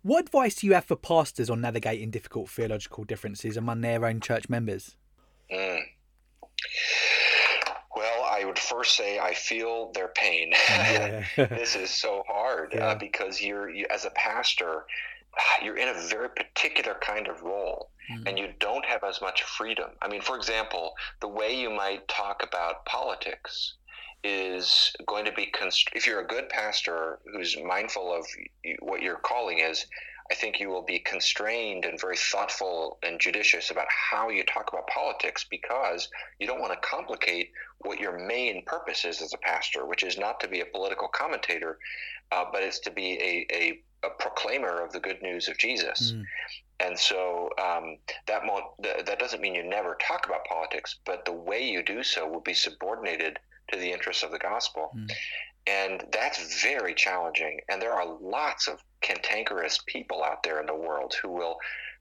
What 0.03 0.25
advice 0.25 0.57
do 0.57 0.67
you 0.67 0.75
have 0.75 0.85
for 0.85 0.97
pastors 0.97 1.49
on 1.49 1.63
navigating 1.63 2.11
difficult 2.11 2.51
theological 2.51 3.05
differences 3.05 3.57
among 3.57 3.81
their 3.81 4.05
own 4.05 4.21
church 4.21 4.49
members? 4.49 4.97
Mm. 5.51 5.81
Well, 7.97 8.25
I 8.25 8.45
would 8.45 8.59
first 8.59 8.97
say 8.97 9.19
I 9.19 9.35
feel 9.35 9.93
their 9.93 10.09
pain. 10.09 10.53
Yeah. 10.69 11.25
this 11.37 11.77
is 11.77 11.91
so 11.91 12.23
hard 12.29 12.75
uh, 12.75 12.79
yeah. 12.79 12.87
uh, 12.89 12.95
because 12.97 13.41
you're 13.41 13.71
you, 13.71 13.87
as 13.91 14.05
a 14.05 14.11
pastor, 14.11 14.85
you're 15.63 15.77
in 15.77 15.89
a 15.89 16.09
very 16.09 16.29
particular 16.31 16.97
kind 17.01 17.29
of 17.29 17.43
role 17.43 17.91
mm-hmm. 18.11 18.27
and 18.27 18.39
you 18.39 18.49
don't 18.61 18.85
have 18.85 19.05
as 19.05 19.21
much 19.21 19.43
freedom. 19.43 19.91
I 20.03 20.09
mean, 20.09 20.23
for 20.23 20.37
example, 20.37 20.95
the 21.21 21.29
way 21.29 21.59
you 21.59 21.71
might 21.71 22.07
talk 22.09 22.43
about 22.43 22.85
politics 22.87 23.75
is 24.23 24.95
going 25.07 25.27
to 25.27 25.33
be 25.33 25.47
const- 25.47 25.91
if 25.95 26.07
you're 26.07 26.21
a 26.21 26.27
good 26.27 26.49
pastor 26.49 27.19
who's 27.33 27.57
mindful 27.63 28.13
of 28.13 28.27
what 28.81 29.03
your 29.03 29.17
calling 29.17 29.59
is 29.59 29.87
I 30.31 30.35
think 30.35 30.59
you 30.59 30.71
will 30.71 30.83
be 30.83 30.99
constrained 31.01 31.85
and 31.85 32.01
very 32.01 32.17
thoughtful 32.17 32.99
and 33.03 33.21
judicious 33.21 33.71
about 33.71 33.89
how 33.91 34.31
you 34.31 34.43
talk 34.45 34.73
about 34.73 34.87
politics 34.87 35.45
because 35.45 36.09
you 36.39 36.47
don't 36.47 36.61
want 36.61 36.73
to 36.73 36.89
complicate 36.89 37.53
what 37.81 38.01
your 38.01 38.19
main 38.19 38.65
purpose 38.65 39.05
is 39.05 39.21
as 39.21 39.35
a 39.35 39.39
pastor, 39.39 39.85
which 39.85 40.03
is 40.03 40.17
not 40.17 40.41
to 40.41 40.49
be 40.49 40.61
a 40.61 40.67
political 40.67 41.09
commentator, 41.09 41.79
uh, 42.33 42.45
but 42.51 42.63
it's 42.63 42.81
to 42.81 42.91
be 42.91 43.19
a, 43.21 43.55
a 43.55 43.83
a 44.07 44.11
proclaimer 44.23 44.83
of 44.83 44.93
the 44.93 45.01
good 45.01 45.23
news 45.23 45.49
of 45.49 45.59
Jesus. 45.59 46.13
Mm. 46.13 46.25
And 46.81 46.99
so 46.99 47.51
um, 47.63 47.99
that 48.27 48.45
mo- 48.45 48.75
that 48.81 49.19
doesn't 49.19 49.41
mean 49.41 49.55
you 49.55 49.63
never 49.63 49.97
talk 50.07 50.27
about 50.27 50.45
politics, 50.45 50.97
but 51.05 51.25
the 51.25 51.33
way 51.33 51.63
you 51.63 51.83
do 51.83 52.03
so 52.03 52.29
will 52.29 52.41
be 52.41 52.55
subordinated 52.55 53.39
to 53.73 53.79
the 53.79 53.91
interests 53.91 54.23
of 54.23 54.31
the 54.31 54.39
gospel. 54.39 54.91
Mm. 54.97 55.11
And 55.67 56.05
that's 56.13 56.63
very 56.63 56.95
challenging. 56.95 57.61
And 57.69 57.81
there 57.81 57.95
are 57.95 58.07
lots 58.21 58.69
of 58.69 58.83
cantankerous 59.01 59.79
people 59.87 60.23
out 60.23 60.43
there 60.43 60.61
in 60.61 60.67
the 60.67 60.75
world 60.75 61.15
who 61.23 61.31
will 61.31 61.59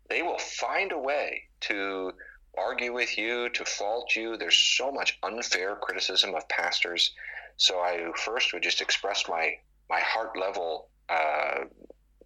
they 0.09 0.21
will 0.21 0.39
find 0.39 0.91
a 0.91 0.97
way 0.97 1.43
to 1.61 2.11
argue 2.57 2.93
with 2.93 3.17
you, 3.17 3.49
to 3.49 3.65
fault 3.65 4.15
you. 4.15 4.37
There's 4.37 4.57
so 4.57 4.91
much 4.91 5.17
unfair 5.23 5.75
criticism 5.75 6.35
of 6.35 6.47
pastors. 6.49 7.11
So 7.57 7.79
I 7.79 8.11
first 8.17 8.53
would 8.53 8.63
just 8.63 8.81
express 8.81 9.23
my 9.29 9.55
my 9.89 9.99
heart 9.99 10.37
level 10.37 10.89
uh, 11.13 11.65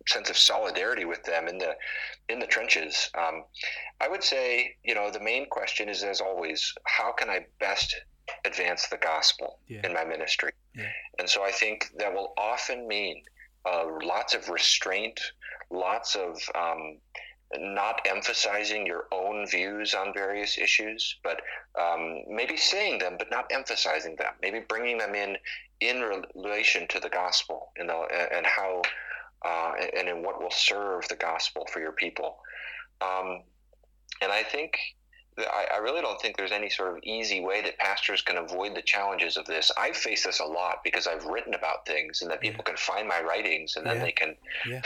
sense 0.07 0.29
of 0.29 0.37
solidarity 0.37 1.05
with 1.05 1.23
them 1.23 1.47
in 1.47 1.57
the 1.57 1.73
in 2.29 2.39
the 2.39 2.47
trenches. 2.47 3.09
Um, 3.17 3.43
I 3.99 4.07
would 4.07 4.23
say, 4.23 4.75
you 4.83 4.95
know, 4.95 5.11
the 5.11 5.19
main 5.19 5.47
question 5.49 5.89
is, 5.89 6.03
as 6.03 6.21
always, 6.21 6.73
how 6.85 7.11
can 7.11 7.29
I 7.29 7.45
best 7.59 7.95
advance 8.45 8.87
the 8.87 8.97
gospel 8.97 9.59
yeah. 9.67 9.85
in 9.85 9.93
my 9.93 10.05
ministry? 10.05 10.51
Yeah. 10.75 10.91
And 11.19 11.29
so 11.29 11.43
I 11.43 11.51
think 11.51 11.87
that 11.97 12.13
will 12.13 12.33
often 12.37 12.87
mean 12.87 13.23
uh, 13.65 13.85
lots 14.03 14.33
of 14.33 14.49
restraint, 14.49 15.19
lots 15.69 16.15
of 16.15 16.37
um, 16.55 16.97
not 17.55 18.01
emphasizing 18.05 18.85
your 18.85 19.05
own 19.11 19.47
views 19.47 19.93
on 19.93 20.13
various 20.13 20.57
issues, 20.57 21.17
but 21.23 21.41
um, 21.79 22.21
maybe 22.27 22.57
saying 22.57 22.99
them, 22.99 23.15
but 23.17 23.31
not 23.31 23.45
emphasizing 23.51 24.15
them. 24.17 24.33
Maybe 24.41 24.59
bringing 24.67 24.97
them 24.97 25.15
in 25.15 25.37
in 25.79 26.01
relation 26.35 26.87
to 26.89 26.99
the 26.99 27.09
gospel, 27.09 27.71
you 27.77 27.85
know, 27.85 28.07
and, 28.11 28.31
and 28.31 28.45
how 28.45 28.81
uh, 29.45 29.73
and 29.95 30.09
in 30.09 30.23
what 30.23 30.41
will 30.41 30.51
serve 30.51 31.07
the 31.07 31.15
gospel 31.15 31.67
for 31.71 31.79
your 31.79 31.91
people. 31.91 32.37
Um, 33.01 33.43
and 34.21 34.31
I 34.31 34.43
think 34.43 34.77
I, 35.37 35.75
I, 35.75 35.77
really 35.77 36.01
don't 36.01 36.19
think 36.19 36.35
there's 36.35 36.51
any 36.51 36.69
sort 36.69 36.97
of 36.97 37.03
easy 37.03 37.41
way 37.41 37.61
that 37.61 37.77
pastors 37.77 38.21
can 38.21 38.37
avoid 38.37 38.75
the 38.75 38.81
challenges 38.81 39.37
of 39.37 39.45
this. 39.45 39.71
I've 39.77 39.95
faced 39.95 40.25
this 40.25 40.39
a 40.39 40.45
lot 40.45 40.79
because 40.83 41.05
I've 41.05 41.25
written 41.25 41.53
about 41.53 41.85
things, 41.85 42.21
and 42.21 42.31
that 42.31 42.41
people 42.41 42.63
yeah. 42.65 42.71
can 42.71 42.77
find 42.77 43.07
my 43.07 43.21
writings, 43.21 43.75
and 43.75 43.85
then 43.85 43.97
yeah. 43.97 44.03
they 44.03 44.11
can, 44.11 44.35
yeah. 44.67 44.81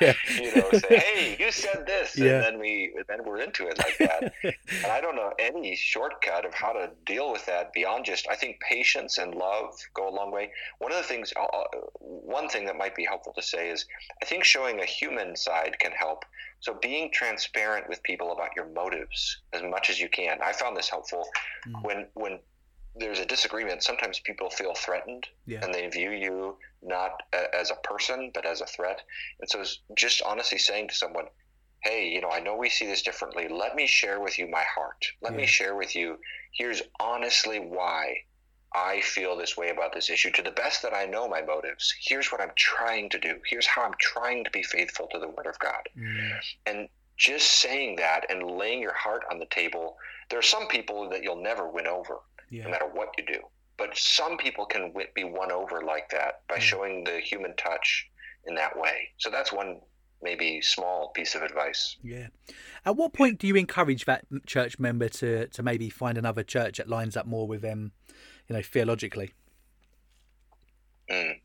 you 0.40 0.56
know, 0.56 0.68
say, 0.72 0.98
"Hey, 1.14 1.36
you 1.38 1.52
said 1.52 1.84
this," 1.86 2.16
and 2.16 2.42
then 2.42 2.58
we 2.58 2.94
then 3.08 3.20
we're 3.24 3.40
into 3.40 3.68
it 3.68 3.78
like 3.78 3.98
that. 3.98 4.32
and 4.42 4.86
I 4.92 5.00
don't 5.00 5.14
know 5.14 5.32
any 5.38 5.76
shortcut 5.76 6.44
of 6.44 6.54
how 6.54 6.72
to 6.72 6.90
deal 7.06 7.30
with 7.30 7.46
that 7.46 7.72
beyond 7.72 8.04
just 8.04 8.26
I 8.28 8.34
think 8.34 8.58
patience 8.60 9.18
and 9.18 9.34
love 9.34 9.78
go 9.94 10.08
a 10.08 10.14
long 10.14 10.32
way. 10.32 10.50
One 10.78 10.90
of 10.90 10.98
the 10.98 11.04
things, 11.04 11.32
uh, 11.36 11.44
uh 11.44 11.78
one 12.00 12.48
thing 12.48 12.66
that 12.66 12.76
might 12.76 12.96
be 12.96 13.04
helpful 13.04 13.32
to 13.34 13.42
say 13.42 13.70
is 13.70 13.86
I 14.20 14.24
think 14.24 14.44
showing 14.44 14.80
a 14.80 14.84
human 14.84 15.36
side 15.36 15.78
can 15.78 15.92
help. 15.92 16.24
So 16.62 16.74
being 16.80 17.10
transparent 17.12 17.88
with 17.88 18.02
people 18.04 18.32
about 18.32 18.50
your 18.54 18.66
motives 18.66 19.38
as 19.52 19.62
much 19.62 19.90
as 19.90 20.00
you 20.00 20.08
can. 20.08 20.38
I 20.42 20.52
found 20.52 20.76
this 20.76 20.88
helpful 20.88 21.28
mm. 21.68 21.84
when 21.84 22.06
when 22.14 22.38
there's 22.94 23.18
a 23.18 23.26
disagreement, 23.26 23.82
sometimes 23.82 24.20
people 24.20 24.48
feel 24.48 24.74
threatened 24.74 25.26
Yeah. 25.46 25.64
and 25.64 25.74
they 25.74 25.88
view 25.88 26.10
you 26.10 26.58
not 26.82 27.22
a, 27.32 27.54
as 27.54 27.70
a 27.70 27.76
person 27.76 28.30
but 28.32 28.46
as 28.46 28.60
a 28.60 28.66
threat. 28.66 29.02
And 29.40 29.50
so, 29.50 29.64
just 29.96 30.22
honestly 30.22 30.58
saying 30.58 30.88
to 30.88 30.94
someone, 30.94 31.26
"Hey, 31.82 32.08
you 32.08 32.20
know, 32.20 32.30
I 32.30 32.38
know 32.38 32.54
we 32.56 32.68
see 32.70 32.86
this 32.86 33.02
differently. 33.02 33.48
Let 33.48 33.74
me 33.74 33.88
share 33.88 34.20
with 34.20 34.38
you 34.38 34.46
my 34.46 34.62
heart. 34.62 35.04
Let 35.20 35.34
me 35.34 35.46
share 35.46 35.74
with 35.74 35.96
you. 35.96 36.20
Here's 36.52 36.82
honestly 37.00 37.58
why." 37.58 38.22
I 38.74 39.00
feel 39.02 39.36
this 39.36 39.56
way 39.56 39.70
about 39.70 39.92
this 39.92 40.08
issue. 40.10 40.30
To 40.32 40.42
the 40.42 40.50
best 40.52 40.82
that 40.82 40.94
I 40.94 41.04
know 41.06 41.28
my 41.28 41.42
motives, 41.42 41.92
here's 42.00 42.32
what 42.32 42.40
I'm 42.40 42.52
trying 42.56 43.10
to 43.10 43.18
do. 43.18 43.34
Here's 43.48 43.66
how 43.66 43.82
I'm 43.84 43.94
trying 44.00 44.44
to 44.44 44.50
be 44.50 44.62
faithful 44.62 45.08
to 45.12 45.18
the 45.18 45.28
Word 45.28 45.46
of 45.46 45.58
God 45.58 45.82
Mm, 45.98 46.38
and 46.66 46.88
just 47.18 47.60
saying 47.60 47.96
that 47.96 48.24
and 48.30 48.42
laying 48.50 48.80
your 48.80 48.94
heart 48.94 49.22
on 49.30 49.38
the 49.38 49.46
table 49.46 49.96
there 50.30 50.38
are 50.38 50.42
some 50.42 50.66
people 50.66 51.08
that 51.10 51.22
you'll 51.22 51.42
never 51.42 51.68
win 51.68 51.86
over 51.86 52.16
yeah. 52.50 52.64
no 52.64 52.70
matter 52.70 52.86
what 52.86 53.10
you 53.18 53.24
do 53.26 53.40
but 53.76 53.96
some 53.96 54.36
people 54.38 54.64
can 54.64 54.92
be 55.14 55.22
won 55.24 55.52
over 55.52 55.82
like 55.82 56.08
that 56.10 56.40
by 56.48 56.56
Mm. 56.56 56.60
showing 56.60 57.04
the 57.04 57.20
human 57.20 57.54
touch 57.56 58.08
in 58.46 58.54
that 58.54 58.76
way 58.78 59.08
so 59.18 59.30
that's 59.30 59.52
one 59.52 59.80
maybe 60.22 60.60
small 60.62 61.10
piece 61.14 61.34
of 61.34 61.42
advice 61.42 61.96
Yeah. 62.02 62.28
At 62.84 62.96
what 62.96 63.12
point 63.12 63.38
do 63.38 63.46
you 63.46 63.56
encourage 63.56 64.04
that 64.06 64.24
church 64.46 64.78
member 64.78 65.08
to, 65.10 65.48
to 65.48 65.62
maybe 65.62 65.90
find 65.90 66.16
another 66.16 66.42
church 66.44 66.78
that 66.78 66.88
lines 66.88 67.16
up 67.16 67.26
more 67.26 67.46
with 67.46 67.60
them, 67.60 67.92
you 68.52 68.58
know, 68.58 68.62
theologically? 68.62 69.32
Mm. 71.10 71.40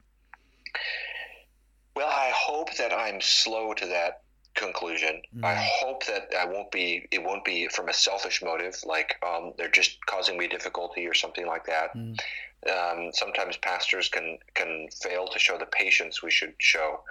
Well, 1.95 2.07
I 2.07 2.31
hope 2.35 2.75
that 2.75 2.93
I'm 2.93 3.21
slow 3.21 3.73
to 3.73 3.85
that 3.87 4.21
conclusion. 4.53 5.21
I 5.43 5.53
Mm. 5.53 5.67
hope 5.79 6.05
that 6.07 6.33
I 6.35 6.45
won't 6.45 6.71
be. 6.71 7.07
It 7.11 7.23
won't 7.23 7.45
be 7.45 7.67
from 7.69 7.89
a 7.89 7.93
selfish 7.93 8.41
motive, 8.41 8.75
like 8.83 9.15
um, 9.23 9.53
they're 9.57 9.69
just 9.81 10.03
causing 10.05 10.37
me 10.37 10.47
difficulty 10.47 11.07
or 11.07 11.13
something 11.13 11.45
like 11.45 11.65
that. 11.65 11.93
Mm. 11.95 12.17
Um, 12.69 13.11
sometimes 13.13 13.57
pastors 13.57 14.09
can 14.09 14.37
can 14.55 14.89
fail 15.03 15.27
to 15.27 15.39
show 15.39 15.57
the 15.57 15.67
patience 15.67 16.21
we 16.23 16.31
should 16.31 16.55
show. 16.59 17.03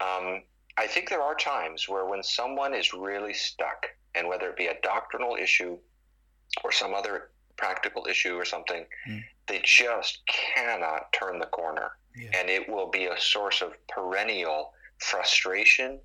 Um, 0.00 0.42
I 0.76 0.86
think 0.86 1.08
there 1.08 1.22
are 1.22 1.34
times 1.34 1.88
where 1.88 2.06
when 2.06 2.22
someone 2.22 2.72
is 2.74 2.94
really 2.94 3.34
stuck, 3.34 3.86
and 4.14 4.26
whether 4.28 4.48
it 4.48 4.56
be 4.56 4.68
a 4.68 4.80
doctrinal 4.82 5.36
issue 5.36 5.78
or 6.64 6.72
some 6.72 6.94
other 6.94 7.30
practical 7.56 8.06
issue 8.06 8.34
or 8.36 8.44
something, 8.44 8.86
Mm. 9.08 9.24
they 9.46 9.60
just 9.64 10.20
cannot 10.26 11.12
turn 11.12 11.38
the 11.38 11.46
corner 11.46 11.96
Yeah. 12.14 12.30
and 12.34 12.50
it 12.50 12.68
will 12.68 12.88
be 12.88 13.06
a 13.06 13.18
source 13.20 13.62
of 13.62 13.74
perennial 13.88 14.74
frustration 14.98 16.00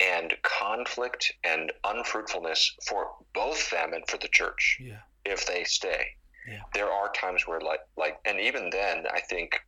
and 0.00 0.36
conflict 0.42 1.32
and 1.44 1.72
unfruitfulness 1.84 2.76
for 2.86 3.14
both 3.32 3.70
them 3.70 3.92
and 3.94 4.08
for 4.08 4.16
the 4.18 4.28
church 4.28 4.78
Yeah. 4.80 5.00
if 5.24 5.46
they 5.46 5.64
stay. 5.64 6.16
Yeah. 6.46 6.62
There 6.74 6.90
are 6.90 7.10
times 7.12 7.46
where 7.46 7.60
like 7.60 7.80
like 7.96 8.18
and 8.24 8.38
even 8.40 8.70
then 8.70 9.06
I 9.06 9.20
think 9.20 9.60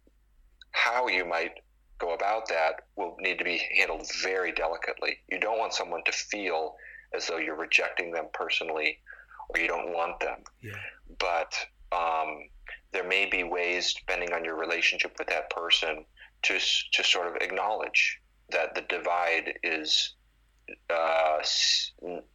how 0.73 1.09
you 1.09 1.25
might 1.25 1.61
go 1.99 2.13
about 2.13 2.49
that 2.49 2.83
will 2.97 3.17
need 3.19 3.39
to 3.39 3.45
be 3.45 3.57
handled 3.79 4.11
very 4.21 4.53
delicately. 4.53 5.23
You 5.29 5.39
don't 5.39 5.59
want 5.59 5.73
someone 5.73 6.05
to 6.05 6.13
feel 6.13 6.77
as 7.15 7.27
though 7.27 7.39
you're 7.39 7.55
rejecting 7.57 8.11
them 8.11 8.29
personally 8.35 9.01
or 9.49 9.61
you 9.61 9.69
don't 9.69 9.93
want 9.93 10.19
them 10.21 10.41
Yeah. 10.63 10.73
but 11.19 11.55
um, 11.93 12.49
there 12.93 13.07
may 13.07 13.27
be 13.27 13.45
ways, 13.45 13.95
depending 13.95 14.33
on 14.33 14.45
your 14.45 14.57
relationship 14.57 15.15
with 15.19 15.29
that 15.29 15.51
person, 15.51 16.05
to 16.43 16.59
to 16.93 17.05
sort 17.05 17.27
of 17.29 17.37
acknowledge 17.43 18.21
that 18.51 18.75
the 18.75 18.83
divide 18.83 19.55
is 19.63 20.15
uh, 20.91 21.39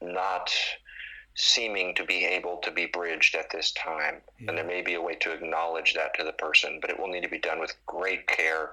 not 0.01 0.51
seeming 1.36 1.95
to 1.95 2.03
be 2.05 2.26
able 2.26 2.57
to 2.57 2.72
be 2.72 2.86
bridged 2.88 3.36
at 3.36 3.49
this 3.51 3.72
time. 3.74 4.22
Yeah. 4.39 4.49
And 4.49 4.57
there 4.57 4.66
may 4.66 4.82
be 4.82 4.95
a 4.95 5.01
way 5.01 5.16
to 5.16 5.32
acknowledge 5.32 5.93
that 5.93 6.14
to 6.16 6.24
the 6.24 6.34
person, 6.34 6.80
but 6.82 6.89
it 6.89 6.99
will 6.99 7.07
need 7.07 7.24
to 7.24 7.30
be 7.30 7.39
done 7.39 7.59
with 7.59 7.74
great 7.86 8.28
care, 8.28 8.72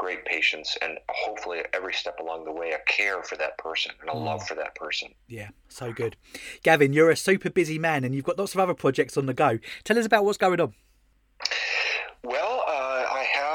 great 0.00 0.24
patience, 0.24 0.78
and 0.80 0.98
hopefully 1.10 1.60
every 1.74 1.92
step 1.92 2.18
along 2.20 2.44
the 2.46 2.52
way, 2.52 2.70
a 2.72 2.78
care 2.90 3.22
for 3.22 3.36
that 3.36 3.58
person 3.58 3.92
and 4.00 4.08
a 4.08 4.12
Mm. 4.14 4.24
love 4.24 4.46
for 4.48 4.54
that 4.54 4.74
person. 4.74 5.14
Yeah, 5.28 5.50
so 5.68 5.92
good. 5.92 6.16
Gavin, 6.62 6.94
you're 6.94 7.10
a 7.10 7.16
super 7.16 7.50
busy 7.50 7.78
man 7.78 8.02
and 8.02 8.14
you've 8.14 8.24
got 8.24 8.38
lots 8.38 8.54
of 8.54 8.60
other 8.60 8.72
projects 8.74 9.18
on 9.18 9.26
the 9.26 9.34
go. 9.34 9.58
Tell 9.84 9.98
us 9.98 10.06
about 10.06 10.24
what's 10.24 10.38
going 10.38 10.58
on. 10.60 10.74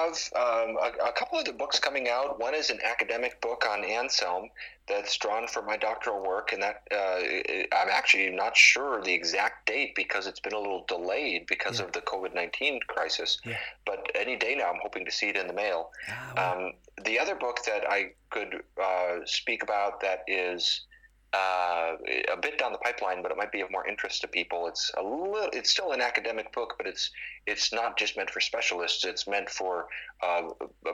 Have 0.05 0.17
um, 0.35 0.77
a, 0.77 1.07
a 1.09 1.11
couple 1.11 1.39
of 1.39 1.45
the 1.45 1.53
books 1.53 1.79
coming 1.79 2.07
out. 2.09 2.39
One 2.39 2.53
is 2.55 2.69
an 2.69 2.79
academic 2.83 3.41
book 3.41 3.65
on 3.69 3.83
Anselm 3.83 4.49
that's 4.87 5.17
drawn 5.17 5.47
from 5.47 5.65
my 5.65 5.77
doctoral 5.77 6.23
work, 6.25 6.53
and 6.53 6.61
that 6.61 6.83
uh, 6.91 7.75
I'm 7.75 7.89
actually 7.89 8.29
not 8.29 8.55
sure 8.55 9.01
the 9.01 9.13
exact 9.13 9.65
date 9.67 9.93
because 9.95 10.27
it's 10.27 10.39
been 10.39 10.53
a 10.53 10.59
little 10.59 10.85
delayed 10.87 11.47
because 11.47 11.79
Yeah. 11.79 11.85
of 11.85 11.91
the 11.93 12.01
COVID 12.01 12.33
19 12.35 12.81
crisis. 12.87 13.39
Yeah. 13.43 13.57
But 13.85 14.09
any 14.15 14.35
day 14.35 14.55
now, 14.55 14.69
I'm 14.71 14.79
hoping 14.81 15.05
to 15.05 15.11
see 15.11 15.29
it 15.29 15.35
in 15.37 15.47
the 15.47 15.53
mail. 15.53 15.91
Ah, 16.09 16.33
wow. 16.35 16.53
Um, 16.53 16.73
the 17.03 17.19
other 17.19 17.35
book 17.35 17.59
that 17.65 17.83
I 17.89 18.11
could 18.29 18.63
uh, 18.81 19.19
speak 19.25 19.63
about 19.63 20.01
that 20.01 20.23
is 20.27 20.81
uh, 21.35 21.89
a 22.35 22.37
bit 22.45 22.57
down 22.57 22.71
the 22.71 22.83
pipeline, 22.87 23.19
but 23.21 23.31
it 23.33 23.37
might 23.37 23.51
be 23.51 23.61
of 23.61 23.69
more 23.71 23.87
interest 23.87 24.21
to 24.21 24.27
people. 24.27 24.59
It's 24.71 24.85
a 25.01 25.03
little, 25.03 25.49
it's 25.57 25.71
still 25.75 25.91
an 25.91 26.01
academic 26.01 26.47
book, 26.57 26.75
but 26.77 26.87
it's 26.91 27.11
it's 27.45 27.67
not 27.79 27.97
just 28.01 28.15
meant 28.17 28.29
for 28.29 28.41
specialists. 28.51 29.05
It's 29.11 29.25
meant 29.27 29.49
for 29.49 29.73
uh, 30.23 30.43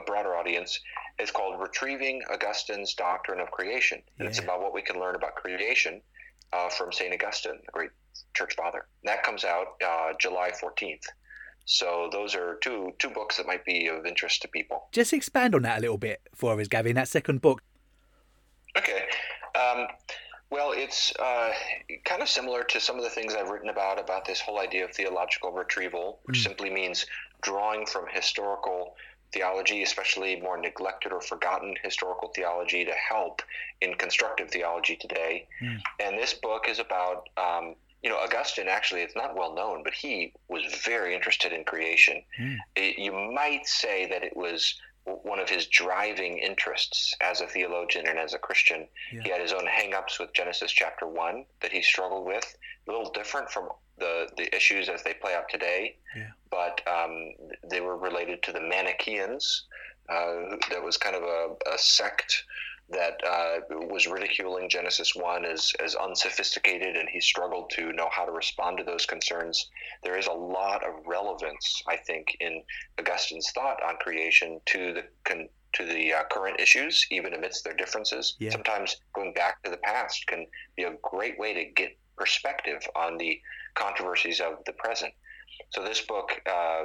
broader 0.06 0.34
audience. 0.40 0.80
It's 1.18 1.30
called 1.30 1.60
Retrieving 1.60 2.22
Augustine's 2.32 2.94
Doctrine 2.94 3.40
of 3.40 3.50
Creation, 3.50 4.02
and 4.18 4.28
it's 4.28 4.40
about 4.44 4.60
what 4.64 4.74
we 4.74 4.82
can 4.82 4.98
learn 5.02 5.14
about 5.14 5.34
creation 5.34 5.94
uh, 6.52 6.68
from 6.68 6.92
Saint 6.92 7.12
Augustine, 7.14 7.58
the 7.66 7.72
great 7.72 7.90
church 8.34 8.54
father. 8.56 8.86
That 9.04 9.22
comes 9.22 9.44
out 9.44 9.66
uh, 9.86 10.12
July 10.18 10.50
fourteenth. 10.60 11.06
So 11.64 12.08
those 12.10 12.34
are 12.34 12.58
two 12.62 12.92
two 12.98 13.10
books 13.10 13.36
that 13.36 13.46
might 13.46 13.64
be 13.64 13.86
of 13.86 14.04
interest 14.06 14.42
to 14.42 14.48
people. 14.48 14.88
Just 14.92 15.12
expand 15.12 15.54
on 15.54 15.62
that 15.62 15.78
a 15.78 15.80
little 15.80 15.98
bit 15.98 16.20
for 16.34 16.58
us, 16.60 16.68
Gavin, 16.68 16.96
that 16.96 17.08
second 17.08 17.40
book. 17.40 17.62
Okay. 18.76 19.04
Um, 19.54 19.86
well, 20.52 20.72
it's 20.72 21.12
uh, 21.18 21.50
kind 22.04 22.20
of 22.20 22.28
similar 22.28 22.62
to 22.62 22.78
some 22.78 22.96
of 22.98 23.04
the 23.04 23.10
things 23.10 23.34
I've 23.34 23.48
written 23.48 23.70
about 23.70 23.98
about 23.98 24.26
this 24.26 24.38
whole 24.38 24.60
idea 24.60 24.84
of 24.84 24.92
theological 24.92 25.50
retrieval, 25.50 26.20
which 26.24 26.40
Mm. 26.40 26.42
simply 26.48 26.70
means 26.70 27.06
drawing 27.40 27.86
from 27.86 28.06
historical 28.06 28.94
theology, 29.32 29.82
especially 29.82 30.36
more 30.36 30.58
neglected 30.58 31.10
or 31.10 31.22
forgotten 31.22 31.74
historical 31.82 32.28
theology, 32.36 32.84
to 32.84 32.92
help 32.92 33.40
in 33.80 33.94
constructive 33.94 34.50
theology 34.50 34.94
today. 34.96 35.48
Mm. 35.62 35.80
And 36.00 36.18
this 36.18 36.34
book 36.34 36.68
is 36.68 36.78
about, 36.78 37.30
um, 37.38 37.74
you 38.02 38.10
know, 38.10 38.18
Augustine. 38.18 38.68
Actually, 38.68 39.00
it's 39.00 39.16
not 39.16 39.34
well 39.34 39.54
known, 39.54 39.82
but 39.82 39.94
he 39.94 40.34
was 40.48 40.62
very 40.84 41.14
interested 41.14 41.50
in 41.54 41.64
creation. 41.64 42.22
Mm. 42.38 42.58
It, 42.76 42.98
you 42.98 43.12
might 43.12 43.66
say 43.66 44.06
that 44.12 44.22
it 44.22 44.36
was 44.36 44.78
one 45.04 45.38
of 45.40 45.48
his 45.48 45.66
driving 45.66 46.38
interests 46.38 47.14
as 47.20 47.40
a 47.40 47.46
theologian 47.46 48.06
and 48.06 48.18
as 48.18 48.34
a 48.34 48.38
Christian. 48.38 48.86
Yeah. 49.12 49.22
He 49.22 49.30
had 49.30 49.40
his 49.40 49.52
own 49.52 49.66
hang-ups 49.66 50.18
with 50.18 50.32
Genesis 50.32 50.70
chapter 50.70 51.06
1 51.06 51.44
that 51.60 51.72
he 51.72 51.82
struggled 51.82 52.24
with, 52.26 52.56
a 52.86 52.90
little 52.90 53.10
different 53.10 53.50
from 53.50 53.68
the, 53.98 54.28
the 54.36 54.54
issues 54.54 54.88
as 54.88 55.02
they 55.02 55.14
play 55.14 55.34
out 55.34 55.48
today, 55.48 55.96
Yeah. 56.16 56.28
but 56.50 56.80
um, 56.88 57.32
they 57.68 57.80
were 57.80 57.96
related 57.96 58.42
to 58.44 58.52
the 58.52 58.60
Manichaeans. 58.60 59.64
Uh, 60.08 60.56
that 60.70 60.82
was 60.82 60.96
kind 60.96 61.16
of 61.16 61.22
a, 61.22 61.54
a 61.72 61.78
sect 61.78 62.44
that 62.90 63.20
uh, 63.26 63.60
was 63.88 64.06
ridiculing 64.06 64.68
Genesis 64.68 65.14
1 65.14 65.44
as, 65.44 65.72
as 65.82 65.94
unsophisticated, 65.94 66.96
and 66.96 67.08
he 67.08 67.20
struggled 67.20 67.70
to 67.70 67.92
know 67.92 68.08
how 68.10 68.24
to 68.24 68.32
respond 68.32 68.78
to 68.78 68.84
those 68.84 69.06
concerns. 69.06 69.70
There 70.02 70.18
is 70.18 70.26
a 70.26 70.32
lot 70.32 70.84
of 70.84 71.06
relevance, 71.06 71.82
I 71.88 71.96
think, 71.96 72.36
in 72.40 72.62
Augustine's 72.98 73.50
thought 73.52 73.82
on 73.82 73.96
creation 73.96 74.60
to 74.66 74.94
the 74.94 75.04
con- 75.24 75.48
to 75.74 75.86
the 75.86 76.12
uh, 76.12 76.24
current 76.30 76.60
issues, 76.60 77.06
even 77.10 77.32
amidst 77.32 77.64
their 77.64 77.72
differences. 77.72 78.36
Yeah. 78.38 78.50
Sometimes 78.50 78.98
going 79.14 79.32
back 79.32 79.62
to 79.62 79.70
the 79.70 79.78
past 79.78 80.26
can 80.26 80.46
be 80.76 80.82
a 80.82 80.92
great 81.02 81.38
way 81.38 81.54
to 81.54 81.64
get 81.64 81.96
perspective 82.18 82.82
on 82.94 83.16
the 83.16 83.40
controversies 83.74 84.40
of 84.40 84.62
the 84.66 84.72
present. 84.74 85.14
So 85.70 85.82
this 85.82 86.02
book 86.02 86.30
uh, 86.46 86.84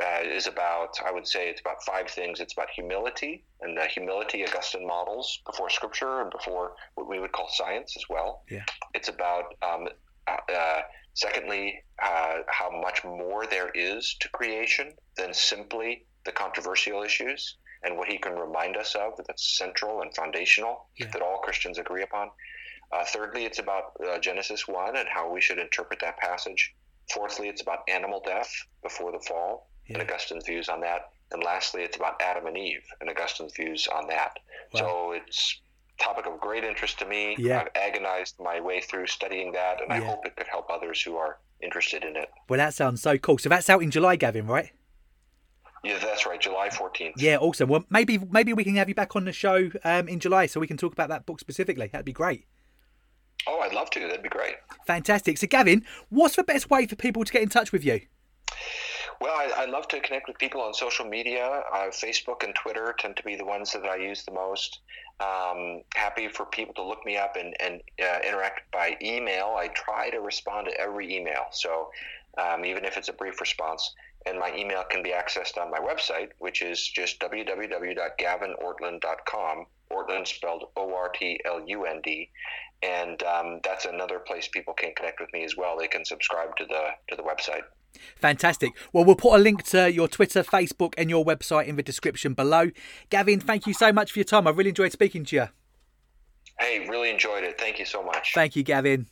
uh, 0.00 0.20
is 0.24 0.46
about, 0.46 0.96
I 1.04 1.10
would 1.10 1.26
say, 1.26 1.48
it's 1.48 1.60
about 1.60 1.82
five 1.84 2.08
things. 2.08 2.40
It's 2.40 2.52
about 2.52 2.70
humility 2.70 3.44
and 3.60 3.76
the 3.76 3.84
humility 3.86 4.44
Augustine 4.46 4.86
models 4.86 5.40
before 5.46 5.70
Scripture 5.70 6.20
and 6.20 6.30
before 6.30 6.74
what 6.94 7.08
we 7.08 7.18
would 7.20 7.32
call 7.32 7.48
science 7.50 7.94
as 7.96 8.04
well. 8.08 8.42
Yeah. 8.50 8.64
It's 8.94 9.08
about, 9.08 9.54
um, 9.62 9.88
uh, 10.26 10.52
uh, 10.52 10.80
secondly, 11.14 11.82
uh, 12.02 12.38
how 12.48 12.70
much 12.70 13.04
more 13.04 13.46
there 13.46 13.70
is 13.74 14.16
to 14.20 14.28
creation 14.30 14.92
than 15.16 15.32
simply 15.34 16.04
the 16.24 16.32
controversial 16.32 17.02
issues 17.02 17.56
and 17.84 17.96
what 17.96 18.08
he 18.08 18.18
can 18.18 18.34
remind 18.34 18.76
us 18.76 18.94
of 18.94 19.12
that's 19.26 19.56
central 19.58 20.02
and 20.02 20.14
foundational 20.14 20.86
Yeah. 20.96 21.08
that 21.12 21.22
all 21.22 21.38
Christians 21.38 21.78
agree 21.78 22.02
upon. 22.02 22.30
Uh, 22.92 23.04
thirdly, 23.04 23.44
it's 23.46 23.58
about 23.58 23.92
uh, 24.06 24.18
Genesis 24.18 24.68
1 24.68 24.96
and 24.96 25.08
how 25.08 25.30
we 25.30 25.40
should 25.40 25.58
interpret 25.58 25.98
that 26.00 26.18
passage. 26.18 26.74
Fourthly, 27.10 27.48
it's 27.48 27.62
about 27.62 27.80
animal 27.88 28.22
death 28.24 28.50
before 28.82 29.12
the 29.12 29.20
fall 29.20 29.68
and 29.88 30.02
Augustine's 30.02 30.44
views 30.46 30.68
on 30.68 30.80
that. 30.80 31.10
And 31.32 31.42
lastly, 31.42 31.82
it's 31.82 31.96
about 31.96 32.20
Adam 32.20 32.46
and 32.46 32.56
Eve 32.56 32.84
and 33.00 33.08
Augustine's 33.08 33.52
views 33.54 33.88
on 33.88 34.06
that. 34.08 34.38
So 34.74 35.12
it's 35.12 35.60
topic 35.98 36.26
of 36.26 36.40
great 36.40 36.64
interest 36.64 36.98
to 36.98 37.06
me. 37.06 37.36
Yeah. 37.38 37.60
I've 37.60 37.68
agonized 37.74 38.36
my 38.40 38.60
way 38.60 38.80
through 38.80 39.06
studying 39.06 39.52
that, 39.52 39.82
and 39.82 39.92
I 39.92 40.00
hope 40.00 40.26
it 40.26 40.36
could 40.36 40.48
help 40.48 40.70
others 40.70 41.00
who 41.00 41.16
are 41.16 41.38
interested 41.62 42.04
in 42.04 42.16
it. 42.16 42.28
Well, 42.48 42.58
that 42.58 42.74
sounds 42.74 43.02
so 43.02 43.18
cool. 43.18 43.38
So 43.38 43.48
that's 43.48 43.70
out 43.70 43.82
in 43.82 43.90
July, 43.90 44.16
Gavin, 44.16 44.46
right? 44.46 44.70
Yeah, 45.84 45.98
that's 45.98 46.26
right, 46.26 46.40
July 46.40 46.68
14th. 46.68 47.14
Yeah, 47.16 47.38
awesome. 47.38 47.68
Well, 47.68 47.84
maybe 47.90 48.18
maybe 48.30 48.52
we 48.52 48.62
can 48.62 48.76
have 48.76 48.88
you 48.88 48.94
back 48.94 49.16
on 49.16 49.24
the 49.24 49.32
show 49.32 49.70
um, 49.84 50.06
in 50.08 50.20
July 50.20 50.46
so 50.46 50.60
we 50.60 50.68
can 50.68 50.76
talk 50.76 50.92
about 50.92 51.08
that 51.08 51.26
book 51.26 51.40
specifically. 51.40 51.88
That'd 51.88 52.04
be 52.04 52.12
great. 52.12 52.46
Oh, 53.46 53.60
I'd 53.60 53.72
love 53.72 53.90
to. 53.90 54.00
That'd 54.00 54.22
be 54.22 54.28
great. 54.28 54.56
Fantastic. 54.86 55.38
So, 55.38 55.46
Gavin, 55.46 55.84
what's 56.10 56.36
the 56.36 56.44
best 56.44 56.68
way 56.70 56.86
for 56.86 56.96
people 56.96 57.24
to 57.24 57.32
get 57.32 57.42
in 57.42 57.48
touch 57.48 57.72
with 57.72 57.84
you? 57.84 58.02
Well, 59.20 59.32
I, 59.32 59.62
I 59.62 59.64
love 59.66 59.86
to 59.88 60.00
connect 60.00 60.26
with 60.26 60.38
people 60.38 60.60
on 60.60 60.74
social 60.74 61.04
media. 61.04 61.62
Uh, 61.72 61.90
Facebook 61.90 62.42
and 62.42 62.52
Twitter 62.54 62.94
tend 62.98 63.16
to 63.18 63.22
be 63.22 63.36
the 63.36 63.44
ones 63.44 63.70
that 63.72 63.84
I 63.84 63.96
use 63.96 64.24
the 64.24 64.32
most. 64.32 64.80
Um, 65.20 65.82
happy 65.94 66.28
for 66.28 66.46
people 66.46 66.74
to 66.74 66.82
look 66.82 67.06
me 67.06 67.16
up 67.16 67.36
and, 67.36 67.54
and 67.60 67.80
uh, 68.02 68.18
interact 68.26 68.62
by 68.72 68.96
email. 69.00 69.54
I 69.56 69.68
try 69.68 70.10
to 70.10 70.18
respond 70.18 70.66
to 70.70 70.80
every 70.80 71.16
email, 71.16 71.44
so 71.52 71.92
um, 72.36 72.64
even 72.64 72.84
if 72.84 72.96
it's 72.96 73.08
a 73.08 73.12
brief 73.12 73.40
response. 73.40 73.94
And 74.26 74.38
my 74.38 74.54
email 74.56 74.84
can 74.88 75.02
be 75.02 75.10
accessed 75.10 75.56
on 75.56 75.70
my 75.70 75.78
website, 75.78 76.30
which 76.38 76.62
is 76.62 76.88
just 76.88 77.20
www.gavinortlund.com. 77.20 79.66
Ortlund 79.92 80.26
spelled 80.26 80.64
O 80.76 80.94
R 80.94 81.10
T 81.10 81.38
L 81.44 81.62
U 81.66 81.84
N 81.84 82.00
D, 82.02 82.30
and 82.82 83.22
um, 83.22 83.60
that's 83.64 83.84
another 83.84 84.18
place 84.18 84.48
people 84.48 84.74
can 84.74 84.92
connect 84.94 85.20
with 85.20 85.32
me 85.32 85.44
as 85.44 85.56
well. 85.56 85.78
They 85.78 85.88
can 85.88 86.04
subscribe 86.04 86.56
to 86.56 86.64
the 86.66 86.90
to 87.08 87.16
the 87.16 87.22
website. 87.22 87.62
Fantastic. 88.16 88.72
Well, 88.92 89.04
we'll 89.04 89.16
put 89.16 89.34
a 89.34 89.38
link 89.38 89.64
to 89.64 89.92
your 89.92 90.08
Twitter, 90.08 90.42
Facebook, 90.42 90.94
and 90.96 91.10
your 91.10 91.24
website 91.24 91.66
in 91.66 91.76
the 91.76 91.82
description 91.82 92.34
below. 92.34 92.70
Gavin, 93.10 93.38
thank 93.38 93.66
you 93.66 93.74
so 93.74 93.92
much 93.92 94.12
for 94.12 94.18
your 94.18 94.24
time. 94.24 94.46
I 94.46 94.50
really 94.50 94.70
enjoyed 94.70 94.92
speaking 94.92 95.24
to 95.26 95.36
you. 95.36 95.48
Hey, 96.58 96.86
really 96.88 97.10
enjoyed 97.10 97.44
it. 97.44 97.60
Thank 97.60 97.78
you 97.78 97.84
so 97.84 98.02
much. 98.02 98.32
Thank 98.34 98.56
you, 98.56 98.62
Gavin. 98.62 99.08